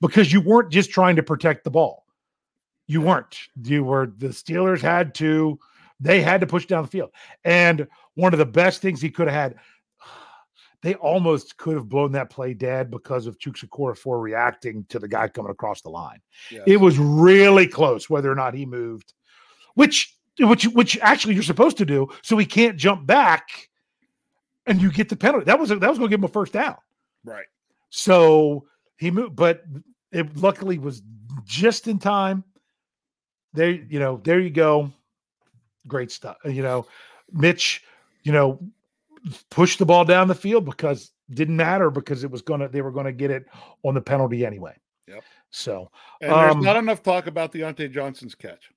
Because 0.00 0.32
you 0.32 0.40
weren't 0.40 0.72
just 0.72 0.90
trying 0.90 1.16
to 1.16 1.22
protect 1.22 1.64
the 1.64 1.70
ball. 1.70 2.04
You 2.86 3.02
weren't. 3.02 3.36
You 3.62 3.84
were 3.84 4.12
the 4.16 4.28
Steelers 4.28 4.80
had 4.80 5.14
to 5.16 5.58
they 6.00 6.22
had 6.22 6.40
to 6.40 6.46
push 6.46 6.66
down 6.66 6.82
the 6.82 6.88
field. 6.88 7.10
And 7.44 7.86
one 8.14 8.32
of 8.32 8.38
the 8.38 8.46
best 8.46 8.80
things 8.80 9.00
he 9.00 9.10
could 9.10 9.28
have 9.28 9.52
had 9.52 9.54
they 10.82 10.94
almost 10.94 11.56
could 11.58 11.74
have 11.74 11.88
blown 11.88 12.12
that 12.12 12.30
play 12.30 12.54
dead 12.54 12.90
because 12.90 13.26
of 13.26 13.38
Chukwuekorafo 13.38 13.98
for 13.98 14.20
reacting 14.20 14.86
to 14.88 14.98
the 14.98 15.08
guy 15.08 15.28
coming 15.28 15.50
across 15.50 15.82
the 15.82 15.90
line. 15.90 16.20
Yes. 16.50 16.62
It 16.66 16.76
was 16.78 16.98
really 16.98 17.66
close 17.66 18.08
whether 18.08 18.30
or 18.30 18.36
not 18.36 18.54
he 18.54 18.64
moved, 18.64 19.12
which 19.78 20.16
which 20.40 20.64
which 20.64 20.98
actually 21.00 21.34
you're 21.34 21.42
supposed 21.44 21.76
to 21.76 21.86
do 21.86 22.08
so 22.22 22.36
he 22.36 22.46
can't 22.46 22.76
jump 22.76 23.06
back 23.06 23.68
and 24.66 24.82
you 24.82 24.90
get 24.90 25.08
the 25.08 25.14
penalty. 25.14 25.44
That 25.44 25.58
was 25.58 25.68
that 25.68 25.80
was 25.80 25.98
going 25.98 26.10
to 26.10 26.16
give 26.16 26.18
him 26.20 26.24
a 26.24 26.28
first 26.28 26.52
down. 26.52 26.76
right. 27.24 27.46
So 27.90 28.66
he 28.96 29.10
moved, 29.12 29.36
but 29.36 29.62
it 30.10 30.36
luckily 30.36 30.78
was 30.78 31.00
just 31.44 31.86
in 31.86 31.98
time. 31.98 32.42
There, 33.54 33.70
you 33.70 34.00
know, 34.00 34.20
there 34.24 34.40
you 34.40 34.50
go. 34.50 34.90
Great 35.86 36.10
stuff. 36.10 36.36
You 36.44 36.62
know, 36.62 36.86
Mitch, 37.32 37.84
you 38.24 38.32
know, 38.32 38.58
pushed 39.48 39.78
the 39.78 39.86
ball 39.86 40.04
down 40.04 40.26
the 40.26 40.34
field 40.34 40.64
because 40.64 41.12
didn't 41.32 41.56
matter 41.56 41.88
because 41.90 42.24
it 42.24 42.30
was 42.30 42.42
gonna 42.42 42.68
they 42.68 42.82
were 42.82 42.90
gonna 42.90 43.12
get 43.12 43.30
it 43.30 43.46
on 43.84 43.94
the 43.94 44.00
penalty 44.00 44.44
anyway. 44.44 44.76
Yep. 45.06 45.22
So 45.50 45.90
And 46.20 46.32
there's 46.32 46.54
Um, 46.56 46.62
not 46.62 46.76
enough 46.76 47.02
talk 47.02 47.28
about 47.28 47.52
Diontae 47.52 47.92
Johnson's 47.92 48.34
catch. 48.34 48.72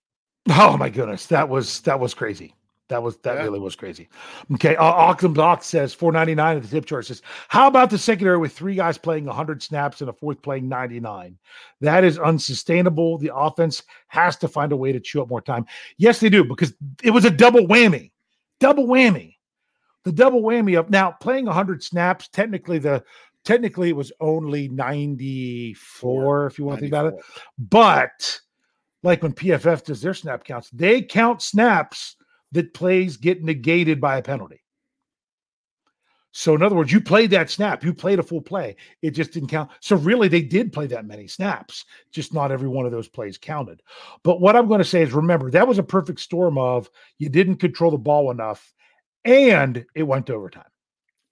Oh 0.50 0.76
my 0.78 0.90
goodness, 0.90 1.28
that 1.28 1.48
was 1.48 1.82
that 1.82 2.00
was 2.00 2.14
crazy. 2.14 2.56
That 2.90 3.02
was 3.02 3.16
that 3.20 3.36
Yeah. 3.36 3.44
really 3.44 3.60
was 3.60 3.76
crazy. 3.76 4.10
Okay, 4.56 4.76
uh, 4.76 4.84
Auckland 4.84 5.36
Doc 5.36 5.64
says 5.64 5.94
499 5.94 6.58
at 6.58 6.64
the 6.64 6.68
tip 6.68 6.86
jar 6.86 7.02
says, 7.02 7.22
How 7.48 7.68
about 7.68 7.90
the 7.90 7.98
secondary 7.98 8.38
with 8.38 8.52
three 8.52 8.76
guys 8.76 8.98
playing 8.98 9.28
100 9.28 9.64
snaps 9.64 10.02
and 10.02 10.10
a 10.10 10.14
fourth 10.14 10.42
playing 10.42 10.68
99? 10.68 11.38
That 11.80 12.04
is 12.04 12.20
unsustainable. 12.20 13.18
The 13.18 13.34
offense 13.34 13.84
has 14.08 14.36
to 14.38 14.50
find 14.50 14.74
a 14.74 14.76
way 14.76 14.92
to 14.92 15.00
chew 15.00 15.22
up 15.22 15.30
more 15.30 15.40
time. 15.42 15.66
Yes, 15.98 16.20
they 16.20 16.28
do 16.28 16.44
because 16.44 16.74
it 17.02 17.12
was 17.12 17.24
a 17.24 17.30
double 17.30 17.62
whammy. 17.62 18.12
Double 18.60 18.88
whammy. 18.88 19.36
The 20.04 20.12
double 20.12 20.42
whammy 20.42 20.78
of 20.78 20.90
now 20.90 21.12
playing 21.12 21.46
100 21.46 21.82
snaps. 21.84 22.28
Technically, 22.28 22.80
the 22.80 23.04
technically 23.46 23.90
it 23.90 23.96
was 23.96 24.12
only 24.20 24.68
94 24.68 26.48
if 26.48 26.60
you 26.60 26.66
want 26.66 26.80
to 26.80 26.82
think 26.82 26.92
about 26.92 27.14
it. 27.14 27.20
But 27.58 28.42
like 29.04 29.24
when 29.24 29.34
PFF 29.34 29.84
does 29.84 30.02
their 30.02 30.14
snap 30.14 30.44
counts, 30.44 30.70
they 30.72 31.02
count 31.02 31.42
snaps 31.42 32.16
that 32.52 32.74
plays 32.74 33.18
get 33.18 33.44
negated 33.44 34.00
by 34.02 34.18
a 34.18 34.22
penalty. 34.22 34.62
So 36.34 36.56
in 36.56 36.62
other 36.62 36.76
words, 36.76 36.92
you 36.92 37.02
played 37.02 37.32
that 37.32 37.50
snap, 37.50 37.84
you 37.84 37.94
played 37.94 38.20
a 38.20 38.24
full 38.24 38.42
play. 38.42 38.78
It 39.02 39.12
just 39.12 39.34
didn't 39.34 39.50
count. 39.50 39.70
So 39.82 39.98
really, 39.98 40.30
they 40.30 40.42
did 40.42 40.72
play 40.72 40.88
that 40.88 41.06
many 41.06 41.28
snaps, 41.28 41.84
just 42.12 42.34
not 42.34 42.52
every 42.52 42.70
one 42.70 42.86
of 42.86 42.92
those 42.92 43.10
plays 43.10 43.38
counted. 43.38 43.82
But 44.24 44.40
what 44.40 44.56
I'm 44.56 44.68
going 44.68 44.80
to 44.80 44.86
say 44.86 45.02
is 45.02 45.12
remember, 45.12 45.52
that 45.52 45.68
was 45.68 45.78
a 45.78 45.84
perfect 45.84 46.22
storm 46.22 46.58
of 46.58 46.90
you 47.18 47.28
didn't 47.28 47.58
control 47.58 47.92
the 47.92 47.98
ball 47.98 48.32
enough 48.32 48.74
and 49.26 49.86
it 49.94 50.04
went 50.04 50.28
to 50.28 50.34
overtime. 50.34 50.64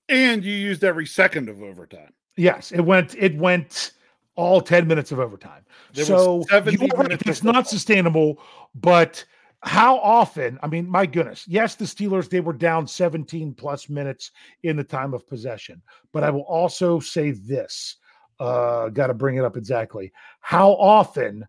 And 0.10 0.44
you 0.44 0.54
used 0.54 0.84
every 0.84 1.06
second 1.06 1.48
of 1.50 1.62
overtime. 1.62 2.14
Yes, 2.36 2.72
it 2.72 2.82
went. 2.82 3.16
It 3.16 3.38
went 3.38 3.92
all 4.40 4.62
ten 4.62 4.88
minutes 4.88 5.12
of 5.12 5.20
overtime. 5.20 5.66
There 5.94 6.06
so 6.06 6.44
70 6.50 6.86
you're 6.86 6.98
right, 6.98 7.22
it's 7.28 7.44
not 7.44 7.68
sustainable. 7.68 8.42
But 8.74 9.24
how 9.62 9.98
often? 10.00 10.58
I 10.64 10.68
mean, 10.68 10.90
my 10.90 11.06
goodness. 11.06 11.46
Yes, 11.48 11.76
the 11.76 11.86
Steelers 11.86 12.30
they 12.30 12.40
were 12.40 12.54
down 12.54 12.88
17 12.88 13.54
plus 13.54 13.90
minutes 13.90 14.32
in 14.64 14.78
the 14.78 14.84
time 14.84 15.14
of 15.14 15.28
possession. 15.28 15.82
But 16.14 16.24
I 16.24 16.30
will 16.30 16.44
also 16.44 17.00
say 17.00 17.32
this. 17.32 17.98
Uh, 18.40 18.88
got 18.90 19.08
to 19.08 19.14
bring 19.14 19.36
it 19.36 19.44
up 19.44 19.58
exactly. 19.58 20.14
How 20.40 20.72
often? 20.72 21.46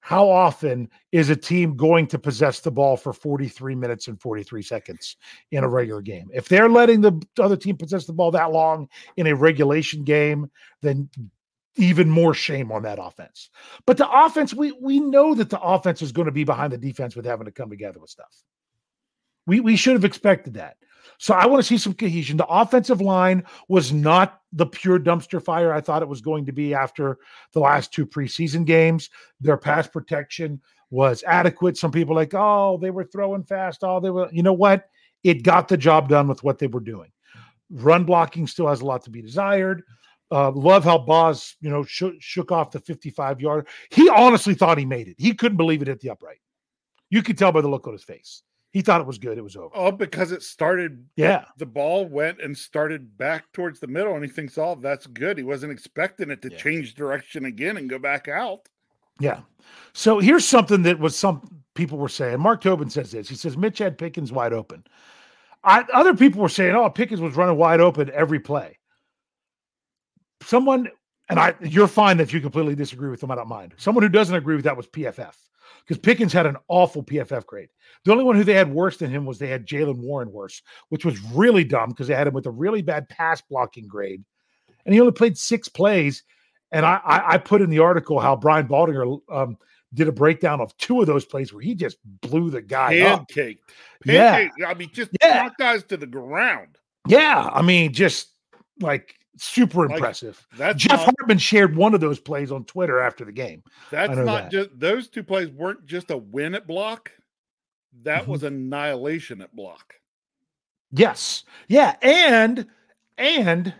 How 0.00 0.28
often 0.28 0.88
is 1.10 1.30
a 1.30 1.36
team 1.36 1.76
going 1.76 2.06
to 2.08 2.18
possess 2.18 2.60
the 2.60 2.70
ball 2.70 2.96
for 2.96 3.12
43 3.12 3.74
minutes 3.74 4.06
and 4.06 4.20
43 4.20 4.62
seconds 4.62 5.16
in 5.50 5.64
a 5.64 5.68
regular 5.68 6.00
game? 6.00 6.28
If 6.32 6.48
they're 6.48 6.68
letting 6.68 7.00
the 7.00 7.20
other 7.40 7.56
team 7.56 7.76
possess 7.76 8.06
the 8.06 8.12
ball 8.12 8.30
that 8.30 8.52
long 8.52 8.88
in 9.16 9.26
a 9.26 9.34
regulation 9.34 10.04
game, 10.04 10.48
then 10.80 11.08
even 11.76 12.10
more 12.10 12.34
shame 12.34 12.72
on 12.72 12.82
that 12.82 12.98
offense. 13.00 13.50
But 13.86 13.96
the 13.96 14.10
offense, 14.10 14.54
we 14.54 14.72
we 14.72 15.00
know 15.00 15.34
that 15.34 15.50
the 15.50 15.60
offense 15.60 16.02
is 16.02 16.12
going 16.12 16.26
to 16.26 16.32
be 16.32 16.44
behind 16.44 16.72
the 16.72 16.78
defense 16.78 17.16
with 17.16 17.24
having 17.24 17.46
to 17.46 17.52
come 17.52 17.70
together 17.70 18.00
with 18.00 18.10
stuff. 18.10 18.42
We 19.46 19.60
we 19.60 19.76
should 19.76 19.94
have 19.94 20.04
expected 20.04 20.54
that. 20.54 20.76
So 21.18 21.34
I 21.34 21.46
want 21.46 21.62
to 21.62 21.66
see 21.66 21.78
some 21.78 21.94
cohesion. 21.94 22.36
The 22.36 22.46
offensive 22.46 23.00
line 23.00 23.44
was 23.68 23.92
not 23.92 24.40
the 24.52 24.66
pure 24.66 24.98
dumpster 24.98 25.42
fire 25.42 25.72
I 25.72 25.80
thought 25.80 26.02
it 26.02 26.08
was 26.08 26.20
going 26.20 26.46
to 26.46 26.52
be 26.52 26.74
after 26.74 27.18
the 27.52 27.60
last 27.60 27.92
two 27.92 28.06
preseason 28.06 28.64
games. 28.64 29.10
Their 29.40 29.56
pass 29.56 29.86
protection 29.86 30.60
was 30.90 31.24
adequate. 31.26 31.76
Some 31.76 31.90
people 31.90 32.14
like, 32.14 32.34
oh, 32.34 32.78
they 32.80 32.90
were 32.90 33.04
throwing 33.04 33.44
fast. 33.44 33.80
Oh, 33.82 34.00
they 34.00 34.10
were, 34.10 34.28
you 34.32 34.42
know 34.42 34.52
what? 34.52 34.88
It 35.24 35.42
got 35.42 35.68
the 35.68 35.76
job 35.76 36.08
done 36.08 36.28
with 36.28 36.42
what 36.42 36.58
they 36.58 36.66
were 36.66 36.80
doing. 36.80 37.10
Run 37.70 38.04
blocking 38.04 38.46
still 38.46 38.68
has 38.68 38.80
a 38.80 38.86
lot 38.86 39.02
to 39.04 39.10
be 39.10 39.22
desired. 39.22 39.82
Uh, 40.30 40.50
love 40.50 40.82
how 40.84 40.98
Boz, 40.98 41.54
you 41.60 41.70
know, 41.70 41.84
shook, 41.84 42.14
shook 42.20 42.50
off 42.50 42.72
the 42.72 42.80
55 42.80 43.40
yard. 43.40 43.68
He 43.90 44.08
honestly 44.08 44.54
thought 44.54 44.78
he 44.78 44.84
made 44.84 45.08
it. 45.08 45.16
He 45.18 45.32
couldn't 45.34 45.56
believe 45.56 45.82
it 45.82 45.88
hit 45.88 46.00
the 46.00 46.10
upright. 46.10 46.38
You 47.10 47.22
could 47.22 47.38
tell 47.38 47.52
by 47.52 47.60
the 47.60 47.68
look 47.68 47.86
on 47.86 47.92
his 47.92 48.02
face. 48.02 48.42
He 48.72 48.82
thought 48.82 49.00
it 49.00 49.06
was 49.06 49.18
good. 49.18 49.38
It 49.38 49.42
was 49.42 49.56
over. 49.56 49.70
Oh, 49.74 49.92
because 49.92 50.32
it 50.32 50.42
started. 50.42 51.06
Yeah. 51.16 51.44
The 51.56 51.64
ball 51.64 52.04
went 52.06 52.42
and 52.42 52.58
started 52.58 53.16
back 53.16 53.44
towards 53.52 53.80
the 53.80 53.86
middle, 53.86 54.14
and 54.14 54.22
he 54.24 54.28
thinks, 54.30 54.58
"Oh, 54.58 54.74
that's 54.74 55.06
good." 55.06 55.38
He 55.38 55.44
wasn't 55.44 55.72
expecting 55.72 56.30
it 56.30 56.42
to 56.42 56.50
Yeah. 56.50 56.58
change 56.58 56.94
direction 56.94 57.46
again 57.46 57.78
and 57.78 57.88
go 57.88 57.98
back 57.98 58.28
out. 58.28 58.68
Yeah. 59.18 59.40
So 59.94 60.18
here's 60.18 60.44
something 60.44 60.82
that 60.82 60.98
was 60.98 61.16
some 61.16 61.62
people 61.74 61.96
were 61.96 62.08
saying. 62.10 62.38
Mark 62.40 62.60
Tobin 62.60 62.90
says 62.90 63.12
this. 63.12 63.30
He 63.30 63.34
says 63.36 63.56
Mitch 63.56 63.78
had 63.78 63.96
Pickens 63.96 64.30
wide 64.30 64.52
open. 64.52 64.84
I, 65.64 65.84
other 65.94 66.14
people 66.14 66.42
were 66.42 66.48
saying, 66.50 66.74
"Oh, 66.74 66.90
Pickens 66.90 67.20
was 67.20 67.34
running 67.34 67.56
wide 67.56 67.80
open 67.80 68.10
every 68.12 68.40
play." 68.40 68.75
Someone, 70.46 70.88
and 71.28 71.38
I, 71.40 71.54
you're 71.60 71.88
fine 71.88 72.20
if 72.20 72.32
you 72.32 72.40
completely 72.40 72.74
disagree 72.74 73.10
with 73.10 73.20
them. 73.20 73.30
I 73.30 73.34
don't 73.34 73.48
mind. 73.48 73.74
Someone 73.76 74.02
who 74.04 74.08
doesn't 74.08 74.34
agree 74.34 74.54
with 74.54 74.64
that 74.64 74.76
was 74.76 74.86
PFF 74.86 75.34
because 75.84 75.98
Pickens 75.98 76.32
had 76.32 76.46
an 76.46 76.56
awful 76.68 77.02
PFF 77.02 77.44
grade. 77.46 77.68
The 78.04 78.12
only 78.12 78.24
one 78.24 78.36
who 78.36 78.44
they 78.44 78.54
had 78.54 78.72
worse 78.72 78.96
than 78.96 79.10
him 79.10 79.26
was 79.26 79.38
they 79.38 79.48
had 79.48 79.66
Jaylen 79.66 79.98
Warren 79.98 80.30
worse, 80.30 80.62
which 80.88 81.04
was 81.04 81.20
really 81.32 81.64
dumb 81.64 81.88
because 81.90 82.06
they 82.06 82.14
had 82.14 82.28
him 82.28 82.34
with 82.34 82.46
a 82.46 82.50
really 82.50 82.80
bad 82.80 83.08
pass 83.08 83.40
blocking 83.40 83.88
grade, 83.88 84.24
and 84.84 84.94
he 84.94 85.00
only 85.00 85.12
played 85.12 85.36
six 85.36 85.68
plays. 85.68 86.22
And 86.72 86.86
I, 86.86 87.00
I, 87.04 87.34
I 87.34 87.38
put 87.38 87.62
in 87.62 87.70
the 87.70 87.78
article 87.80 88.18
how 88.20 88.36
Brian 88.36 88.68
Baldinger 88.68 89.20
um, 89.32 89.56
did 89.94 90.08
a 90.08 90.12
breakdown 90.12 90.60
of 90.60 90.76
two 90.76 91.00
of 91.00 91.06
those 91.06 91.24
plays 91.24 91.52
where 91.52 91.62
he 91.62 91.74
just 91.74 91.96
blew 92.20 92.50
the 92.50 92.62
guy 92.62 93.00
up. 93.00 93.28
Pancaked. 93.28 93.58
Yeah. 94.04 94.48
I 94.66 94.74
mean, 94.74 94.90
just 94.92 95.10
Yeah. 95.22 95.42
knocked 95.42 95.58
guys 95.58 95.82
to 95.84 95.96
the 95.96 96.06
ground. 96.06 96.76
Yeah, 97.08 97.50
I 97.52 97.62
mean, 97.62 97.92
just 97.92 98.28
like 98.80 99.14
super 99.36 99.86
Like, 99.86 99.96
impressive. 99.96 100.46
That's 100.56 100.82
Jeff 100.82 100.98
not, 101.06 101.14
Hartman 101.18 101.38
shared 101.38 101.76
one 101.76 101.94
of 101.94 102.00
those 102.00 102.18
plays 102.18 102.50
on 102.52 102.64
Twitter 102.64 103.00
after 103.00 103.24
the 103.24 103.32
game. 103.32 103.62
that's 103.90 104.16
not 104.16 104.24
that. 104.44 104.50
just 104.50 104.70
those 104.78 105.08
two 105.08 105.22
plays 105.22 105.48
weren't 105.50 105.84
just 105.86 106.10
a 106.10 106.16
win 106.16 106.54
at 106.54 106.66
block. 106.66 107.12
That 108.02 108.24
Mhm. 108.24 108.28
was 108.28 108.42
annihilation 108.42 109.40
at 109.40 109.54
block. 109.54 109.94
Yes. 110.92 111.44
Yeah. 111.68 111.96
And 112.02 112.66
and 113.18 113.74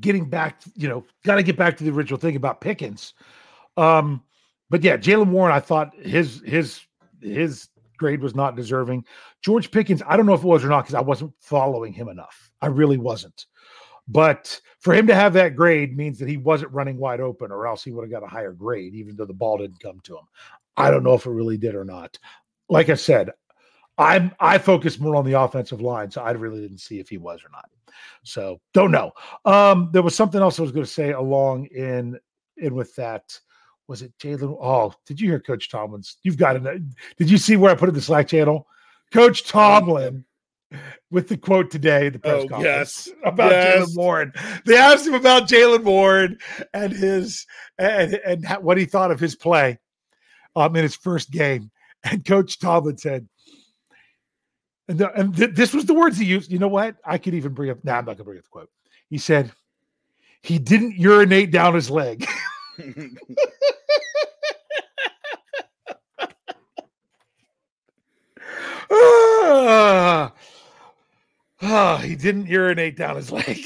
getting 0.00 0.28
back, 0.28 0.60
you 0.74 0.88
know, 0.88 1.04
got 1.24 1.36
to 1.36 1.42
get 1.42 1.56
back 1.56 1.76
to 1.78 1.84
the 1.84 1.90
original 1.90 2.18
thing 2.18 2.36
about 2.36 2.60
Pickens. 2.60 3.14
Um, 3.76 4.22
but 4.68 4.82
yeah, 4.84 4.96
Jaylen 4.96 5.28
Warren, 5.30 5.54
I 5.54 5.60
thought 5.60 5.94
his 5.96 6.42
his 6.44 6.80
his 7.20 7.68
grade 7.96 8.20
was 8.22 8.34
not 8.34 8.56
deserving. 8.56 9.04
George 9.42 9.70
Pickens, 9.70 10.02
I 10.06 10.16
don't 10.16 10.26
know 10.26 10.34
if 10.34 10.42
it 10.42 10.46
was 10.46 10.64
or 10.64 10.68
not 10.68 10.82
because 10.84 10.94
I 10.94 11.00
wasn't 11.00 11.32
following 11.40 11.92
him 11.92 12.08
enough. 12.08 12.50
I 12.62 12.66
really 12.66 12.96
wasn't. 12.98 13.46
But 14.08 14.60
for 14.80 14.94
him 14.94 15.06
to 15.06 15.14
have 15.14 15.32
that 15.34 15.56
grade 15.56 15.96
means 15.96 16.18
that 16.18 16.28
he 16.28 16.36
wasn't 16.36 16.72
running 16.72 16.96
wide 16.96 17.20
open, 17.20 17.52
or 17.52 17.66
else 17.66 17.84
he 17.84 17.92
would 17.92 18.02
have 18.02 18.10
got 18.10 18.26
a 18.26 18.30
higher 18.30 18.52
grade, 18.52 18.94
even 18.94 19.16
though 19.16 19.26
the 19.26 19.32
ball 19.32 19.58
didn't 19.58 19.80
come 19.80 20.00
to 20.04 20.16
him. 20.16 20.24
I 20.76 20.90
don't 20.90 21.04
know 21.04 21.14
if 21.14 21.26
it 21.26 21.30
really 21.30 21.58
did 21.58 21.74
or 21.74 21.84
not. 21.84 22.18
Like 22.68 22.88
I 22.88 22.94
said, 22.94 23.30
I'm 23.98 24.32
I 24.40 24.58
focus 24.58 24.98
more 24.98 25.16
on 25.16 25.26
the 25.26 25.38
offensive 25.38 25.80
line, 25.80 26.10
so 26.10 26.22
I 26.22 26.30
really 26.30 26.60
didn't 26.60 26.78
see 26.78 26.98
if 27.00 27.08
he 27.08 27.18
was 27.18 27.40
or 27.44 27.50
not. 27.50 27.68
So 28.22 28.60
don't 28.72 28.90
know. 28.90 29.12
Um, 29.44 29.90
there 29.92 30.02
was 30.02 30.14
something 30.14 30.40
else 30.40 30.58
I 30.58 30.62
was 30.62 30.72
going 30.72 30.86
to 30.86 30.90
say 30.90 31.12
along 31.12 31.66
in 31.66 32.18
in 32.56 32.74
with 32.74 32.94
that. 32.96 33.38
Was 33.88 34.02
it 34.02 34.16
Jaylen? 34.18 34.56
Oh, 34.60 34.94
did 35.04 35.20
you 35.20 35.28
hear 35.28 35.40
Coach 35.40 35.68
Tomlin's? 35.68 36.18
You've 36.22 36.38
got 36.38 36.56
it. 36.56 36.82
Did 37.18 37.28
you 37.28 37.38
see 37.38 37.56
where 37.56 37.72
I 37.72 37.74
put 37.74 37.88
it 37.88 37.90
in 37.90 37.96
the 37.96 38.02
Slack 38.02 38.28
channel? 38.28 38.66
Coach 39.12 39.44
Tomlin 39.44 40.24
with 41.10 41.28
the 41.28 41.36
quote 41.36 41.70
today 41.70 42.08
the 42.08 42.18
press 42.18 42.44
Oh, 42.44 42.48
conference 42.48 43.08
yes. 43.08 43.10
about 43.24 43.50
Yes. 43.50 43.88
Jaylen 43.90 43.96
Warren. 43.96 44.32
They 44.64 44.76
asked 44.76 45.06
him 45.06 45.14
about 45.14 45.48
Jaylen 45.48 45.84
Warren 45.84 46.38
and 46.72 46.92
his 46.92 47.46
and 47.78 48.14
and 48.14 48.46
what 48.62 48.78
he 48.78 48.84
thought 48.84 49.10
of 49.10 49.20
his 49.20 49.34
play 49.34 49.78
um 50.56 50.74
in 50.76 50.82
his 50.82 50.96
first 50.96 51.30
game. 51.30 51.70
And 52.04 52.24
Coach 52.24 52.58
Tomlin 52.58 52.96
said, 52.98 53.28
and, 54.88 54.98
the, 54.98 55.12
and 55.12 55.36
th- 55.36 55.54
this 55.54 55.74
was 55.74 55.84
the 55.84 55.94
words 55.94 56.16
he 56.16 56.24
used. 56.24 56.50
You 56.50 56.58
know 56.58 56.68
what? 56.68 56.96
I 57.04 57.18
could 57.18 57.34
even 57.34 57.52
bring 57.52 57.70
up. 57.70 57.84
Nah, 57.84 57.98
I'm 57.98 58.04
not 58.06 58.16
gonna 58.16 58.24
bring 58.24 58.38
up 58.38 58.44
the 58.44 58.50
quote. 58.50 58.70
He 59.08 59.18
said, 59.18 59.52
"He 60.42 60.58
didn't 60.58 60.96
urinate 60.96 61.50
down 61.50 61.74
his 61.74 61.90
leg." 61.90 62.26
ah, 68.90 70.32
ah, 71.62 71.98
he 71.98 72.16
didn't 72.16 72.46
urinate 72.46 72.96
down 72.96 73.16
his 73.16 73.30
leg. 73.32 73.58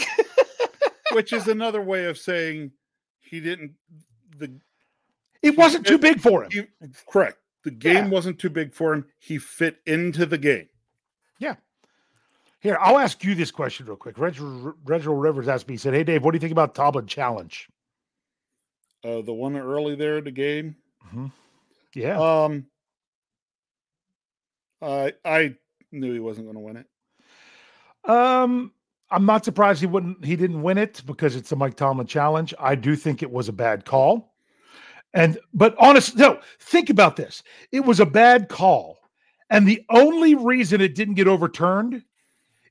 Which 1.12 1.32
is 1.32 1.46
another 1.48 1.80
way 1.80 2.06
of 2.06 2.18
saying 2.18 2.72
he 3.20 3.40
didn't. 3.40 3.74
The 4.38 4.52
it 5.42 5.56
wasn't 5.56 5.86
too 5.86 5.98
big 5.98 6.20
for 6.20 6.44
him. 6.44 6.50
he, 6.50 6.62
correct. 7.08 7.38
The 7.64 7.70
game 7.70 8.04
Yeah. 8.06 8.08
wasn't 8.08 8.38
too 8.38 8.50
big 8.50 8.74
for 8.74 8.94
him. 8.94 9.06
He 9.18 9.38
fit 9.38 9.78
into 9.86 10.26
the 10.26 10.38
game. 10.38 10.68
Yeah. 11.38 11.56
Here, 12.60 12.78
I'll 12.80 12.98
ask 12.98 13.22
you 13.22 13.34
this 13.34 13.50
question 13.50 13.86
real 13.86 13.96
quick. 13.96 14.18
Reginald, 14.18 14.74
Reginald 14.84 15.20
Rivers 15.20 15.48
asked 15.48 15.68
me, 15.68 15.74
he 15.74 15.78
said, 15.78 15.92
Hey, 15.94 16.02
Dave, 16.04 16.24
what 16.24 16.30
do 16.32 16.36
you 16.36 16.40
think 16.40 16.52
about 16.52 16.74
Tomlin 16.74 17.06
Challenge? 17.06 17.68
Uh, 19.04 19.20
the 19.20 19.34
one 19.34 19.54
early 19.56 19.94
there 19.96 20.18
in 20.18 20.24
the 20.24 20.30
game. 20.30 20.76
Yeah. 21.94 22.18
Um, 22.44 22.66
I 24.82 25.12
I 25.24 25.54
knew 25.92 26.12
he 26.12 26.18
wasn't 26.20 26.46
going 26.46 26.56
to 26.56 26.60
win 26.60 26.76
it. 26.78 26.86
Um, 28.06 28.72
I'm 29.10 29.26
not 29.26 29.44
surprised 29.44 29.80
he 29.80 29.86
wouldn't 29.86 30.24
he 30.24 30.36
didn't 30.36 30.62
win 30.62 30.78
it 30.78 31.02
because 31.06 31.36
it's 31.36 31.50
the 31.50 31.56
Mike 31.56 31.76
Tomlin 31.76 32.06
challenge. 32.06 32.52
I 32.58 32.74
do 32.74 32.96
think 32.96 33.22
it 33.22 33.30
was 33.30 33.48
a 33.48 33.52
bad 33.52 33.84
call. 33.84 34.34
And 35.12 35.38
but 35.52 35.76
honest, 35.78 36.16
no, 36.16 36.40
think 36.58 36.90
about 36.90 37.16
this. 37.16 37.42
It 37.70 37.80
was 37.84 38.00
a 38.00 38.06
bad 38.06 38.48
call. 38.48 38.98
And 39.50 39.68
the 39.68 39.84
only 39.90 40.34
reason 40.34 40.80
it 40.80 40.94
didn't 40.94 41.14
get 41.14 41.28
overturned 41.28 42.02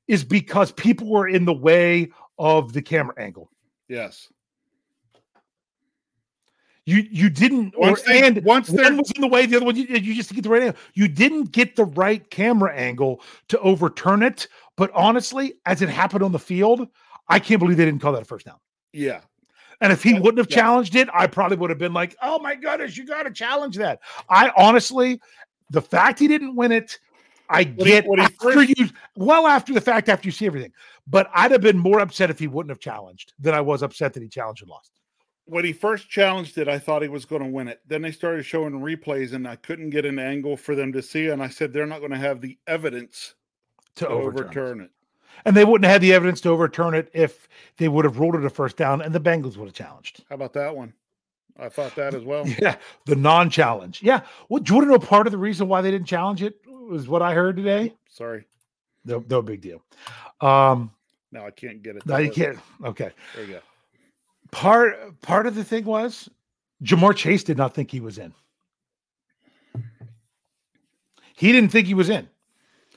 is 0.07 0.23
because 0.23 0.71
people 0.73 1.07
were 1.07 1.27
in 1.27 1.45
the 1.45 1.53
way 1.53 2.11
of 2.37 2.73
the 2.73 2.81
camera 2.81 3.15
angle. 3.17 3.49
Yes. 3.87 4.27
You 6.85 7.07
you 7.09 7.29
didn't 7.29 7.77
Once 7.77 8.01
or, 8.01 8.07
they- 8.07 8.27
and 8.27 8.43
once 8.43 8.69
one 8.69 8.97
was 8.97 9.11
in 9.11 9.21
the 9.21 9.27
way, 9.27 9.45
the 9.45 9.55
other 9.55 9.65
one 9.65 9.77
you, 9.77 9.85
you 9.85 10.13
just 10.13 10.33
get 10.33 10.43
the 10.43 10.49
right 10.49 10.63
angle. 10.63 10.81
You 10.93 11.07
didn't 11.07 11.53
get 11.53 11.77
the 11.77 11.85
right 11.85 12.29
camera 12.29 12.75
angle 12.75 13.21
to 13.47 13.59
overturn 13.59 14.21
it. 14.21 14.49
But 14.75 14.91
honestly, 14.93 15.55
as 15.65 15.81
it 15.81 15.89
happened 15.89 16.23
on 16.23 16.31
the 16.31 16.39
field, 16.39 16.87
I 17.27 17.39
can't 17.39 17.59
believe 17.59 17.77
they 17.77 17.85
didn't 17.85 18.01
call 18.01 18.13
that 18.13 18.21
a 18.21 18.25
first 18.25 18.45
down. 18.45 18.57
Yeah. 18.91 19.21
And 19.81 19.91
if 19.91 20.01
he 20.01 20.13
wouldn't 20.13 20.37
have 20.37 20.49
yeah. 20.49 20.57
challenged 20.57 20.95
it, 20.95 21.09
I 21.13 21.27
probably 21.27 21.57
would 21.57 21.69
have 21.69 21.79
been 21.79 21.93
like, 21.93 22.15
"Oh 22.21 22.39
my 22.39 22.55
goodness, 22.55 22.97
you 22.97 23.05
got 23.05 23.23
to 23.23 23.31
challenge 23.31 23.75
that." 23.77 23.99
I 24.29 24.51
honestly, 24.55 25.19
the 25.71 25.81
fact 25.81 26.19
he 26.19 26.27
didn't 26.27 26.55
win 26.55 26.71
it, 26.71 26.97
I 27.49 27.63
he- 27.63 27.65
get 27.65 28.05
he 28.05 28.19
after 28.19 28.63
you, 28.63 28.89
well 29.15 29.45
after 29.45 29.73
the 29.73 29.81
fact, 29.81 30.09
after 30.09 30.27
you 30.27 30.31
see 30.31 30.45
everything. 30.45 30.71
But 31.05 31.29
I'd 31.33 31.51
have 31.51 31.61
been 31.61 31.77
more 31.77 31.99
upset 31.99 32.29
if 32.29 32.39
he 32.39 32.47
wouldn't 32.47 32.69
have 32.69 32.79
challenged 32.79 33.33
than 33.39 33.53
I 33.53 33.61
was 33.61 33.83
upset 33.83 34.13
that 34.13 34.23
he 34.23 34.29
challenged 34.29 34.61
and 34.61 34.69
lost. 34.69 34.91
When 35.45 35.65
he 35.65 35.73
first 35.73 36.09
challenged 36.09 36.57
it, 36.57 36.69
I 36.69 36.79
thought 36.79 37.01
he 37.01 37.09
was 37.09 37.25
going 37.25 37.43
to 37.43 37.49
win 37.49 37.67
it. 37.67 37.81
Then 37.85 38.01
they 38.01 38.11
started 38.13 38.45
showing 38.45 38.79
replays, 38.79 39.33
and 39.33 39.45
I 39.45 39.57
couldn't 39.57 39.89
get 39.89 40.05
an 40.05 40.17
angle 40.17 40.55
for 40.55 40.75
them 40.75 40.93
to 40.93 41.01
see. 41.01 41.27
And 41.27 41.43
I 41.43 41.49
said 41.49 41.73
they're 41.73 41.85
not 41.85 41.99
going 41.99 42.11
to 42.11 42.17
have 42.17 42.39
the 42.39 42.57
evidence 42.67 43.35
To 43.97 44.05
to 44.05 44.09
overturn. 44.09 44.43
overturn 44.45 44.81
it. 44.81 44.89
And 45.45 45.55
they 45.57 45.65
wouldn't 45.65 45.85
have 45.85 45.93
had 45.93 46.01
the 46.01 46.13
evidence 46.13 46.41
to 46.41 46.49
overturn 46.49 46.93
it 46.93 47.09
if 47.13 47.47
they 47.77 47.87
would 47.89 48.05
have 48.05 48.17
ruled 48.19 48.35
it 48.35 48.45
a 48.45 48.49
first 48.49 48.77
down 48.77 49.01
and 49.01 49.13
the 49.13 49.19
Bengals 49.19 49.57
would 49.57 49.65
have 49.65 49.73
challenged. 49.73 50.23
How 50.29 50.35
about 50.35 50.53
that 50.53 50.75
one? 50.75 50.93
I 51.59 51.69
thought 51.69 51.95
that 51.95 52.13
as 52.15 52.23
well. 52.23 52.47
Yeah, 52.59 52.77
the 53.05 53.15
non-challenge. 53.15 54.01
Yeah. 54.01 54.21
Well, 54.49 54.61
do 54.63 54.71
you 54.73 54.77
want 54.77 54.87
to 54.87 54.91
know 54.91 54.99
part 54.99 55.27
of 55.27 55.31
the 55.31 55.37
reason 55.37 55.67
why 55.67 55.81
they 55.81 55.91
didn't 55.91 56.07
challenge 56.07 56.41
it 56.41 56.55
was 56.67 57.07
what 57.07 57.21
I 57.21 57.33
heard 57.33 57.57
today? 57.57 57.93
Sorry. 58.09 58.45
No, 59.05 59.23
no 59.29 59.41
big 59.41 59.61
deal. 59.61 59.83
Um, 60.41 60.91
Now 61.31 61.45
I 61.45 61.51
can't 61.51 61.81
get 61.83 61.95
it. 61.97 62.05
no, 62.05 62.17
you 62.17 62.31
can't. 62.31 62.57
Okay. 62.85 63.11
There 63.35 63.43
you 63.45 63.53
go. 63.53 63.59
Part 64.51 65.19
part 65.21 65.45
of 65.47 65.55
the 65.55 65.63
thing 65.63 65.83
was 65.85 66.29
Ja'Marr 66.83 67.15
Chase 67.15 67.43
did 67.43 67.57
not 67.57 67.73
think 67.73 67.91
he 67.91 67.99
was 67.99 68.17
in. 68.17 68.33
He 71.35 71.51
didn't 71.51 71.71
think 71.71 71.87
he 71.87 71.93
was 71.95 72.09
in. 72.09 72.29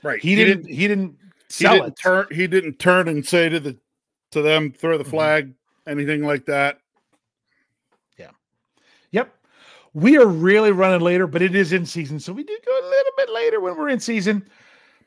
Right. 0.03 0.21
He, 0.21 0.35
didn't, 0.35 0.67
He 0.67 0.87
didn't 0.87 1.15
He 1.49 1.65
didn't 1.65 1.87
it. 1.87 1.99
turn. 2.01 2.27
He 2.31 2.47
didn't 2.47 2.79
turn 2.79 3.07
and 3.07 3.25
say 3.25 3.49
to 3.49 3.59
the 3.59 3.77
to 4.31 4.41
them, 4.41 4.71
throw 4.73 4.97
the 4.97 5.05
Mhm. 5.05 5.09
flag, 5.09 5.53
anything 5.87 6.23
like 6.25 6.45
that. 6.47 6.79
Yeah. 8.17 8.31
Yep. 9.11 9.33
We 9.93 10.17
are 10.17 10.27
really 10.27 10.71
running 10.73 10.99
later, 10.99 11.27
but 11.27 11.41
it 11.41 11.55
is 11.55 11.71
in 11.71 11.85
season. 11.85 12.19
So 12.19 12.33
we 12.33 12.43
do 12.43 12.57
go 12.65 12.79
a 12.79 12.87
little 12.89 13.11
bit 13.17 13.29
later 13.29 13.61
when 13.61 13.77
we're 13.77 13.87
in 13.89 13.99
season 14.01 14.47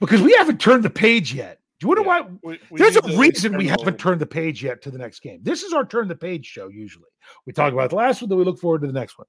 because 0.00 0.22
we 0.22 0.32
haven't 0.32 0.58
turned 0.60 0.82
the 0.82 0.90
page 0.90 1.34
yet. 1.34 1.60
Do 1.78 1.84
you 1.84 1.88
wonder 1.88 2.02
Yeah. 2.02 2.20
why? 2.20 2.30
We- 2.42 2.60
we 2.70 2.78
There's 2.78 2.96
a 2.96 3.18
reason 3.18 3.56
we 3.58 3.68
haven't 3.68 3.98
turned 3.98 4.20
the 4.20 4.26
page 4.26 4.62
yet 4.64 4.80
to 4.82 4.90
the 4.90 4.98
next 4.98 5.20
game. 5.20 5.40
This 5.42 5.62
is 5.62 5.72
our 5.74 5.84
turn 5.84 6.08
the 6.08 6.16
page 6.16 6.46
show 6.46 6.68
usually. 6.68 7.08
We 7.46 7.52
talk 7.52 7.72
about 7.74 7.90
the 7.90 7.96
last 7.96 8.22
one, 8.22 8.30
then 8.30 8.38
we 8.38 8.44
look 8.44 8.58
forward 8.58 8.80
to 8.80 8.86
the 8.86 8.92
next 8.94 9.18
one. 9.18 9.26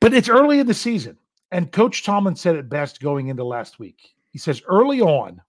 But 0.00 0.14
it's 0.14 0.28
early 0.28 0.60
in 0.60 0.66
the 0.68 0.74
season. 0.74 1.18
And 1.50 1.72
Coach 1.72 2.04
Tomlin 2.04 2.36
said 2.36 2.56
it 2.56 2.68
best 2.68 3.00
going 3.00 3.28
into 3.28 3.44
last 3.44 3.78
week. 3.78 4.14
He 4.30 4.38
says 4.38 4.62
early 4.66 5.00
on, 5.00 5.40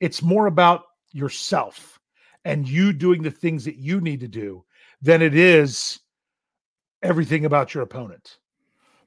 it's 0.00 0.22
more 0.22 0.46
about 0.46 0.82
yourself 1.12 1.98
and 2.44 2.68
you 2.68 2.92
doing 2.92 3.22
the 3.22 3.30
things 3.30 3.64
that 3.64 3.76
you 3.76 4.00
need 4.00 4.20
to 4.20 4.28
do 4.28 4.64
than 5.00 5.22
it 5.22 5.34
is 5.34 6.00
everything 7.02 7.44
about 7.44 7.74
your 7.74 7.82
opponent. 7.82 8.38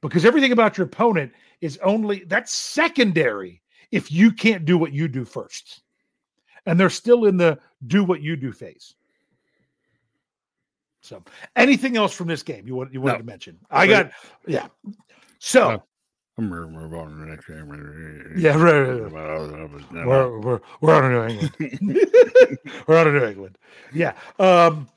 Because 0.01 0.25
everything 0.25 0.53
about 0.53 0.77
your 0.77 0.87
opponent 0.87 1.33
is 1.59 1.77
only 1.83 2.23
that's 2.25 2.53
secondary 2.53 3.61
if 3.91 4.11
you 4.11 4.31
can't 4.31 4.65
do 4.65 4.77
what 4.77 4.93
you 4.93 5.07
do 5.07 5.25
first. 5.25 5.81
And 6.65 6.79
they're 6.79 6.89
still 6.89 7.25
in 7.25 7.35
the 7.35 7.59
do 7.87 8.03
what 8.03 8.21
you 8.21 8.35
do 8.37 8.51
phase. 8.53 8.95
So, 11.01 11.23
anything 11.55 11.97
else 11.97 12.13
from 12.13 12.27
this 12.27 12.43
game 12.43 12.67
you 12.67 12.75
want 12.75 12.93
you 12.93 13.01
wanted 13.01 13.13
No. 13.13 13.19
to 13.19 13.25
mention? 13.25 13.57
I 13.69 13.87
got 13.87 14.11
yeah. 14.47 14.67
So, 15.39 15.69
No. 15.71 15.83
I'm 16.37 16.49
gonna 16.49 16.67
move 16.67 16.93
on 16.93 17.09
to 17.09 17.15
the 17.15 17.25
next 17.25 17.47
game. 17.47 18.33
Yeah, 18.37 18.55
right, 18.55 18.81
right, 18.81 19.11
right. 19.11 20.05
we're 20.07 20.39
we're 20.39 20.61
we're 20.79 20.93
on 20.95 21.01
to 21.03 21.09
New 21.09 21.65
England. 21.65 22.59
we're 22.87 22.97
out 22.97 23.07
of 23.07 23.13
New 23.13 23.25
England. 23.25 23.57
Yeah. 23.93 24.13
Um 24.39 24.87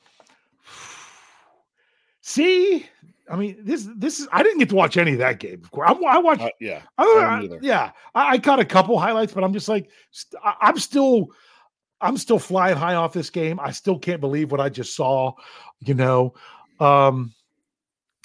see, 2.20 2.86
I 3.30 3.36
mean, 3.36 3.56
this 3.60 3.88
this 3.96 4.20
is 4.20 4.28
I 4.32 4.42
didn't 4.42 4.58
get 4.58 4.68
to 4.70 4.74
watch 4.76 4.96
any 4.96 5.12
of 5.12 5.18
that 5.18 5.38
game. 5.40 5.60
Of 5.64 5.70
course, 5.70 5.90
I, 5.90 5.92
I 5.94 6.18
watched 6.18 6.42
Uh, 6.42 6.50
yeah. 6.60 6.82
I, 6.98 7.02
I 7.04 7.06
I- 7.06 7.40
didn't 7.40 7.52
either. 7.56 7.66
yeah, 7.66 7.90
I, 8.14 8.32
I 8.34 8.38
caught 8.38 8.60
a 8.60 8.64
couple 8.64 8.98
highlights, 8.98 9.32
but 9.32 9.42
I'm 9.44 9.52
just 9.52 9.68
like, 9.68 9.90
st- 10.10 10.40
I, 10.44 10.54
I'm 10.60 10.78
still, 10.78 11.26
I'm 12.00 12.16
still 12.16 12.38
flying 12.38 12.76
high 12.76 12.94
off 12.94 13.12
this 13.12 13.30
game. 13.30 13.58
I 13.60 13.70
still 13.72 13.98
can't 13.98 14.20
believe 14.20 14.52
what 14.52 14.60
I 14.60 14.68
just 14.68 14.94
saw. 14.94 15.32
You 15.80 15.94
know, 15.94 16.34
um, 16.78 17.32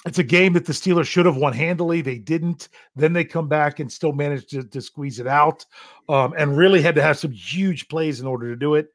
it's 0.08 0.18
a 0.18 0.24
game 0.24 0.54
that 0.54 0.66
the 0.66 0.72
Steelers 0.72 1.06
should 1.06 1.26
have 1.26 1.36
won 1.36 1.52
handily. 1.52 2.00
They 2.00 2.18
didn't. 2.18 2.68
Then 2.96 3.12
they 3.12 3.24
come 3.24 3.48
back 3.48 3.78
and 3.78 3.92
still 3.92 4.12
managed 4.12 4.50
to, 4.50 4.64
to 4.64 4.80
squeeze 4.80 5.20
it 5.20 5.26
out, 5.26 5.64
um, 6.08 6.34
and 6.36 6.56
really 6.56 6.82
had 6.82 6.96
to 6.96 7.02
have 7.02 7.18
some 7.18 7.30
huge 7.30 7.88
plays 7.88 8.20
in 8.20 8.26
order 8.26 8.48
to 8.48 8.56
do 8.56 8.74
it. 8.74 8.88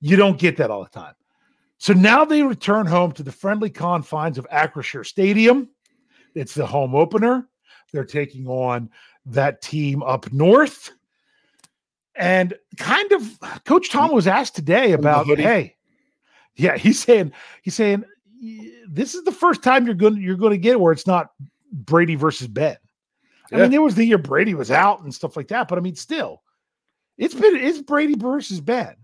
You 0.00 0.16
don't 0.16 0.38
get 0.38 0.56
that 0.56 0.70
all 0.70 0.82
the 0.82 0.90
time. 0.90 1.14
So 1.78 1.92
now 1.92 2.24
they 2.24 2.42
return 2.42 2.86
home 2.86 3.12
to 3.12 3.22
the 3.22 3.32
friendly 3.32 3.70
confines 3.70 4.36
of 4.36 4.46
Acrisure 4.50 5.06
Stadium. 5.06 5.68
It's 6.34 6.54
the 6.54 6.66
home 6.66 6.94
opener. 6.94 7.48
They're 7.92 8.04
taking 8.04 8.46
on 8.46 8.90
that 9.26 9.62
team 9.62 10.02
up 10.02 10.30
north. 10.32 10.90
And 12.14 12.54
kind 12.76 13.12
of 13.12 13.38
Coach 13.64 13.90
Tom 13.90 14.12
was 14.12 14.26
asked 14.26 14.56
today 14.56 14.92
about, 14.92 15.26
hey, 15.26 15.76
yeah, 16.54 16.76
he's 16.76 17.00
saying, 17.00 17.32
he's 17.62 17.74
saying 17.74 18.00
"Y- 18.00 18.06
this 18.88 19.14
is 19.14 19.24
the 19.24 19.32
first 19.32 19.62
time 19.62 19.84
you're 19.84 19.94
going 19.94 20.20
you're 20.20 20.36
going 20.36 20.52
to 20.52 20.58
get 20.58 20.72
it 20.72 20.80
where 20.80 20.92
it's 20.92 21.06
not 21.06 21.30
Brady 21.72 22.14
versus 22.14 22.48
Ben. 22.48 22.76
I 23.52 23.56
mean, 23.56 23.70
there 23.70 23.82
was 23.82 23.96
the 23.96 24.04
year 24.04 24.18
Brady 24.18 24.54
was 24.54 24.70
out 24.70 25.02
and 25.02 25.12
stuff 25.12 25.36
like 25.36 25.48
that, 25.48 25.66
but 25.66 25.76
I 25.76 25.80
mean, 25.80 25.96
still, 25.96 26.42
it's 27.18 27.34
been 27.34 27.56
it's 27.56 27.80
Brady 27.80 28.14
versus 28.14 28.60
Ben. 28.60 28.94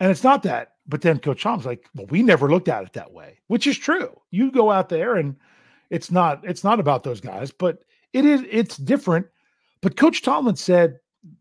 And 0.00 0.10
it's 0.10 0.24
not 0.24 0.42
that. 0.42 0.72
But 0.86 1.00
then 1.00 1.18
Coach 1.18 1.42
Tom's 1.42 1.64
like, 1.64 1.88
well, 1.94 2.06
we 2.10 2.22
never 2.22 2.50
looked 2.50 2.68
at 2.68 2.84
it 2.84 2.92
that 2.92 3.12
way, 3.12 3.38
which 3.46 3.66
is 3.66 3.78
true. 3.78 4.10
You 4.30 4.52
go 4.52 4.70
out 4.70 4.90
there 4.90 5.16
and 5.16 5.34
it's 5.90 6.10
not 6.10 6.44
it's 6.44 6.62
not 6.62 6.78
about 6.78 7.04
those 7.04 7.20
guys, 7.20 7.50
but 7.50 7.78
it 8.12 8.24
is 8.24 8.42
it's 8.50 8.76
different. 8.76 9.26
But 9.80 9.96
Coach 9.96 10.22
Tomlin 10.22 10.56
said 10.56 10.98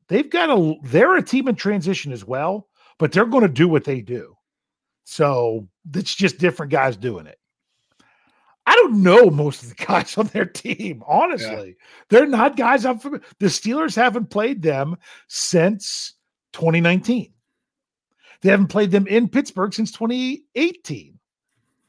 they've 0.08 0.30
got 0.30 0.50
a 0.50 0.76
they're 0.84 1.18
a 1.18 1.22
team 1.22 1.48
in 1.48 1.56
transition 1.56 2.12
as 2.14 2.26
well, 2.26 2.70
but 3.00 3.12
they're 3.12 3.26
going 3.26 3.44
to 3.44 3.50
do 3.50 3.68
what 3.68 3.84
they 3.84 4.00
do. 4.00 4.36
So 5.04 5.68
it's 5.94 6.16
just 6.16 6.38
different 6.38 6.72
guys 6.72 6.98
doing 6.98 7.28
it. 7.28 7.40
I 8.66 8.76
don't 8.76 9.04
know 9.04 9.30
most 9.30 9.64
of 9.64 9.70
the 9.70 9.76
guys 9.86 10.18
on 10.18 10.28
their 10.28 10.46
team, 10.46 11.04
honestly. 11.08 11.76
They're 12.10 12.28
not 12.28 12.58
guys 12.58 12.86
I'm 12.86 13.00
familiar. 13.00 13.26
The 13.40 13.48
Steelers 13.48 13.96
haven't 13.96 14.30
played 14.30 14.62
them 14.62 14.98
since 15.28 16.14
2019. 16.54 17.34
They 18.42 18.50
haven't 18.50 18.68
played 18.68 18.92
them 18.92 19.08
in 19.08 19.30
Pittsburgh 19.30 19.74
since 19.74 19.92
2018. 19.92 21.18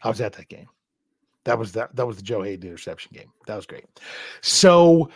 I 0.02 0.08
was 0.08 0.20
at 0.20 0.34
that 0.34 0.48
game. 0.48 0.68
That 1.44 1.58
was 1.58 1.72
that 1.72 1.94
that 1.96 2.06
was 2.06 2.16
the 2.16 2.22
Joe 2.22 2.42
Haden 2.42 2.66
interception 2.68 3.12
game. 3.14 3.30
That 3.46 3.56
was 3.56 3.66
great. 3.66 3.84
So 4.40 5.10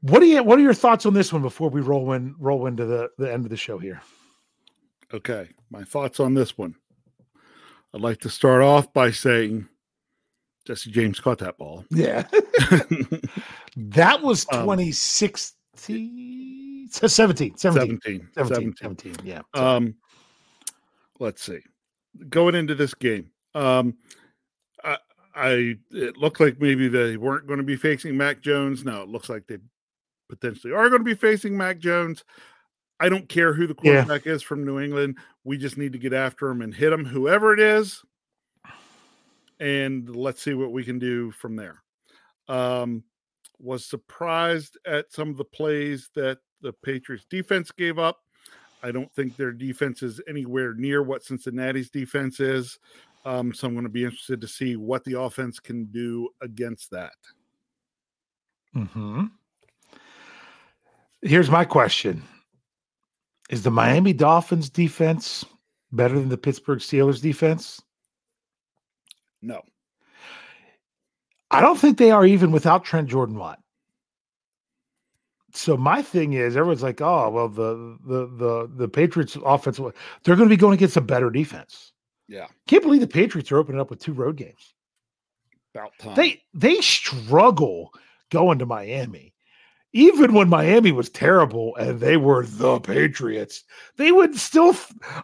what 0.00 0.20
do 0.20 0.26
you 0.26 0.42
what 0.42 0.58
are 0.58 0.62
your 0.62 0.74
thoughts 0.74 1.06
on 1.06 1.14
this 1.14 1.32
one 1.32 1.42
before 1.42 1.70
we 1.70 1.80
roll 1.80 2.12
in 2.12 2.34
roll 2.38 2.66
into 2.66 2.84
the, 2.84 3.10
the 3.18 3.32
end 3.32 3.44
of 3.44 3.50
the 3.50 3.56
show 3.56 3.78
here? 3.78 4.00
Okay. 5.14 5.48
My 5.70 5.84
thoughts 5.84 6.18
on 6.18 6.34
this 6.34 6.58
one. 6.58 6.74
I'd 7.94 8.00
like 8.00 8.20
to 8.20 8.30
start 8.30 8.62
off 8.62 8.92
by 8.92 9.10
saying 9.10 9.68
Jesse 10.66 10.90
James 10.90 11.20
caught 11.20 11.38
that 11.38 11.58
ball. 11.58 11.84
Yeah. 11.90 12.26
that 13.76 14.22
was 14.22 14.46
Um, 14.52 14.60
2016 14.62 16.88
17 16.90 17.56
17 17.56 17.56
17. 17.56 18.28
17, 18.34 18.34
17. 18.34 18.74
17, 18.80 19.16
yeah. 19.26 19.42
Um, 19.54 19.94
let's 21.18 21.42
see. 21.42 21.60
Going 22.28 22.54
into 22.54 22.74
this 22.74 22.94
game, 22.94 23.30
um, 23.54 23.94
I, 24.84 24.98
I 25.34 25.76
it 25.90 26.16
looked 26.16 26.40
like 26.40 26.60
maybe 26.60 26.88
they 26.88 27.16
weren't 27.16 27.46
going 27.46 27.58
to 27.58 27.64
be 27.64 27.76
facing 27.76 28.16
Mac 28.16 28.42
Jones. 28.42 28.84
Now 28.84 29.02
it 29.02 29.08
looks 29.08 29.28
like 29.28 29.46
they 29.46 29.58
potentially 30.28 30.72
are 30.72 30.88
going 30.88 31.00
to 31.00 31.04
be 31.04 31.14
facing 31.14 31.56
Mac 31.56 31.78
Jones. 31.78 32.24
I 33.02 33.08
don't 33.08 33.28
care 33.28 33.52
who 33.52 33.66
the 33.66 33.74
Yeah. 33.82 34.04
quarterback 34.04 34.28
is 34.28 34.42
from 34.42 34.64
New 34.64 34.78
England. 34.78 35.18
We 35.42 35.58
just 35.58 35.76
need 35.76 35.92
to 35.92 35.98
get 35.98 36.12
after 36.12 36.48
him 36.48 36.62
and 36.62 36.72
hit 36.72 36.92
him, 36.92 37.04
whoever 37.04 37.52
it 37.52 37.58
is, 37.58 38.00
and 39.58 40.14
let's 40.14 40.40
see 40.40 40.54
what 40.54 40.70
we 40.70 40.84
can 40.84 41.00
do 41.00 41.32
from 41.32 41.56
there. 41.56 41.82
Um, 42.46 43.02
was 43.58 43.84
surprised 43.86 44.78
at 44.86 45.12
some 45.12 45.30
of 45.30 45.36
the 45.36 45.44
plays 45.44 46.10
that 46.14 46.38
the 46.60 46.72
Patriots 46.72 47.26
defense 47.28 47.72
gave 47.72 47.98
up. 47.98 48.20
I 48.84 48.92
don't 48.92 49.12
think 49.14 49.36
their 49.36 49.52
defense 49.52 50.02
is 50.04 50.20
anywhere 50.28 50.74
near 50.74 51.02
what 51.02 51.24
Cincinnati's 51.24 51.90
defense 51.90 52.38
is. 52.38 52.78
Um, 53.24 53.52
so 53.52 53.66
I'm 53.66 53.74
going 53.74 53.84
to 53.84 53.90
be 53.90 54.04
interested 54.04 54.40
to 54.40 54.48
see 54.48 54.76
what 54.76 55.02
the 55.02 55.20
offense 55.20 55.58
can 55.58 55.86
do 55.86 56.28
against 56.40 56.90
that. 56.92 57.14
hmm 58.74 59.24
Here's 61.22 61.50
my 61.50 61.64
question 61.64 62.22
Is 63.50 63.62
the 63.62 63.70
Miami 63.70 64.12
Dolphins 64.12 64.70
defense 64.70 65.44
better 65.90 66.18
than 66.18 66.28
the 66.28 66.38
Pittsburgh 66.38 66.78
Steelers 66.78 67.20
defense? 67.20 67.82
No. 69.42 69.62
I 71.50 71.60
don't 71.60 71.78
think 71.78 71.98
they 71.98 72.10
are 72.10 72.24
even 72.24 72.50
without 72.50 72.84
Trent 72.84 73.08
Jordan 73.08 73.36
Watt. 73.36 73.58
So 75.54 75.76
my 75.76 76.00
thing 76.00 76.32
is, 76.32 76.56
everyone's 76.56 76.82
like, 76.82 77.02
"Oh, 77.02 77.28
well, 77.28 77.48
the 77.48 77.98
the 78.06 78.26
the 78.26 78.70
the 78.74 78.88
Patriots 78.88 79.36
offense, 79.44 79.76
they're 79.76 80.36
going 80.36 80.48
to 80.48 80.54
be 80.54 80.56
going 80.56 80.74
against 80.74 80.96
a 80.96 81.02
better 81.02 81.28
defense." 81.28 81.92
Yeah. 82.26 82.46
Can't 82.66 82.82
believe 82.82 83.02
the 83.02 83.06
Patriots 83.06 83.52
are 83.52 83.58
opening 83.58 83.80
up 83.80 83.90
with 83.90 83.98
two 83.98 84.14
road 84.14 84.36
games. 84.36 84.72
About 85.74 85.92
time. 85.98 86.14
They 86.14 86.42
they 86.54 86.80
struggle 86.80 87.92
going 88.30 88.60
to 88.60 88.66
Miami. 88.66 89.31
Even 89.92 90.32
when 90.32 90.48
Miami 90.48 90.92
was 90.92 91.10
terrible 91.10 91.76
and 91.76 92.00
they 92.00 92.16
were 92.16 92.46
the 92.46 92.80
Patriots, 92.80 93.64
they 93.96 94.10
would 94.10 94.36
still 94.36 94.74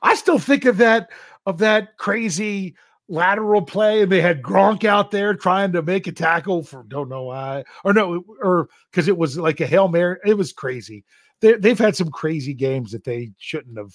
I 0.02 0.14
still 0.14 0.38
think 0.38 0.64
of 0.64 0.76
that 0.78 1.10
of 1.46 1.58
that 1.58 1.96
crazy 1.96 2.76
lateral 3.08 3.62
play 3.62 4.02
and 4.02 4.12
they 4.12 4.20
had 4.20 4.42
Gronk 4.42 4.84
out 4.84 5.10
there 5.10 5.34
trying 5.34 5.72
to 5.72 5.80
make 5.80 6.06
a 6.06 6.12
tackle 6.12 6.62
for 6.62 6.84
don't 6.88 7.08
know 7.08 7.24
why 7.24 7.64
or 7.82 7.94
no 7.94 8.22
or 8.42 8.68
because 8.90 9.08
it 9.08 9.16
was 9.16 9.38
like 9.38 9.60
a 9.60 9.66
Hail 9.66 9.88
Mary. 9.88 10.18
It 10.26 10.34
was 10.34 10.52
crazy. 10.52 11.04
They, 11.40 11.54
they've 11.54 11.78
had 11.78 11.96
some 11.96 12.10
crazy 12.10 12.52
games 12.52 12.92
that 12.92 13.04
they 13.04 13.30
shouldn't 13.38 13.78
have, 13.78 13.94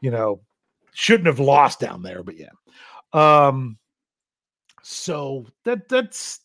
you 0.00 0.10
know, 0.10 0.40
shouldn't 0.92 1.26
have 1.26 1.40
lost 1.40 1.80
down 1.80 2.02
there. 2.02 2.22
But 2.22 2.36
yeah, 2.38 2.48
um, 3.12 3.78
so 4.82 5.46
that 5.64 5.88
that's 5.88 6.40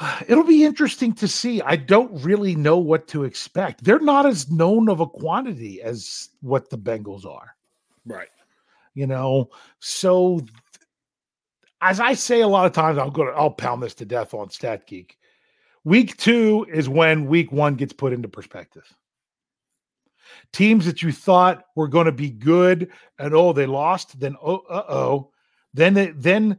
it'll 0.28 0.44
be 0.44 0.64
interesting 0.64 1.12
to 1.14 1.28
see. 1.28 1.60
I 1.62 1.76
don't 1.76 2.22
really 2.22 2.54
know 2.54 2.78
what 2.78 3.08
to 3.08 3.24
expect. 3.24 3.84
They're 3.84 3.98
not 3.98 4.26
as 4.26 4.50
known 4.50 4.88
of 4.88 5.00
a 5.00 5.06
quantity 5.06 5.82
as 5.82 6.30
what 6.40 6.70
the 6.70 6.78
Bengals 6.78 7.24
are 7.24 7.54
right. 8.08 8.28
you 8.94 9.06
know 9.06 9.50
so 9.80 10.40
th- 10.40 10.50
as 11.80 12.00
i 12.00 12.14
say 12.14 12.40
a 12.40 12.48
lot 12.48 12.66
of 12.66 12.72
times 12.72 12.98
i'm 12.98 13.10
gonna 13.10 13.30
i'll 13.32 13.50
pound 13.50 13.82
this 13.82 13.94
to 13.94 14.04
death 14.04 14.34
on 14.34 14.50
stat 14.50 14.86
geek 14.86 15.18
week 15.84 16.16
two 16.16 16.66
is 16.72 16.88
when 16.88 17.26
week 17.26 17.52
one 17.52 17.74
gets 17.74 17.92
put 17.92 18.12
into 18.12 18.28
perspective 18.28 18.94
teams 20.52 20.84
that 20.86 21.02
you 21.02 21.12
thought 21.12 21.64
were 21.76 21.88
going 21.88 22.06
to 22.06 22.12
be 22.12 22.30
good 22.30 22.90
and 23.18 23.34
oh 23.34 23.52
they 23.52 23.66
lost 23.66 24.18
then 24.18 24.36
oh 24.42 24.62
uh-oh 24.70 25.30
then 25.74 25.94
they, 25.94 26.08
then 26.08 26.58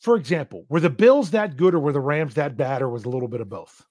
for 0.00 0.16
example 0.16 0.66
were 0.68 0.80
the 0.80 0.90
bills 0.90 1.30
that 1.30 1.56
good 1.56 1.74
or 1.74 1.78
were 1.80 1.92
the 1.92 2.00
rams 2.00 2.34
that 2.34 2.56
bad 2.56 2.82
or 2.82 2.88
was 2.88 3.04
a 3.04 3.08
little 3.08 3.28
bit 3.28 3.40
of 3.40 3.48
both 3.48 3.86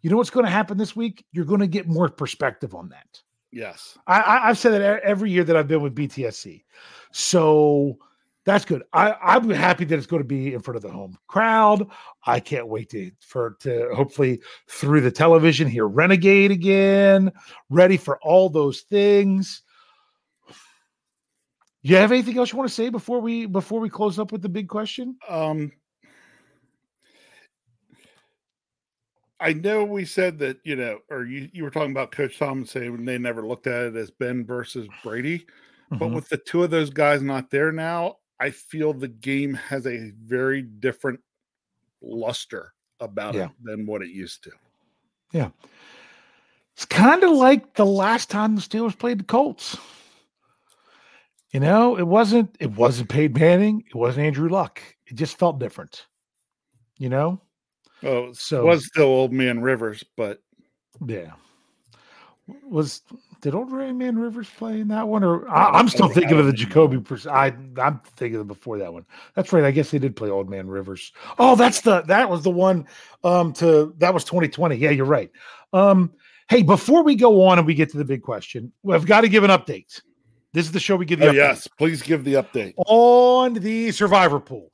you 0.00 0.08
know 0.08 0.16
what's 0.16 0.30
going 0.30 0.46
to 0.46 0.50
happen 0.50 0.78
this 0.78 0.96
week 0.96 1.24
you're 1.32 1.44
going 1.44 1.60
to 1.60 1.66
get 1.66 1.86
more 1.86 2.08
perspective 2.08 2.74
on 2.74 2.88
that 2.88 3.20
Yes. 3.52 3.98
I, 4.06 4.20
I 4.20 4.48
I've 4.48 4.58
said 4.58 4.72
that 4.72 5.02
every 5.02 5.30
year 5.30 5.44
that 5.44 5.56
I've 5.56 5.68
been 5.68 5.82
with 5.82 5.94
BTSC. 5.94 6.64
So 7.12 7.98
that's 8.44 8.64
good. 8.64 8.82
I, 8.94 9.14
I'm 9.22 9.48
happy 9.50 9.84
that 9.84 9.96
it's 9.96 10.06
going 10.06 10.22
to 10.22 10.28
be 10.28 10.54
in 10.54 10.60
front 10.60 10.76
of 10.76 10.82
the 10.82 10.90
home 10.90 11.18
crowd. 11.28 11.86
I 12.26 12.40
can't 12.40 12.66
wait 12.66 12.88
to 12.90 13.12
for 13.20 13.56
to 13.60 13.90
hopefully 13.94 14.40
through 14.68 15.02
the 15.02 15.10
television 15.10 15.68
hear 15.68 15.86
Renegade 15.86 16.50
again, 16.50 17.30
ready 17.68 17.98
for 17.98 18.18
all 18.22 18.48
those 18.48 18.80
things. 18.80 19.62
You 21.82 21.96
have 21.96 22.12
anything 22.12 22.38
else 22.38 22.52
you 22.52 22.58
want 22.58 22.68
to 22.68 22.74
say 22.74 22.88
before 22.90 23.20
we 23.20 23.46
before 23.46 23.80
we 23.80 23.90
close 23.90 24.18
up 24.18 24.30
with 24.32 24.40
the 24.42 24.48
big 24.48 24.68
question? 24.68 25.16
Um, 25.28 25.72
I 29.40 29.52
know 29.52 29.84
we 29.84 30.04
said 30.04 30.38
that, 30.38 30.58
you 30.62 30.76
know, 30.76 30.98
or 31.10 31.24
you, 31.24 31.48
you 31.52 31.64
were 31.64 31.70
talking 31.70 31.90
about 31.90 32.12
Coach 32.12 32.38
Tom 32.38 32.64
saying 32.64 33.04
they 33.04 33.18
never 33.18 33.44
looked 33.44 33.66
at 33.66 33.86
it 33.86 33.96
as 33.96 34.10
Ben 34.10 34.46
versus 34.46 34.86
Brady. 35.02 35.46
But 35.90 36.08
Mhm. 36.10 36.14
with 36.14 36.28
the 36.28 36.36
two 36.38 36.62
of 36.62 36.70
those 36.70 36.90
guys 36.90 37.20
not 37.22 37.50
there 37.50 37.72
now, 37.72 38.18
I 38.38 38.50
feel 38.50 38.92
the 38.94 39.08
game 39.08 39.52
has 39.54 39.86
a 39.86 40.12
very 40.24 40.62
different 40.62 41.20
luster 42.00 42.72
about 43.00 43.34
Yeah. 43.34 43.46
it 43.46 43.50
than 43.64 43.84
what 43.84 44.00
it 44.02 44.10
used 44.10 44.44
to. 44.44 44.52
Yeah. 45.32 45.50
It's 46.74 46.84
kind 46.86 47.22
of 47.24 47.32
like 47.32 47.74
the 47.74 47.84
last 47.84 48.30
time 48.30 48.54
the 48.54 48.62
Steelers 48.62 48.96
played 48.98 49.18
the 49.18 49.24
Colts. 49.24 49.76
You 51.52 51.60
know, 51.60 51.98
it 51.98 52.06
wasn't 52.06 52.56
it 52.60 52.72
wasn't 52.72 53.10
Peyton 53.10 53.38
Manning, 53.38 53.84
it 53.86 53.94
wasn't 53.94 54.26
Andrew 54.26 54.48
Luck. 54.48 54.82
It 55.06 55.14
just 55.14 55.38
felt 55.38 55.58
different. 55.58 56.06
You 56.98 57.10
know? 57.10 57.40
Oh, 58.02 58.32
so 58.32 58.62
it 58.62 58.64
was 58.64 58.86
still 58.86 59.04
old 59.04 59.32
man 59.32 59.60
Rivers, 59.60 60.02
but 60.16 60.42
Yeah. 61.06 61.32
Was 62.64 63.02
did 63.42 63.54
old 63.54 63.72
Man 63.72 64.18
Rivers 64.18 64.48
play 64.56 64.80
in 64.80 64.88
that 64.88 65.06
one? 65.06 65.24
Or 65.24 65.48
I, 65.48 65.70
I'm 65.70 65.88
still 65.88 66.08
thinking 66.08 66.38
of 66.38 66.46
the 66.46 66.52
Jacoby. 66.52 67.00
Pers- 67.00 67.26
I 67.26 67.52
I'm 67.76 68.00
thinking 68.16 68.40
of 68.40 68.46
before 68.46 68.78
that 68.78 68.92
one. 68.92 69.04
That's 69.34 69.52
right. 69.52 69.64
I 69.64 69.70
guess 69.70 69.90
they 69.90 69.98
did 69.98 70.16
play 70.16 70.30
Old 70.30 70.48
Man 70.48 70.68
Rivers. 70.68 71.12
Oh, 71.38 71.56
that's 71.56 71.80
the 71.80 72.02
that 72.02 72.30
was 72.30 72.42
the 72.42 72.50
one. 72.50 72.86
Um, 73.24 73.52
to 73.54 73.94
that 73.98 74.14
was 74.14 74.24
2020. 74.24 74.76
Yeah, 74.76 74.90
you're 74.90 75.06
right. 75.06 75.30
Um, 75.72 76.12
hey, 76.48 76.62
before 76.62 77.02
we 77.02 77.14
go 77.14 77.44
on 77.44 77.58
and 77.58 77.66
we 77.66 77.74
get 77.74 77.90
to 77.90 77.98
the 77.98 78.04
big 78.04 78.22
question, 78.22 78.72
we've 78.82 79.06
got 79.06 79.22
to 79.22 79.28
give 79.28 79.44
an 79.44 79.50
update. 79.50 80.00
This 80.52 80.66
is 80.66 80.72
the 80.72 80.80
show 80.80 80.96
we 80.96 81.06
give 81.06 81.18
the 81.18 81.28
oh, 81.28 81.32
update 81.32 81.36
yes, 81.36 81.68
please 81.78 82.02
give 82.02 82.24
the 82.24 82.34
update. 82.34 82.74
on 82.76 83.54
the 83.54 83.90
Survivor 83.90 84.38
pool. 84.38 84.70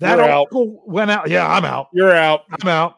That 0.00 0.18
You're 0.18 0.28
out. 0.28 0.48
went 0.50 1.12
out. 1.12 1.30
Yeah, 1.30 1.48
I'm 1.48 1.64
out. 1.64 1.88
You're 1.92 2.14
out. 2.14 2.42
I'm 2.60 2.68
out. 2.68 2.96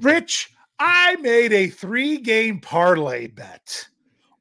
Rich, 0.00 0.50
I 0.78 1.16
made 1.16 1.52
a 1.52 1.68
three 1.68 2.18
game 2.18 2.60
parlay 2.60 3.26
bet 3.26 3.86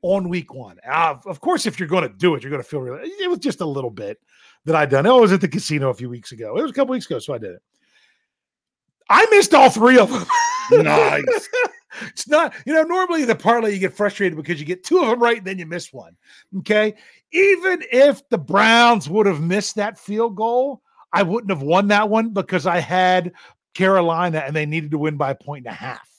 on 0.02 0.28
week 0.28 0.54
one. 0.54 0.78
Uh, 0.86 1.16
of 1.26 1.40
course, 1.40 1.66
if 1.66 1.80
you're 1.80 1.88
going 1.88 2.04
to 2.04 2.14
do 2.18 2.36
it, 2.36 2.44
you're 2.44 2.50
going 2.52 2.62
to 2.62 2.68
feel 2.68 2.82
really. 2.82 3.08
It 3.08 3.30
was 3.30 3.40
just 3.40 3.62
a 3.62 3.66
little 3.66 3.90
bit 3.90 4.20
that 4.66 4.76
I 4.76 4.86
done. 4.86 5.08
Oh, 5.08 5.18
I 5.18 5.22
was 5.22 5.32
at 5.32 5.40
the 5.40 5.48
casino 5.48 5.90
a 5.90 5.94
few 5.94 6.10
weeks 6.10 6.34
ago. 6.34 6.58
It 6.58 6.62
was 6.62 6.72
a 6.72 6.74
couple 6.74 6.92
weeks 6.92 7.06
ago, 7.06 7.20
so 7.20 7.34
I 7.34 7.38
did 7.38 7.52
it. 7.52 7.62
I 9.10 9.26
missed 9.32 9.54
all 9.54 9.70
three 9.70 9.98
of 9.98 10.12
them. 10.12 10.26
Nice. 10.84 11.24
it's 12.08 12.28
not, 12.28 12.54
you 12.66 12.74
know, 12.74 12.84
normally 12.84 13.26
the 13.26 13.36
parlay 13.36 13.74
you 13.74 13.80
get 13.80 13.94
frustrated 13.94 14.38
because 14.38 14.60
you 14.60 14.66
get 14.66 14.84
two 14.84 15.00
of 15.00 15.08
them 15.08 15.22
right 15.22 15.38
and 15.38 15.48
then 15.48 15.60
you 15.60 15.66
miss 15.66 15.92
one. 15.92 16.16
Okay. 16.60 16.94
Even 17.32 17.84
if 17.92 18.28
the 18.30 18.38
Browns 18.38 19.10
would 19.10 19.26
have 19.26 19.42
missed 19.42 19.76
that 19.76 20.00
field 20.00 20.36
goal, 20.36 20.82
I 21.14 21.24
wouldn't 21.24 21.52
have 21.52 21.64
won 21.64 21.88
that 21.88 22.10
one 22.10 22.30
because 22.30 22.66
I 22.66 22.80
had 22.80 23.32
Carolina 23.74 24.44
and 24.46 24.56
they 24.56 24.66
needed 24.66 24.92
to 24.92 24.98
win 24.98 25.18
by 25.18 25.32
a 25.32 25.36
point 25.36 25.66
and 25.66 25.74
a 25.74 25.78
half 25.78 26.10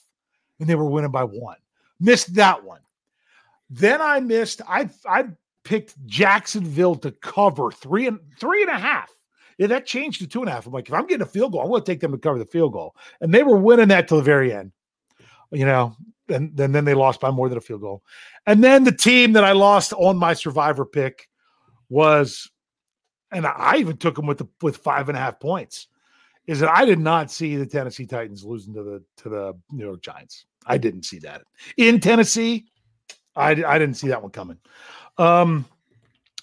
and 0.59 0.69
they 0.69 0.75
were 0.75 0.85
winning 0.85 1.11
by 1.11 1.23
one. 1.23 1.57
Missed 1.99 2.35
that 2.35 2.63
one. 2.63 2.81
Then 3.69 4.01
I 4.01 4.19
missed, 4.19 4.61
I 4.67 4.89
I 5.05 5.25
picked 5.63 5.95
Jacksonville 6.05 6.95
to 6.95 7.11
cover 7.11 7.71
three 7.71 8.07
and 8.07 8.19
three 8.39 8.61
and 8.61 8.71
a 8.71 8.79
half. 8.79 9.09
Yeah, 9.57 9.67
that 9.67 9.85
changed 9.85 10.21
to 10.21 10.27
two 10.27 10.41
and 10.41 10.49
a 10.49 10.53
half. 10.53 10.65
I'm 10.65 10.73
like, 10.73 10.87
if 10.87 10.93
I'm 10.93 11.05
getting 11.05 11.21
a 11.21 11.29
field 11.29 11.51
goal, 11.51 11.61
I'm 11.61 11.69
going 11.69 11.83
to 11.83 11.91
take 11.91 11.99
them 11.99 12.11
to 12.11 12.17
cover 12.17 12.39
the 12.39 12.45
field 12.45 12.73
goal. 12.73 12.95
And 13.19 13.33
they 13.33 13.43
were 13.43 13.57
winning 13.57 13.89
that 13.89 14.07
till 14.07 14.17
the 14.17 14.23
very 14.23 14.53
end. 14.53 14.71
You 15.51 15.65
know, 15.65 15.95
and, 16.29 16.57
and 16.59 16.73
then 16.73 16.85
they 16.85 16.93
lost 16.93 17.19
by 17.19 17.31
more 17.31 17.49
than 17.49 17.57
a 17.57 17.61
field 17.61 17.81
goal. 17.81 18.03
And 18.47 18.63
then 18.63 18.83
the 18.83 18.91
team 18.91 19.33
that 19.33 19.43
I 19.43 19.51
lost 19.51 19.93
on 19.93 20.17
my 20.17 20.33
survivor 20.33 20.85
pick 20.85 21.27
was 21.89 22.49
and 23.31 23.45
I 23.45 23.77
even 23.77 23.97
took 23.97 24.15
them 24.15 24.25
with 24.25 24.39
the 24.39 24.47
with 24.61 24.77
five 24.77 25.09
and 25.09 25.17
a 25.17 25.21
half 25.21 25.39
points, 25.39 25.87
is 26.47 26.59
that 26.59 26.69
I 26.69 26.85
did 26.85 26.99
not 26.99 27.31
see 27.31 27.55
the 27.55 27.65
Tennessee 27.65 28.05
Titans 28.05 28.43
losing 28.43 28.73
to 28.73 28.83
the 28.83 29.03
to 29.23 29.29
the 29.29 29.53
New 29.71 29.85
York 29.85 30.01
Giants. 30.01 30.45
I 30.65 30.77
didn't 30.77 31.03
see 31.03 31.19
that 31.19 31.43
in 31.77 31.99
Tennessee. 31.99 32.65
I 33.35 33.51
I 33.51 33.79
didn't 33.79 33.95
see 33.95 34.09
that 34.09 34.21
one 34.21 34.31
coming. 34.31 34.57
Um, 35.17 35.65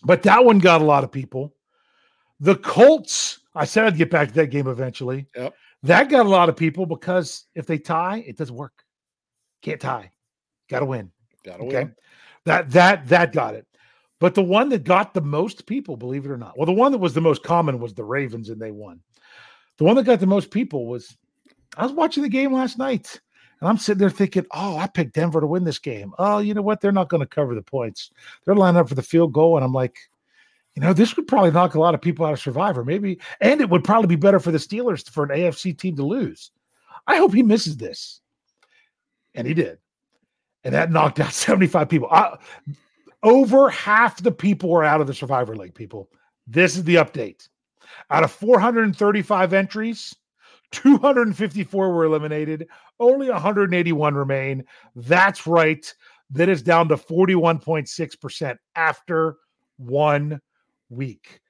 but 0.03 0.23
that 0.23 0.45
one 0.45 0.59
got 0.59 0.81
a 0.81 0.85
lot 0.85 1.05
of 1.05 1.13
people. 1.13 1.55
The 2.41 2.57
Colts. 2.57 3.41
I 3.55 3.65
said 3.65 3.85
I'd 3.85 3.97
get 3.97 4.11
back 4.11 4.29
to 4.29 4.35
that 4.35 4.47
game 4.49 4.69
eventually. 4.69 5.27
Yep. 5.35 5.55
That 5.83 6.09
got 6.09 6.27
a 6.27 6.29
lot 6.29 6.49
of 6.49 6.57
people 6.57 6.87
because 6.87 7.47
if 7.55 7.67
they 7.67 7.79
tie, 7.79 8.25
it 8.27 8.37
doesn't 8.37 8.55
work. 8.55 8.85
Can't 9.63 9.81
tie. 9.81 10.11
Got 10.69 10.81
to 10.81 10.87
win. 10.87 11.11
Got 11.45 11.59
to 11.59 11.65
Okay. 11.65 11.89
That 12.45 12.71
that 12.71 13.09
that 13.09 13.33
got 13.33 13.55
it. 13.55 13.67
But 14.21 14.35
the 14.35 14.43
one 14.43 14.69
that 14.71 14.85
got 14.85 15.15
the 15.15 15.21
most 15.21 15.67
people, 15.67 15.97
believe 15.97 16.25
it 16.25 16.31
or 16.31 16.37
not, 16.37 16.57
well, 16.57 16.67
the 16.67 16.73
one 16.73 16.93
that 16.93 16.99
was 16.99 17.15
the 17.15 17.21
most 17.21 17.43
common 17.43 17.79
was 17.79 17.95
the 17.95 18.05
Ravens, 18.05 18.49
and 18.49 18.61
they 18.61 18.73
won. 18.73 19.01
The 19.77 19.85
one 19.85 19.97
that 19.97 20.05
got 20.05 20.21
the 20.21 20.27
most 20.27 20.51
people 20.51 20.87
was 20.87 21.17
I 21.77 21.85
was 21.85 21.93
watching 21.93 22.23
the 22.23 22.29
game 22.29 22.53
last 22.53 22.79
night, 22.79 23.21
and 23.61 23.69
I'm 23.69 23.79
sitting 23.79 24.01
there 24.01 24.11
thinking, 24.11 24.47
oh, 24.53 24.77
I 24.77 24.87
picked 24.87 25.15
Denver 25.15 25.41
to 25.41 25.47
win 25.47 25.65
this 25.65 25.79
game. 25.79 26.13
Oh, 26.19 26.39
you 26.39 26.55
know 26.55 26.63
what? 26.63 26.81
They're 26.81 26.93
not 26.93 27.09
going 27.09 27.21
to 27.21 27.27
cover 27.27 27.55
the 27.55 27.63
points. 27.63 28.11
They're 28.45 28.57
lining 28.57 28.81
up 28.81 28.89
for 28.89 28.95
the 28.97 29.03
field 29.03 29.33
goal, 29.33 29.57
and 29.57 29.65
I'm 29.65 29.73
like, 29.73 29.97
you 30.75 30.83
know, 30.83 30.93
this 30.93 31.17
would 31.17 31.27
probably 31.27 31.51
knock 31.51 31.75
a 31.75 31.81
lot 31.81 31.95
of 31.95 32.01
people 32.01 32.25
out 32.25 32.33
of 32.33 32.41
Survivor, 32.41 32.85
maybe, 32.85 33.21
and 33.41 33.61
it 33.61 33.71
would 33.71 33.85
probably 33.85 34.09
be 34.09 34.21
better 34.21 34.41
for 34.41 34.51
the 34.51 34.59
Steelers 34.59 35.09
for 35.09 35.25
an 35.25 35.31
AFC 35.31 35.77
team 35.77 35.97
to 35.97 36.05
lose. 36.05 36.51
I 37.07 37.17
hope 37.17 37.35
he 37.35 37.43
misses 37.43 37.77
this, 37.77 38.21
and 39.39 39.47
he 39.47 39.55
did, 39.55 39.79
and 40.65 40.75
that 40.75 40.91
knocked 40.91 41.21
out 41.21 41.33
75 41.33 41.89
people. 41.89 42.09
I, 42.11 42.37
over 43.23 43.71
half 43.71 44.23
the 44.23 44.33
people 44.33 44.69
were 44.69 44.85
out 44.85 45.01
of 45.01 45.07
the 45.07 45.15
Survivor 45.15 45.57
League. 45.57 45.75
People, 45.75 46.11
this 46.47 46.77
is 46.77 46.85
the 46.85 46.97
update. 46.97 47.49
Out 48.11 48.25
of 48.25 48.33
435 48.33 49.53
entries, 49.55 50.15
254 50.73 51.93
were 51.93 52.05
eliminated. 52.05 52.69
Only 53.01 53.31
181 53.31 54.15
remain. 54.15 54.65
That's 54.95 55.47
right. 55.47 55.95
That 56.31 56.49
is 56.49 56.63
down 56.63 56.89
to 56.89 56.97
41.6% 56.97 58.57
after 58.75 59.37
one 59.79 60.41
week. 60.91 61.41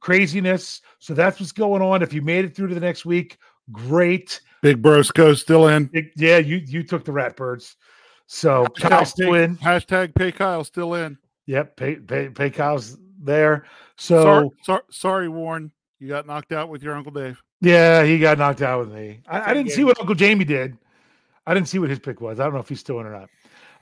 Craziness. 0.00 0.80
So 0.98 1.14
that's 1.14 1.38
what's 1.38 1.52
going 1.52 1.82
on. 1.82 2.02
If 2.02 2.12
you 2.12 2.20
made 2.20 2.44
it 2.44 2.56
through 2.56 2.68
to 2.68 2.74
the 2.74 2.80
next 2.80 3.04
week, 3.04 3.38
great. 3.72 4.40
Big 4.62 4.80
Bro 4.80 5.02
Scho 5.02 5.34
still 5.34 5.68
in. 5.68 5.90
It- 5.92 6.12
yeah, 6.16 6.38
you 6.38 6.56
you 6.56 6.82
took 6.82 7.04
the 7.04 7.12
Ratbirds. 7.12 7.74
So 8.26 8.64
Hashtag 8.64 8.88
Kyle's 8.88 9.10
still 9.10 9.32
pay- 9.32 9.44
in. 9.44 9.56
Hashtag 9.58 10.14
pay 10.14 10.32
Kyle 10.32 10.64
still 10.64 10.94
in. 10.94 11.18
Yep, 11.46 11.76
pay 11.76 11.96
pay 11.96 12.28
pay 12.30 12.50
Kyle's 12.50 12.96
there. 13.20 13.66
So 13.96 14.22
sorry, 14.22 14.48
sorry, 14.62 14.82
sorry, 14.90 15.28
Warren. 15.28 15.70
You 15.98 16.08
got 16.08 16.26
knocked 16.26 16.52
out 16.52 16.68
with 16.68 16.82
your 16.82 16.94
Uncle 16.94 17.12
Dave. 17.12 17.40
Yeah, 17.60 18.02
he 18.04 18.18
got 18.18 18.38
knocked 18.38 18.62
out 18.62 18.80
with 18.80 18.92
me. 18.92 19.20
I, 19.28 19.50
I 19.50 19.54
didn't 19.54 19.70
see 19.72 19.84
what 19.84 19.98
Uncle 20.00 20.14
Jamie 20.14 20.44
did. 20.44 20.76
I 21.46 21.54
didn't 21.54 21.68
see 21.68 21.78
what 21.78 21.90
his 21.90 21.98
pick 21.98 22.20
was. 22.20 22.40
I 22.40 22.44
don't 22.44 22.54
know 22.54 22.60
if 22.60 22.68
he's 22.68 22.80
still 22.80 23.00
in 23.00 23.06
or 23.06 23.12
not. 23.12 23.28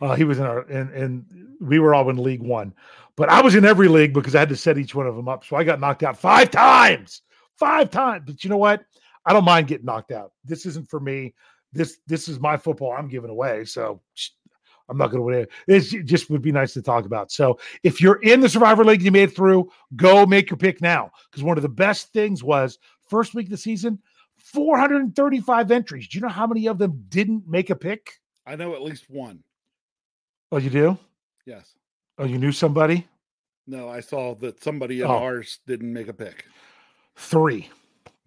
Uh, 0.01 0.15
he 0.17 0.25
was 0.25 0.39
in 0.39 0.45
our 0.45 0.61
and 0.63 0.91
and 0.91 1.25
we 1.61 1.79
were 1.79 1.95
all 1.95 2.11
in 2.11 2.17
League 2.17 2.43
One, 2.43 2.75
but 3.17 3.29
I 3.29 3.41
was 3.41 3.55
in 3.55 3.65
every 3.65 3.87
league 3.87 4.13
because 4.13 4.35
I 4.35 4.41
had 4.41 4.49
to 4.49 4.57
set 4.57 4.77
each 4.79 4.95
one 4.97 5.07
of 5.07 5.15
them 5.15 5.29
up. 5.29 5.45
So 5.45 5.55
I 5.55 5.63
got 5.63 5.79
knocked 5.79 6.03
out 6.03 6.19
five 6.19 6.51
times, 6.51 7.23
five 7.57 7.91
times. 7.91 8.25
But 8.27 8.43
you 8.43 8.51
know 8.51 8.57
what? 8.57 8.85
I 9.27 9.33
don't 9.33 9.45
mind 9.45 9.69
getting 9.69 9.87
knocked 9.87 10.13
out. 10.13 10.33
This 10.45 10.67
isn't 10.67 10.89
for 10.91 11.01
me. 11.01 11.35
This 11.73 11.99
this 12.07 12.29
is 12.29 12.39
my 12.41 12.57
football. 12.57 12.93
I'm 12.93 13.09
giving 13.09 13.31
away. 13.31 13.65
So 13.65 14.01
I'm 14.89 14.99
not 14.99 15.11
going 15.11 15.21
to 15.21 15.23
win 15.23 15.39
it. 15.39 15.51
It 15.95 16.05
just 16.05 16.29
would 16.29 16.43
be 16.43 16.53
nice 16.53 16.75
to 16.75 16.83
talk 16.83 17.07
about. 17.07 17.31
So 17.33 17.59
if 17.83 18.01
you're 18.01 18.21
in 18.23 18.41
the 18.41 18.49
Survivor 18.49 18.85
League, 18.85 19.01
you 19.03 19.11
made 19.11 19.31
it 19.31 19.37
through. 19.37 19.71
Go 19.97 20.27
make 20.27 20.51
your 20.51 20.57
pick 20.59 20.83
now 20.83 21.11
because 21.31 21.43
one 21.43 21.57
of 21.57 21.63
the 21.63 21.69
best 21.69 22.13
things 22.13 22.43
was 22.45 22.79
first 23.09 23.35
week 23.35 23.47
of 23.47 23.51
the 23.53 23.57
season. 23.57 23.99
435 24.39 25.71
entries. 25.71 26.09
Do 26.09 26.19
you 26.19 26.23
know 26.23 26.29
how 26.29 26.47
many 26.47 26.67
of 26.67 26.77
them 26.79 27.05
didn't 27.09 27.49
make 27.49 27.71
a 27.71 27.77
pick? 27.77 28.19
I 28.45 28.57
know 28.57 28.75
at 28.75 28.83
least 28.83 29.09
one. 29.09 29.43
Oh, 30.51 30.59
you 30.59 30.69
do? 30.69 30.99
Yes. 31.47 31.73
Oh, 32.19 32.25
you 32.25 32.39
knew 32.39 32.53
somebody? 32.53 33.07
No, 33.67 33.89
I 33.89 34.01
saw 34.01 34.35
that 34.37 34.63
somebody 34.63 35.01
in 35.01 35.07
Oh. 35.07 35.11
ours 35.19 35.61
didn't 35.67 35.93
make 35.93 36.09
a 36.09 36.13
pick. 36.13 36.45
Three. 37.17 37.71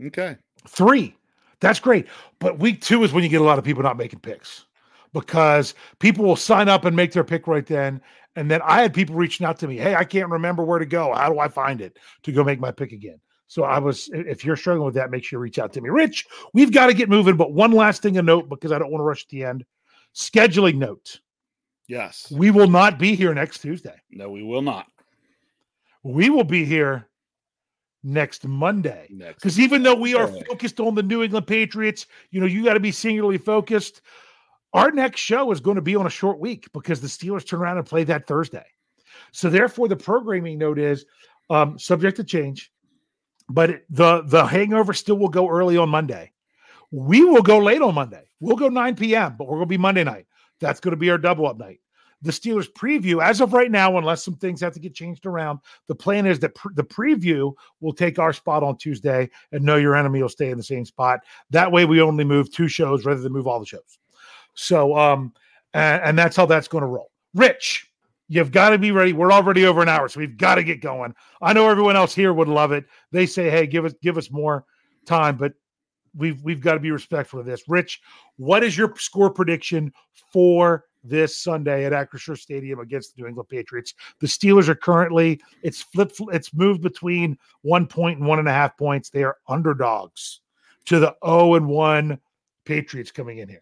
Okay. 0.04 0.38
Three. 0.68 1.16
That's 1.60 1.80
great. 1.80 2.08
But 2.40 2.60
week 2.60 2.82
two 2.82 3.04
is 3.04 3.14
when 3.14 3.24
you 3.24 3.30
get 3.30 3.42
a 3.42 3.46
lot 3.46 3.58
of 3.58 3.66
people 3.66 3.84
not 3.84 3.98
making 3.98 4.20
picks 4.20 4.66
because 5.14 5.74
people 6.00 6.26
will 6.26 6.36
sign 6.36 6.68
up 6.70 6.86
and 6.86 6.96
make 6.96 7.12
their 7.12 7.24
pick 7.24 7.48
right 7.48 7.66
then. 7.66 8.02
And 8.36 8.52
then 8.52 8.62
I 8.64 8.82
had 8.82 8.94
people 8.94 9.16
reaching 9.16 9.46
out 9.46 9.58
to 9.60 9.68
me, 9.68 9.78
Hey, 9.78 9.96
I 9.96 10.04
can't 10.04 10.30
remember 10.30 10.64
where 10.64 10.80
to 10.80 10.86
go. 10.86 11.14
How 11.14 11.30
do 11.30 11.40
I 11.40 11.48
find 11.48 11.82
it 11.82 11.98
to 12.24 12.32
go 12.32 12.44
make 12.44 12.60
my 12.60 12.72
pick 12.72 12.92
again? 12.92 13.20
So 13.48 13.64
I 13.64 13.80
was, 13.80 14.10
if 14.12 14.44
you're 14.44 14.56
struggling 14.56 14.86
with 14.86 14.96
that, 14.96 15.12
make 15.12 15.24
sure 15.24 15.38
you 15.38 15.42
reach 15.42 15.60
out 15.60 15.72
to 15.74 15.82
me. 15.82 15.90
Rich, 15.90 16.26
we've 16.54 16.72
got 16.72 16.88
to 16.88 16.94
get 16.94 17.10
moving. 17.10 17.38
But 17.38 17.54
one 17.54 17.72
last 17.72 18.02
thing 18.02 18.16
to 18.16 18.22
note 18.22 18.50
because 18.50 18.72
I 18.72 18.80
don't 18.80 18.92
want 18.92 19.02
to 19.02 19.06
rush 19.06 19.26
to 19.28 19.36
the 19.36 19.44
end 19.46 19.66
scheduling 20.14 20.76
note. 20.76 21.20
Yes. 21.88 22.32
We 22.32 22.52
will 22.52 22.68
not 22.68 22.98
be 22.98 23.16
here 23.16 23.34
next 23.34 23.60
Tuesday. 23.60 23.96
No, 24.10 24.30
we 24.30 24.44
will 24.44 24.64
not. 24.64 24.88
We 26.04 26.30
will 26.30 26.44
be 26.44 26.66
here 26.66 27.08
next 28.06 28.48
Monday. 28.48 29.08
Because 29.36 29.60
even 29.60 29.84
though 29.84 29.96
we 29.96 30.14
are 30.16 30.28
focused 30.48 30.80
on 30.80 30.96
the 30.96 31.04
New 31.04 31.24
England 31.24 31.48
Patriots, 31.48 32.06
you 32.32 32.40
know, 32.40 32.46
you 32.46 32.64
got 32.64 32.76
to 32.76 32.80
be 32.80 32.92
singularly 32.92 33.38
focused. 33.40 34.02
Our 34.74 34.92
next 34.92 35.20
show 35.22 35.52
is 35.52 35.60
going 35.60 35.76
to 35.76 35.82
be 35.82 35.96
on 35.96 36.06
a 36.06 36.10
short 36.10 36.40
week 36.40 36.72
because 36.74 37.02
the 37.02 37.08
Steelers 37.08 37.46
turn 37.46 37.62
around 37.62 37.78
and 37.78 37.86
play 37.86 38.04
that 38.06 38.28
Thursday. 38.28 38.66
So 39.32 39.50
therefore, 39.50 39.88
the 39.88 39.96
programming 39.96 40.58
note 40.60 40.78
is 40.80 41.06
um, 41.50 41.80
subject 41.80 42.18
to 42.18 42.24
change, 42.24 42.72
but 43.50 43.70
it- 43.70 43.86
the 43.90 44.22
the 44.24 44.46
hangover 44.46 44.94
still 44.94 45.18
will 45.18 45.30
go 45.30 45.50
early 45.50 45.78
on 45.78 45.90
Monday. 45.90 46.32
We 46.92 47.24
will 47.26 47.42
go 47.42 47.58
late 47.60 47.82
on 47.82 47.96
Monday. 47.96 48.24
We'll 48.40 48.58
go 48.58 48.70
9 48.70 48.96
p.m., 48.96 49.36
but 49.38 49.46
we're 49.48 49.56
going 49.58 49.68
to 49.68 49.70
be 49.70 49.78
Monday 49.78 50.04
night. 50.04 50.28
That's 50.60 50.80
going 50.80 50.92
to 50.92 50.98
be 50.98 51.10
our 51.10 51.18
double 51.18 51.48
up 51.48 51.58
night. 51.58 51.80
The 52.26 52.32
Steelers 52.32 52.68
preview, 52.72 53.24
as 53.24 53.40
of 53.40 53.54
right 53.54 53.70
now, 53.70 53.98
unless 53.98 54.24
some 54.26 54.36
things 54.36 54.60
have 54.62 54.74
to 54.74 54.80
get 54.80 54.96
changed 54.96 55.28
around, 55.28 55.60
the 55.88 55.94
plan 55.94 56.26
is 56.26 56.40
that 56.40 56.56
pr- 56.56 56.74
the 56.74 56.84
preview 56.84 57.54
will 57.82 57.94
take 57.94 58.18
our 58.18 58.34
spot 58.34 58.64
on 58.64 58.78
Tuesday, 58.78 59.30
and 59.52 59.64
Know 59.64 59.76
Your 59.76 59.96
Enemy 59.96 60.24
will 60.24 60.30
stay 60.30 60.50
in 60.50 60.58
the 60.58 60.64
same 60.64 60.86
spot. 60.86 61.20
That 61.52 61.72
way, 61.72 61.86
we 61.86 62.02
only 62.02 62.24
move 62.24 62.52
two 62.52 62.68
shows 62.68 63.06
rather 63.06 63.22
than 63.22 63.32
move 63.32 63.46
all 63.46 63.60
the 63.60 63.66
shows. 63.66 64.00
So, 64.56 64.98
um, 64.98 65.34
and, 65.76 66.02
and 66.04 66.18
that's 66.18 66.36
how 66.36 66.48
that's 66.48 66.68
going 66.68 66.82
to 66.82 66.88
roll. 66.88 67.12
Rich, 67.36 67.92
you've 68.28 68.52
got 68.52 68.70
to 68.72 68.80
be 68.80 68.92
ready. 68.92 69.14
We're 69.14 69.32
already 69.32 69.68
over 69.68 69.84
an 69.84 69.90
hour, 69.90 70.08
so 70.08 70.20
we've 70.20 70.38
got 70.38 70.56
to 70.56 70.64
get 70.64 70.82
going. 70.82 71.14
I 71.44 71.54
know 71.54 71.70
everyone 71.70 71.96
else 71.96 72.16
here 72.16 72.34
would 72.34 72.48
love 72.48 72.72
it. 72.72 72.86
They 73.12 73.28
say, 73.28 73.52
"Hey, 73.52 73.68
give 73.68 73.86
us 73.86 73.94
give 74.02 74.18
us 74.18 74.32
more 74.32 74.66
time," 75.06 75.38
but 75.38 75.54
we've 76.16 76.42
we've 76.42 76.62
got 76.62 76.74
to 76.74 76.80
be 76.80 76.92
respectful 76.92 77.40
of 77.40 77.46
this. 77.46 77.62
Rich, 77.68 78.02
what 78.38 78.64
is 78.64 78.76
your 78.76 78.96
score 78.98 79.30
prediction 79.30 79.94
for 80.32 80.86
this 81.08 81.38
Sunday 81.38 81.86
at 81.86 81.94
Acrisure 81.94 82.38
Stadium 82.38 82.80
against 82.80 83.16
the 83.16 83.22
New 83.22 83.28
England 83.28 83.50
Patriots? 83.50 83.94
The 84.20 84.28
Steelers 84.28 84.68
are 84.68 84.76
currently 84.76 85.42
it's 85.62 85.82
flip 85.82 86.12
it's 86.32 86.54
moved 86.54 86.82
between 86.82 87.38
one 87.62 87.88
point 87.88 88.20
and 88.20 88.28
one 88.28 88.40
and 88.40 88.48
a 88.48 88.54
half 88.54 88.78
points. 88.78 89.10
They 89.10 89.24
are 89.24 89.38
underdogs 89.48 90.42
to 90.86 91.00
the 91.00 91.16
0 91.26 91.56
and 91.56 91.68
1 91.68 92.20
Patriots 92.66 93.12
coming 93.12 93.40
in 93.40 93.50
here. 93.50 93.62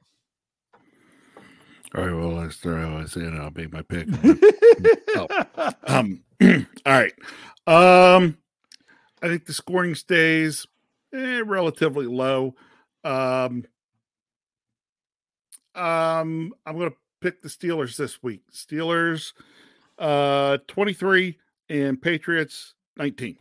All 1.96 2.04
right. 2.04 2.14
Well, 2.14 2.34
let's 2.34 2.56
throw 2.56 2.98
us 2.98 3.16
in. 3.16 3.40
I'll 3.40 3.52
make 3.52 3.72
my 3.72 3.84
pick. 3.84 4.08
um. 5.88 6.24
all 6.42 6.66
right. 6.86 7.14
Um. 7.68 8.38
I 9.22 9.28
think 9.28 9.46
the 9.46 9.54
scoring 9.54 9.96
stays 9.96 10.66
eh, 11.14 11.42
relatively 11.46 12.08
low. 12.08 12.56
Um. 13.04 13.66
Um. 15.76 16.54
I'm 16.66 16.78
going 16.78 16.90
to 16.90 16.98
pick 17.24 17.42
the 17.42 17.48
Steelers 17.48 17.96
this 17.96 18.22
week. 18.22 18.42
Steelers, 18.52 19.32
uh, 19.98 20.58
23 20.68 21.40
and 21.70 22.00
Patriots 22.00 22.74
19. 22.98 23.38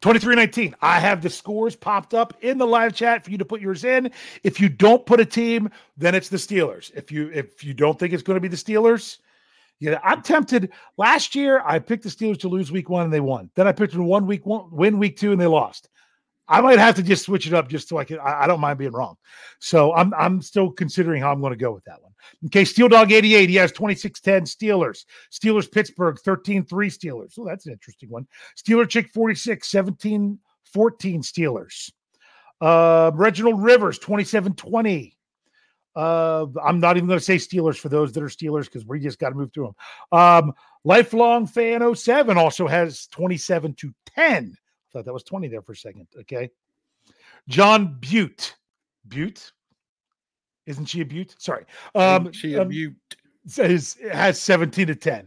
23 0.00 0.34
19. 0.34 0.74
I 0.80 1.00
have 1.00 1.22
the 1.22 1.30
scores 1.30 1.76
popped 1.76 2.14
up 2.14 2.34
in 2.40 2.58
the 2.58 2.66
live 2.66 2.94
chat 2.94 3.24
for 3.24 3.30
you 3.30 3.38
to 3.38 3.44
put 3.44 3.60
yours 3.60 3.84
in. 3.84 4.10
If 4.42 4.60
you 4.60 4.68
don't 4.68 5.04
put 5.04 5.20
a 5.20 5.24
team, 5.24 5.70
then 5.96 6.14
it's 6.14 6.28
the 6.28 6.36
Steelers. 6.36 6.90
If 6.94 7.12
you 7.12 7.30
if 7.32 7.62
you 7.62 7.74
don't 7.74 7.98
think 7.98 8.12
it's 8.12 8.22
going 8.22 8.36
to 8.36 8.40
be 8.40 8.48
the 8.48 8.56
Steelers, 8.56 9.18
yeah, 9.80 9.98
I'm 10.02 10.22
tempted. 10.22 10.70
Last 10.96 11.34
year, 11.34 11.62
I 11.64 11.78
picked 11.78 12.04
the 12.04 12.10
Steelers 12.10 12.38
to 12.40 12.48
lose 12.48 12.72
week 12.72 12.88
one 12.88 13.04
and 13.04 13.12
they 13.12 13.20
won. 13.20 13.50
Then 13.54 13.66
I 13.66 13.72
picked 13.72 13.94
them 13.94 14.04
one 14.06 14.26
week 14.26 14.46
one, 14.46 14.70
win 14.70 14.98
week 14.98 15.18
two 15.18 15.32
and 15.32 15.40
they 15.40 15.46
lost. 15.46 15.88
I 16.46 16.60
might 16.60 16.78
have 16.78 16.94
to 16.96 17.02
just 17.02 17.24
switch 17.24 17.46
it 17.46 17.54
up 17.54 17.68
just 17.68 17.88
so 17.88 17.98
I 17.98 18.04
can. 18.04 18.18
I, 18.18 18.42
I 18.42 18.46
don't 18.46 18.60
mind 18.60 18.78
being 18.78 18.92
wrong. 18.92 19.16
So 19.60 19.94
I'm 19.94 20.12
I'm 20.14 20.42
still 20.42 20.70
considering 20.70 21.22
how 21.22 21.32
I'm 21.32 21.40
going 21.40 21.52
to 21.52 21.58
go 21.58 21.72
with 21.72 21.84
that 21.84 22.02
one. 22.02 22.12
Okay, 22.46 22.64
Steel 22.64 22.88
Dog 22.88 23.12
88. 23.12 23.48
He 23.48 23.56
has 23.56 23.72
26-10 23.72 24.42
Steelers. 24.42 25.04
Steelers 25.30 25.70
Pittsburgh 25.70 26.18
13-3 26.24 26.66
Steelers. 26.66 27.34
Oh, 27.38 27.44
that's 27.44 27.66
an 27.66 27.72
interesting 27.72 28.08
one. 28.08 28.26
Steeler 28.56 28.88
Chick 28.88 29.10
46, 29.12 29.68
17 29.68 30.38
14 30.72 31.22
Steelers. 31.22 31.92
Uh, 32.60 33.10
Reginald 33.14 33.62
Rivers 33.62 33.98
27 33.98 34.54
20. 34.54 35.16
Uh, 35.96 36.46
I'm 36.64 36.80
not 36.80 36.96
even 36.96 37.06
going 37.06 37.20
to 37.20 37.24
say 37.24 37.36
Steelers 37.36 37.76
for 37.76 37.88
those 37.88 38.12
that 38.12 38.22
are 38.22 38.26
Steelers 38.26 38.64
because 38.64 38.84
we 38.84 38.98
just 38.98 39.18
got 39.18 39.30
to 39.30 39.36
move 39.36 39.52
through 39.52 39.74
them. 40.10 40.18
Um, 40.18 40.52
Lifelong 40.84 41.46
Fan 41.46 41.94
07 41.94 42.36
also 42.36 42.66
has 42.66 43.06
27 43.08 43.74
to 43.74 43.94
10 44.06 44.56
thought 44.94 45.04
that 45.04 45.12
was 45.12 45.24
20 45.24 45.48
there 45.48 45.62
for 45.62 45.72
a 45.72 45.76
second. 45.76 46.06
Okay. 46.20 46.50
John 47.48 47.98
Butte. 48.00 48.54
Butte? 49.06 49.52
Isn't 50.66 50.86
she 50.86 51.00
a 51.00 51.04
Butte? 51.04 51.34
Sorry. 51.38 51.64
Um, 51.94 52.32
she 52.32 52.54
a 52.54 52.62
um, 52.62 52.68
Butte. 52.68 52.94
says 53.46 53.98
has 54.10 54.40
17 54.40 54.86
to 54.86 54.94
10 54.94 55.26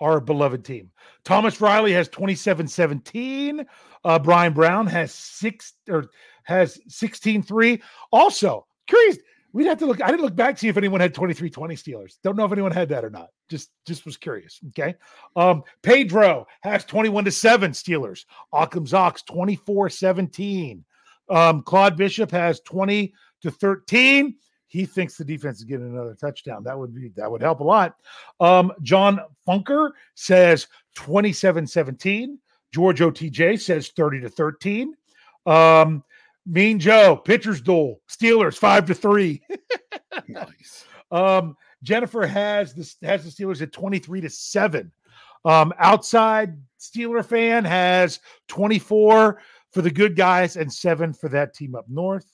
our 0.00 0.18
beloved 0.18 0.64
team 0.64 0.90
thomas 1.24 1.60
riley 1.60 1.92
has 1.92 2.08
27 2.08 2.66
17 2.66 3.66
uh 4.04 4.18
brian 4.18 4.54
brown 4.54 4.86
has 4.86 5.12
six 5.12 5.74
or 5.90 6.06
has 6.44 6.80
16 6.88 7.42
3 7.42 7.82
also 8.10 8.66
curious 8.86 9.18
we'd 9.52 9.66
have 9.66 9.78
to 9.78 9.86
look 9.86 10.02
i 10.02 10.10
didn't 10.10 10.22
look 10.22 10.36
back 10.36 10.54
to 10.54 10.60
see 10.60 10.68
if 10.68 10.76
anyone 10.76 11.00
had 11.00 11.14
23 11.14 11.50
20 11.50 11.74
steelers 11.74 12.16
don't 12.22 12.36
know 12.36 12.44
if 12.44 12.52
anyone 12.52 12.72
had 12.72 12.88
that 12.88 13.04
or 13.04 13.10
not 13.10 13.28
just 13.48 13.70
just 13.86 14.04
was 14.04 14.16
curious 14.16 14.60
okay 14.68 14.94
um 15.36 15.62
pedro 15.82 16.46
has 16.62 16.84
21 16.84 17.24
to 17.24 17.30
7 17.30 17.72
steelers 17.72 18.24
occam's 18.52 18.94
ox 18.94 19.22
24 19.22 19.90
17 19.90 20.84
um 21.28 21.62
claude 21.62 21.96
bishop 21.96 22.30
has 22.30 22.60
20 22.60 23.12
to 23.42 23.50
13 23.50 24.36
he 24.70 24.86
thinks 24.86 25.16
the 25.16 25.24
defense 25.24 25.58
is 25.58 25.64
getting 25.64 25.90
another 25.90 26.14
touchdown. 26.14 26.62
That 26.62 26.78
would 26.78 26.94
be 26.94 27.08
that 27.16 27.28
would 27.28 27.42
help 27.42 27.58
a 27.58 27.64
lot. 27.64 27.96
Um, 28.38 28.72
John 28.82 29.18
Funker 29.46 29.90
says 30.14 30.68
27-17. 30.96 32.38
George 32.72 33.00
OTJ 33.00 33.60
says 33.60 33.88
30 33.88 34.20
to 34.20 34.28
13. 34.28 34.94
Um, 35.44 36.04
mean 36.46 36.78
Joe, 36.78 37.16
pitcher's 37.16 37.60
duel, 37.60 38.00
Steelers 38.08 38.56
five 38.56 38.86
to 38.86 38.94
three. 38.94 39.42
Nice. 40.28 40.84
Um, 41.12 41.56
Jennifer 41.82 42.24
has 42.24 42.72
the 42.72 42.88
has 43.04 43.24
the 43.24 43.30
Steelers 43.30 43.60
at 43.62 43.72
23 43.72 44.20
to 44.20 44.30
7. 44.30 44.92
Um, 45.44 45.72
outside 45.78 46.56
Steeler 46.78 47.24
fan 47.24 47.64
has 47.64 48.20
24 48.48 49.40
for 49.72 49.82
the 49.82 49.90
good 49.90 50.16
guys 50.16 50.56
and 50.56 50.72
seven 50.72 51.12
for 51.12 51.28
that 51.30 51.54
team 51.54 51.74
up 51.74 51.86
north. 51.88 52.26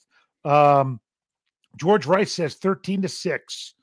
Um, 0.45 0.99
George 1.77 2.05
Rice 2.05 2.33
says 2.33 2.55
13 2.55 3.01
to 3.03 3.07
6. 3.07 3.73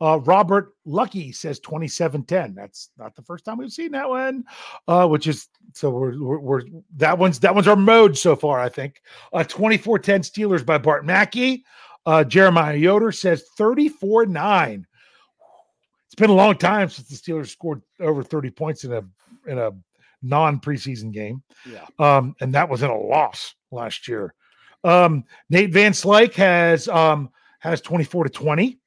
Uh, 0.00 0.18
Robert 0.20 0.74
Lucky 0.84 1.32
says 1.32 1.60
2710. 1.60 2.54
That's 2.54 2.90
not 2.98 3.14
the 3.14 3.22
first 3.22 3.44
time 3.44 3.58
we've 3.58 3.72
seen 3.72 3.92
that 3.92 4.08
one, 4.08 4.44
uh, 4.88 5.06
which 5.06 5.26
is 5.26 5.48
so 5.72 5.90
we're, 5.90 6.20
we're, 6.20 6.38
we're 6.40 6.62
that 6.96 7.16
one's 7.16 7.40
that 7.40 7.54
one's 7.54 7.68
our 7.68 7.76
mode 7.76 8.18
so 8.18 8.34
far, 8.34 8.58
I 8.58 8.68
think. 8.68 9.00
Uh, 9.32 9.44
24 9.44 9.98
10 10.00 10.22
Steelers 10.22 10.66
by 10.66 10.78
Bart 10.78 11.06
Mackey. 11.06 11.64
Uh, 12.06 12.24
Jeremiah 12.24 12.76
Yoder 12.76 13.12
says 13.12 13.44
34 13.56 14.26
9. 14.26 14.86
It's 16.06 16.14
been 16.14 16.30
a 16.30 16.34
long 16.34 16.56
time 16.56 16.88
since 16.88 17.08
the 17.08 17.16
Steelers 17.16 17.48
scored 17.48 17.82
over 18.00 18.22
30 18.22 18.50
points 18.50 18.84
in 18.84 18.92
a 18.92 19.02
in 19.46 19.58
a 19.58 19.70
non 20.22 20.60
preseason 20.60 21.12
game. 21.12 21.42
Yeah. 21.70 21.86
Um, 21.98 22.34
and 22.40 22.52
that 22.54 22.68
was 22.68 22.82
in 22.82 22.90
a 22.90 22.98
loss 22.98 23.54
last 23.70 24.08
year. 24.08 24.34
Um, 24.82 25.24
Nate 25.50 25.72
Van 25.72 25.92
Slyke 25.92 26.34
has 26.34 26.88
um 26.88 27.30
has 27.60 27.80
24 27.80 28.24
to 28.24 28.30
20. 28.30 28.78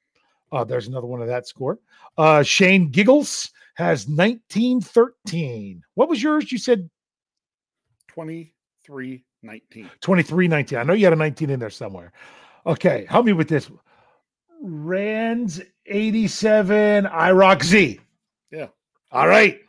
Uh, 0.52 0.64
there's 0.64 0.88
another 0.88 1.06
one 1.06 1.20
of 1.20 1.28
that 1.28 1.46
score. 1.46 1.78
Uh, 2.16 2.42
Shane 2.42 2.90
Giggles 2.90 3.50
has 3.74 4.08
19 4.08 4.80
13. 4.80 5.82
What 5.94 6.08
was 6.08 6.22
yours? 6.22 6.50
You 6.50 6.58
said 6.58 6.88
23 8.08 9.24
19. 9.42 9.90
23 10.00 10.48
19. 10.48 10.78
I 10.78 10.82
know 10.82 10.92
you 10.94 11.04
had 11.04 11.12
a 11.12 11.16
19 11.16 11.50
in 11.50 11.60
there 11.60 11.70
somewhere. 11.70 12.12
Okay, 12.66 13.06
help 13.08 13.26
me 13.26 13.32
with 13.32 13.48
this. 13.48 13.70
Rands 14.60 15.60
87, 15.86 17.04
IROC 17.04 17.62
Z. 17.62 18.00
Yeah. 18.50 18.66
All 19.12 19.28
right. 19.28 19.60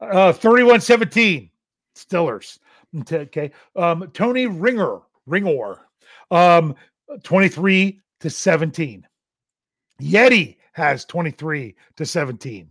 Uh 0.00 0.32
31 0.32 0.80
17. 0.80 1.50
Stillers. 1.94 2.58
Okay. 3.12 3.50
Um, 3.76 4.10
Tony 4.14 4.46
Ringer, 4.46 5.00
Ringor. 5.28 5.80
Um, 6.30 6.74
23 7.22 8.00
to 8.20 8.30
17. 8.30 9.06
Yeti 10.00 10.56
has 10.72 11.04
23 11.04 11.74
to 11.96 12.06
17. 12.06 12.68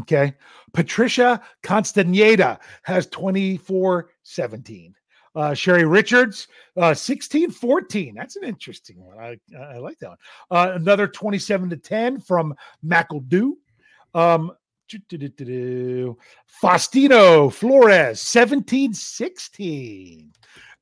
Okay. 0.00 0.34
Patricia 0.72 1.42
Constaneda 1.62 2.58
has 2.82 3.06
24 3.06 4.10
17. 4.22 4.94
Uh, 5.36 5.54
Sherry 5.54 5.84
Richards, 5.84 6.48
uh, 6.76 6.92
16 6.92 7.50
14. 7.50 8.14
That's 8.16 8.36
an 8.36 8.44
interesting 8.44 8.96
one. 9.04 9.16
I, 9.18 9.38
I 9.56 9.78
like 9.78 9.98
that 10.00 10.08
one. 10.08 10.18
Uh, 10.50 10.72
another 10.74 11.06
27 11.06 11.70
to 11.70 11.76
10 11.76 12.20
from 12.20 12.54
McEldew. 12.84 13.52
Um. 14.14 14.52
Faustino 16.60 17.52
Flores, 17.52 18.20
17 18.20 18.92
16. 18.92 20.32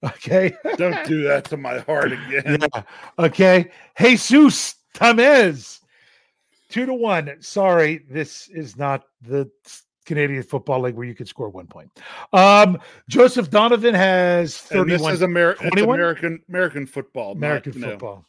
Okay. 0.02 0.54
Don't 0.76 1.04
do 1.06 1.24
that 1.24 1.44
to 1.46 1.56
my 1.58 1.80
heart 1.80 2.12
again. 2.12 2.58
Yeah. 2.74 2.82
Okay. 3.18 3.70
Jesus 3.98 4.76
Tamez, 4.94 5.80
two 6.68 6.86
to 6.86 6.94
one. 6.94 7.36
Sorry, 7.40 8.04
this 8.10 8.48
is 8.48 8.76
not 8.76 9.04
the 9.22 9.50
Canadian 10.06 10.42
Football 10.42 10.80
League 10.82 10.94
where 10.94 11.06
you 11.06 11.14
could 11.14 11.28
score 11.28 11.48
one 11.50 11.66
point. 11.66 11.90
Um, 12.32 12.78
Joseph 13.08 13.50
Donovan 13.50 13.94
has 13.94 14.66
And 14.70 14.90
this 14.90 15.06
is 15.06 15.22
Amer- 15.22 15.56
American 15.76 16.40
American 16.48 16.86
football. 16.86 17.32
American 17.32 17.78
know, 17.80 17.90
football. 17.90 18.24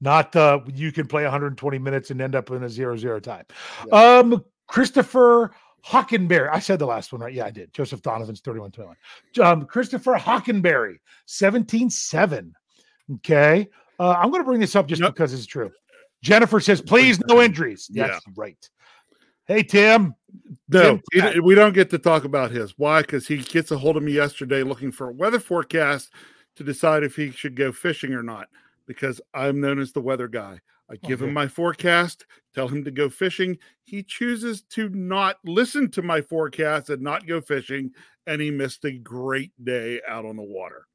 Not 0.00 0.36
uh, 0.36 0.60
you 0.72 0.92
can 0.92 1.06
play 1.08 1.24
120 1.24 1.78
minutes 1.78 2.10
and 2.10 2.20
end 2.20 2.34
up 2.36 2.50
in 2.50 2.62
a 2.62 2.68
zero 2.68 2.96
zero 2.96 3.18
tie. 3.18 3.44
Um, 3.90 4.44
Christopher 4.68 5.50
Hockenberry. 5.84 6.48
I 6.52 6.60
said 6.60 6.78
the 6.78 6.86
last 6.86 7.12
one, 7.12 7.20
right? 7.20 7.34
Yeah, 7.34 7.46
I 7.46 7.50
did. 7.50 7.72
Joseph 7.72 8.02
Donovan's 8.02 8.40
31 8.40 8.70
21. 8.70 8.96
Um, 9.44 9.66
Christopher 9.66 10.14
Hockenberry, 10.14 10.96
17 11.26 11.90
7. 11.90 12.54
Okay. 13.16 13.68
Uh, 13.98 14.14
I'm 14.16 14.30
going 14.30 14.40
to 14.42 14.46
bring 14.46 14.60
this 14.60 14.76
up 14.76 14.86
just 14.86 15.02
Yep. 15.02 15.14
because 15.14 15.34
it's 15.34 15.46
true. 15.46 15.70
Jennifer 16.22 16.60
says, 16.60 16.80
please, 16.80 17.20
no 17.26 17.40
injuries. 17.40 17.88
Yeah. 17.90 18.18
Right. 18.36 18.68
Hey, 19.46 19.62
Tim. 19.62 20.14
No, 20.68 21.00
Tim 21.12 21.42
we 21.42 21.54
don't 21.54 21.72
get 21.72 21.90
to 21.90 21.98
talk 21.98 22.24
about 22.24 22.50
his. 22.50 22.74
Why? 22.76 23.00
Because 23.00 23.26
he 23.26 23.38
gets 23.38 23.70
a 23.70 23.78
hold 23.78 23.96
of 23.96 24.02
me 24.02 24.12
yesterday 24.12 24.62
looking 24.62 24.92
for 24.92 25.08
a 25.08 25.12
weather 25.12 25.40
forecast 25.40 26.12
to 26.56 26.64
decide 26.64 27.02
if 27.02 27.16
he 27.16 27.30
should 27.30 27.56
go 27.56 27.72
fishing 27.72 28.12
or 28.12 28.22
not. 28.22 28.48
Because 28.86 29.20
I'm 29.32 29.60
known 29.60 29.78
as 29.78 29.92
the 29.92 30.00
weather 30.00 30.28
guy. 30.28 30.60
I 30.90 30.94
oh, 30.94 31.08
give 31.08 31.22
Okay. 31.22 31.28
him 31.28 31.34
my 31.34 31.48
forecast, 31.48 32.26
tell 32.54 32.68
him 32.68 32.84
to 32.84 32.90
go 32.90 33.08
fishing. 33.08 33.58
He 33.84 34.02
chooses 34.02 34.62
to 34.70 34.88
not 34.88 35.36
listen 35.44 35.90
to 35.92 36.02
my 36.02 36.20
forecast 36.20 36.90
and 36.90 37.02
not 37.02 37.26
go 37.26 37.40
fishing, 37.40 37.92
and 38.26 38.40
he 38.40 38.50
missed 38.50 38.84
a 38.84 38.92
great 38.92 39.52
day 39.62 40.00
out 40.08 40.24
on 40.24 40.36
the 40.36 40.42
water. 40.42 40.87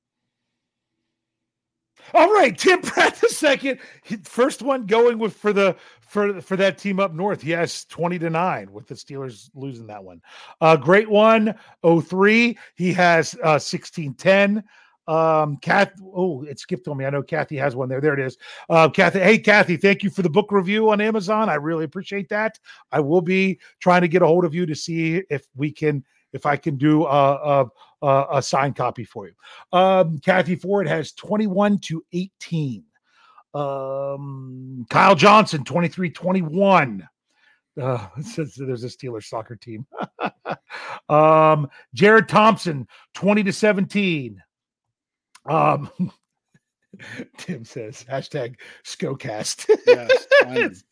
All 2.13 2.31
right, 2.33 2.57
Tim 2.57 2.81
Pratt 2.81 3.15
the 3.15 3.29
second, 3.29 3.79
first 4.23 4.61
one 4.61 4.85
going 4.85 5.17
with 5.17 5.35
for 5.35 5.53
the 5.53 5.75
for 6.01 6.41
for 6.41 6.55
that 6.57 6.77
team 6.77 6.99
up 6.99 7.13
north. 7.13 7.41
Has 7.41 7.85
20 7.85 8.19
to 8.19 8.30
9 8.30 8.71
with 8.71 8.88
the 8.88 8.95
Steelers 8.95 9.49
losing 9.55 9.88
that 9.88 10.03
one. 10.03 10.21
Uh 10.61 10.75
great 10.75 11.09
one, 11.09 11.55
03. 11.84 12.57
He 12.75 12.93
has 12.93 13.35
uh 13.43 13.55
16-10. 13.55 14.63
Um 15.07 15.57
Kath, 15.57 15.91
oh, 16.15 16.43
it 16.43 16.59
skipped 16.59 16.88
on 16.88 16.97
me. 16.97 17.05
I 17.05 17.09
know 17.09 17.23
Kathy 17.23 17.57
has 17.57 17.75
one 17.75 17.89
there. 17.89 17.99
There 17.99 18.13
it 18.13 18.19
is. 18.19 18.38
Uh 18.69 18.89
Kathy, 18.89 19.19
hey 19.19 19.38
Kathy, 19.39 19.77
thank 19.77 20.03
you 20.03 20.09
for 20.09 20.21
the 20.21 20.30
book 20.30 20.51
review 20.51 20.91
on 20.91 21.01
Amazon. 21.01 21.49
I 21.49 21.55
really 21.55 21.85
appreciate 21.85 22.30
that. 22.30 22.59
I 22.91 22.99
will 22.99 23.21
be 23.21 23.59
trying 23.80 24.01
to 24.01 24.07
get 24.07 24.21
a 24.21 24.27
hold 24.27 24.45
of 24.45 24.53
you 24.53 24.65
to 24.65 24.75
see 24.75 25.23
if 25.30 25.47
we 25.55 25.71
can 25.71 26.03
if 26.34 26.47
I 26.47 26.57
can 26.57 26.77
do 26.77 27.05
a, 27.05 27.34
a, 27.34 27.65
a, 28.03 28.25
a 28.34 28.41
signed 28.41 28.75
copy 28.75 29.05
for 29.05 29.27
you. 29.27 29.34
Um, 29.77 30.19
Kathy 30.19 30.55
Ford 30.55 30.88
has 30.88 31.13
21 31.13 31.80
to 31.80 32.03
18. 32.11 32.84
Um, 33.53 34.85
Kyle 34.89 35.15
Johnson, 35.15 35.63
23 35.63 36.09
21. 36.09 37.07
Uh, 37.81 38.07
there's 38.35 38.84
a 38.84 38.88
Steelers 38.88 39.25
soccer 39.25 39.55
team. 39.55 39.85
um, 41.09 41.69
Jared 41.93 42.27
Thompson, 42.27 42.88
20 43.15 43.43
to 43.43 43.53
17. 43.53 44.43
Um, 45.45 45.89
Tim 47.38 47.65
says 47.65 48.05
hashtag 48.09 48.55
Scocast. 48.85 49.67
Yes. 49.88 50.84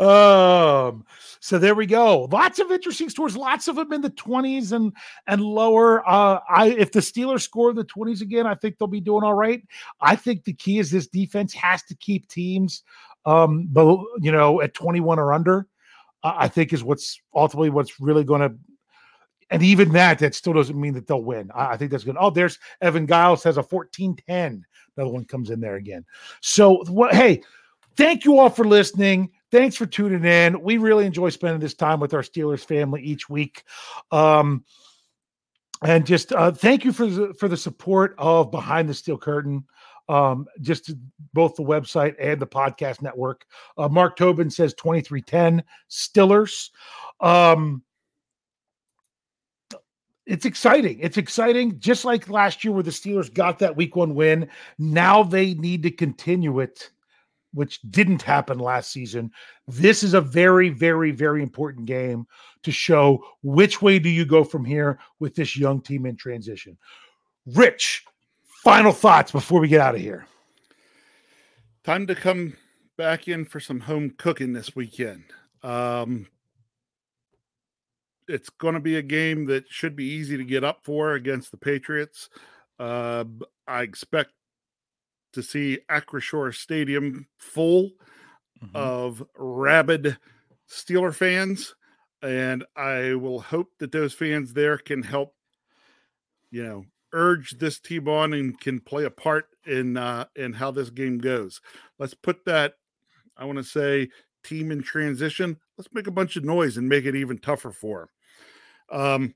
Um 0.00 1.04
so 1.40 1.58
there 1.58 1.74
we 1.74 1.84
go. 1.84 2.22
Lots 2.32 2.58
of 2.58 2.72
interesting 2.72 3.08
scores 3.10 3.36
lots 3.36 3.68
of 3.68 3.76
them 3.76 3.92
in 3.92 4.00
the 4.00 4.10
20s 4.10 4.72
and 4.72 4.92
and 5.26 5.42
lower. 5.42 6.08
Uh 6.08 6.40
i 6.48 6.68
if 6.76 6.90
the 6.90 7.00
steelers 7.00 7.42
score 7.42 7.72
the 7.72 7.84
20s 7.84 8.20
again 8.20 8.46
i 8.46 8.54
think 8.54 8.78
they'll 8.78 8.88
be 8.88 9.00
doing 9.00 9.22
all 9.22 9.34
right. 9.34 9.62
I 10.00 10.16
think 10.16 10.44
the 10.44 10.54
key 10.54 10.78
is 10.78 10.90
this 10.90 11.06
defense 11.06 11.52
has 11.54 11.82
to 11.84 11.94
keep 11.94 12.28
teams 12.28 12.82
um 13.26 13.68
but 13.70 13.98
you 14.20 14.32
know 14.32 14.60
at 14.60 14.74
21 14.74 15.18
or 15.18 15.32
under 15.32 15.66
uh, 16.22 16.34
i 16.36 16.48
think 16.48 16.72
is 16.72 16.84
what's 16.84 17.20
ultimately 17.34 17.70
what's 17.70 18.00
really 18.00 18.24
going 18.24 18.40
to 18.40 18.54
and 19.50 19.62
even 19.62 19.92
that 19.92 20.18
that 20.18 20.34
still 20.34 20.52
doesn't 20.52 20.80
mean 20.80 20.94
that 20.94 21.06
they'll 21.06 21.22
win. 21.22 21.50
I, 21.54 21.72
I 21.72 21.76
think 21.76 21.90
that's 21.90 22.04
good 22.04 22.16
oh 22.18 22.30
there's 22.30 22.58
evan 22.80 23.06
giles 23.06 23.44
has 23.44 23.56
a 23.56 23.62
14-10 23.62 24.62
another 24.96 25.12
one 25.12 25.24
comes 25.24 25.50
in 25.50 25.60
there 25.60 25.76
again. 25.76 26.04
So 26.40 26.84
what 26.88 27.14
hey 27.14 27.42
thank 27.96 28.24
you 28.24 28.38
all 28.38 28.50
for 28.50 28.64
listening. 28.64 29.30
Thanks 29.54 29.76
for 29.76 29.86
tuning 29.86 30.24
in. 30.24 30.60
We 30.62 30.78
really 30.78 31.06
enjoy 31.06 31.28
spending 31.28 31.60
this 31.60 31.74
time 31.74 32.00
with 32.00 32.12
our 32.12 32.22
Steelers 32.22 32.64
family 32.64 33.00
each 33.02 33.30
week. 33.30 33.62
Um, 34.10 34.64
and 35.80 36.04
just 36.04 36.32
uh, 36.32 36.50
thank 36.50 36.84
you 36.84 36.92
for 36.92 37.06
the, 37.06 37.34
for 37.34 37.46
the 37.46 37.56
support 37.56 38.16
of 38.18 38.50
Behind 38.50 38.88
the 38.88 38.94
Steel 38.94 39.16
Curtain. 39.16 39.64
Um, 40.08 40.46
just 40.60 40.92
both 41.32 41.54
the 41.54 41.62
website 41.62 42.16
and 42.18 42.40
the 42.40 42.48
podcast 42.48 43.00
network. 43.00 43.46
Uh, 43.78 43.88
Mark 43.88 44.16
Tobin 44.16 44.50
says 44.50 44.74
2310 44.74 45.62
Stillers. 45.88 46.70
Um, 47.20 47.84
it's 50.26 50.46
exciting. 50.46 50.98
It's 50.98 51.16
exciting. 51.16 51.78
Just 51.78 52.04
like 52.04 52.28
last 52.28 52.64
year, 52.64 52.72
where 52.72 52.82
the 52.82 52.90
Steelers 52.90 53.32
got 53.32 53.60
that 53.60 53.76
week 53.76 53.94
one 53.94 54.16
win. 54.16 54.48
Now 54.80 55.22
they 55.22 55.54
need 55.54 55.84
to 55.84 55.92
continue 55.92 56.58
it, 56.58 56.90
which 57.54 57.80
didn't 57.90 58.20
happen 58.20 58.58
last 58.58 58.90
season. 58.90 59.30
This 59.66 60.02
is 60.02 60.12
a 60.12 60.20
very, 60.20 60.68
very, 60.68 61.12
very 61.12 61.42
important 61.42 61.86
game 61.86 62.26
to 62.64 62.72
show 62.72 63.24
which 63.42 63.80
way 63.80 63.98
do 63.98 64.10
you 64.10 64.26
go 64.26 64.44
from 64.44 64.64
here 64.64 64.98
with 65.20 65.34
this 65.34 65.56
young 65.56 65.80
team 65.80 66.04
in 66.04 66.16
transition. 66.16 66.76
Rich, 67.46 68.04
final 68.62 68.92
thoughts 68.92 69.32
before 69.32 69.60
we 69.60 69.68
get 69.68 69.80
out 69.80 69.94
of 69.94 70.00
here. 70.00 70.26
Time 71.84 72.06
to 72.06 72.14
come 72.14 72.56
back 72.96 73.28
in 73.28 73.44
for 73.44 73.60
some 73.60 73.80
home 73.80 74.14
cooking 74.16 74.52
this 74.52 74.74
weekend. 74.74 75.24
Um, 75.62 76.26
it's 78.26 78.48
going 78.48 78.74
to 78.74 78.80
be 78.80 78.96
a 78.96 79.02
game 79.02 79.46
that 79.46 79.68
should 79.68 79.94
be 79.94 80.04
easy 80.04 80.36
to 80.36 80.44
get 80.44 80.64
up 80.64 80.80
for 80.82 81.12
against 81.12 81.50
the 81.50 81.56
Patriots. 81.56 82.30
Uh, 82.78 83.24
I 83.68 83.82
expect 83.82 84.30
to 85.34 85.42
see 85.42 85.78
Acrisure 85.90 86.54
Stadium 86.54 87.26
full 87.36 87.90
mm-hmm. 88.62 88.74
of 88.74 89.22
rabid 89.36 90.18
Steeler 90.68 91.14
fans, 91.14 91.74
and 92.22 92.64
I 92.74 93.14
will 93.14 93.40
hope 93.40 93.68
that 93.78 93.92
those 93.92 94.14
fans 94.14 94.54
there 94.54 94.78
can 94.78 95.02
help, 95.02 95.34
you 96.50 96.64
know, 96.64 96.84
urge 97.12 97.58
this 97.58 97.78
team 97.78 98.08
on 98.08 98.32
and 98.32 98.58
can 98.58 98.80
play 98.80 99.04
a 99.04 99.10
part 99.10 99.46
in 99.66 99.96
uh, 99.96 100.26
in 100.36 100.52
how 100.52 100.70
this 100.70 100.90
game 100.90 101.18
goes. 101.18 101.60
Let's 101.98 102.14
put 102.14 102.44
that. 102.46 102.74
I 103.36 103.44
want 103.44 103.58
to 103.58 103.64
say 103.64 104.08
team 104.42 104.70
in 104.70 104.82
transition. 104.82 105.58
Let's 105.76 105.92
make 105.92 106.06
a 106.06 106.12
bunch 106.12 106.36
of 106.36 106.44
noise 106.44 106.76
and 106.76 106.88
make 106.88 107.04
it 107.04 107.16
even 107.16 107.38
tougher 107.38 107.72
for 107.72 108.08
them. 108.90 109.00
Um, 109.00 109.34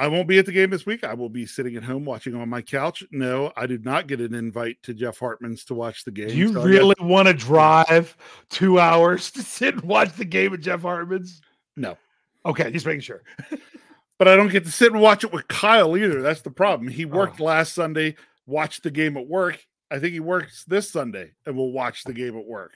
I 0.00 0.08
won't 0.08 0.26
be 0.26 0.38
at 0.38 0.46
the 0.46 0.52
game 0.52 0.70
this 0.70 0.86
week. 0.86 1.04
I 1.04 1.12
will 1.12 1.28
be 1.28 1.44
sitting 1.44 1.76
at 1.76 1.84
home 1.84 2.06
watching 2.06 2.34
on 2.34 2.48
my 2.48 2.62
couch. 2.62 3.04
No, 3.10 3.52
I 3.54 3.66
did 3.66 3.84
not 3.84 4.06
get 4.06 4.22
an 4.22 4.32
invite 4.32 4.82
to 4.84 4.94
Jeff 4.94 5.18
Hartman's 5.18 5.62
to 5.66 5.74
watch 5.74 6.06
the 6.06 6.10
game. 6.10 6.28
Do 6.28 6.36
you 6.36 6.54
so 6.54 6.62
really 6.62 6.94
got... 6.98 7.06
want 7.06 7.28
to 7.28 7.34
drive 7.34 8.16
two 8.48 8.80
hours 8.80 9.30
to 9.32 9.42
sit 9.42 9.74
and 9.74 9.82
watch 9.82 10.16
the 10.16 10.24
game 10.24 10.54
at 10.54 10.60
Jeff 10.60 10.80
Hartman's? 10.80 11.42
No. 11.76 11.98
Okay, 12.46 12.70
just 12.70 12.86
making 12.86 13.02
sure. 13.02 13.22
but 14.18 14.26
I 14.26 14.36
don't 14.36 14.50
get 14.50 14.64
to 14.64 14.72
sit 14.72 14.90
and 14.90 15.02
watch 15.02 15.22
it 15.22 15.34
with 15.34 15.46
Kyle 15.48 15.94
either. 15.94 16.22
That's 16.22 16.40
the 16.40 16.50
problem. 16.50 16.88
He 16.88 17.04
worked 17.04 17.38
oh. 17.38 17.44
last 17.44 17.74
Sunday, 17.74 18.16
watched 18.46 18.82
the 18.82 18.90
game 18.90 19.18
at 19.18 19.26
work. 19.26 19.62
I 19.90 19.98
think 19.98 20.14
he 20.14 20.20
works 20.20 20.64
this 20.64 20.90
Sunday 20.90 21.32
and 21.44 21.54
will 21.54 21.72
watch 21.72 22.04
the 22.04 22.14
game 22.14 22.38
at 22.38 22.46
work. 22.46 22.72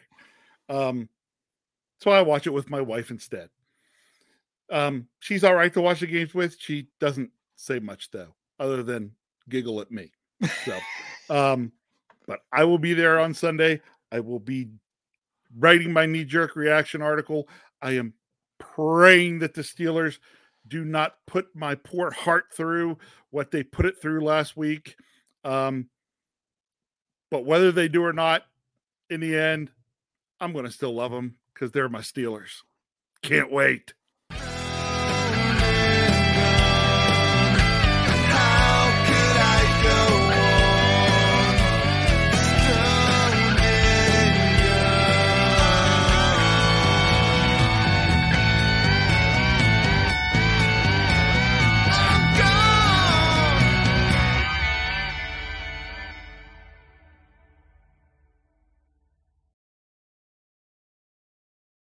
Um, 0.68 1.08
so 2.02 2.10
I 2.10 2.20
watch 2.20 2.46
it 2.46 2.52
with 2.52 2.68
my 2.68 2.82
wife 2.82 3.10
instead. 3.10 3.48
Um, 4.70 5.08
she's 5.20 5.44
all 5.44 5.54
right 5.54 5.72
to 5.74 5.80
watch 5.80 6.00
the 6.00 6.06
games 6.06 6.34
with. 6.34 6.56
She 6.58 6.88
doesn't 7.00 7.30
say 7.56 7.78
much 7.78 8.10
though, 8.10 8.34
other 8.58 8.82
than 8.82 9.12
giggle 9.48 9.80
at 9.80 9.90
me. 9.90 10.12
So, 10.64 10.78
um, 11.30 11.72
but 12.26 12.40
I 12.52 12.64
will 12.64 12.78
be 12.78 12.94
there 12.94 13.20
on 13.20 13.34
Sunday. 13.34 13.80
I 14.10 14.20
will 14.20 14.40
be 14.40 14.68
writing 15.58 15.92
my 15.92 16.06
knee 16.06 16.24
jerk 16.24 16.56
reaction 16.56 17.02
article. 17.02 17.48
I 17.82 17.92
am 17.92 18.14
praying 18.58 19.40
that 19.40 19.54
the 19.54 19.62
Steelers 19.62 20.18
do 20.66 20.84
not 20.84 21.16
put 21.26 21.54
my 21.54 21.74
poor 21.74 22.10
heart 22.10 22.46
through 22.52 22.98
what 23.30 23.50
they 23.50 23.62
put 23.62 23.86
it 23.86 24.00
through 24.00 24.24
last 24.24 24.56
week. 24.56 24.96
Um, 25.44 25.88
but 27.30 27.44
whether 27.44 27.72
they 27.72 27.88
do 27.88 28.04
or 28.04 28.12
not, 28.12 28.44
in 29.10 29.20
the 29.20 29.36
end, 29.36 29.70
I'm 30.40 30.52
going 30.52 30.64
to 30.64 30.70
still 30.70 30.94
love 30.94 31.10
them 31.12 31.36
because 31.52 31.72
they're 31.72 31.88
my 31.88 32.00
Steelers. 32.00 32.62
Can't 33.22 33.52
wait. 33.52 33.94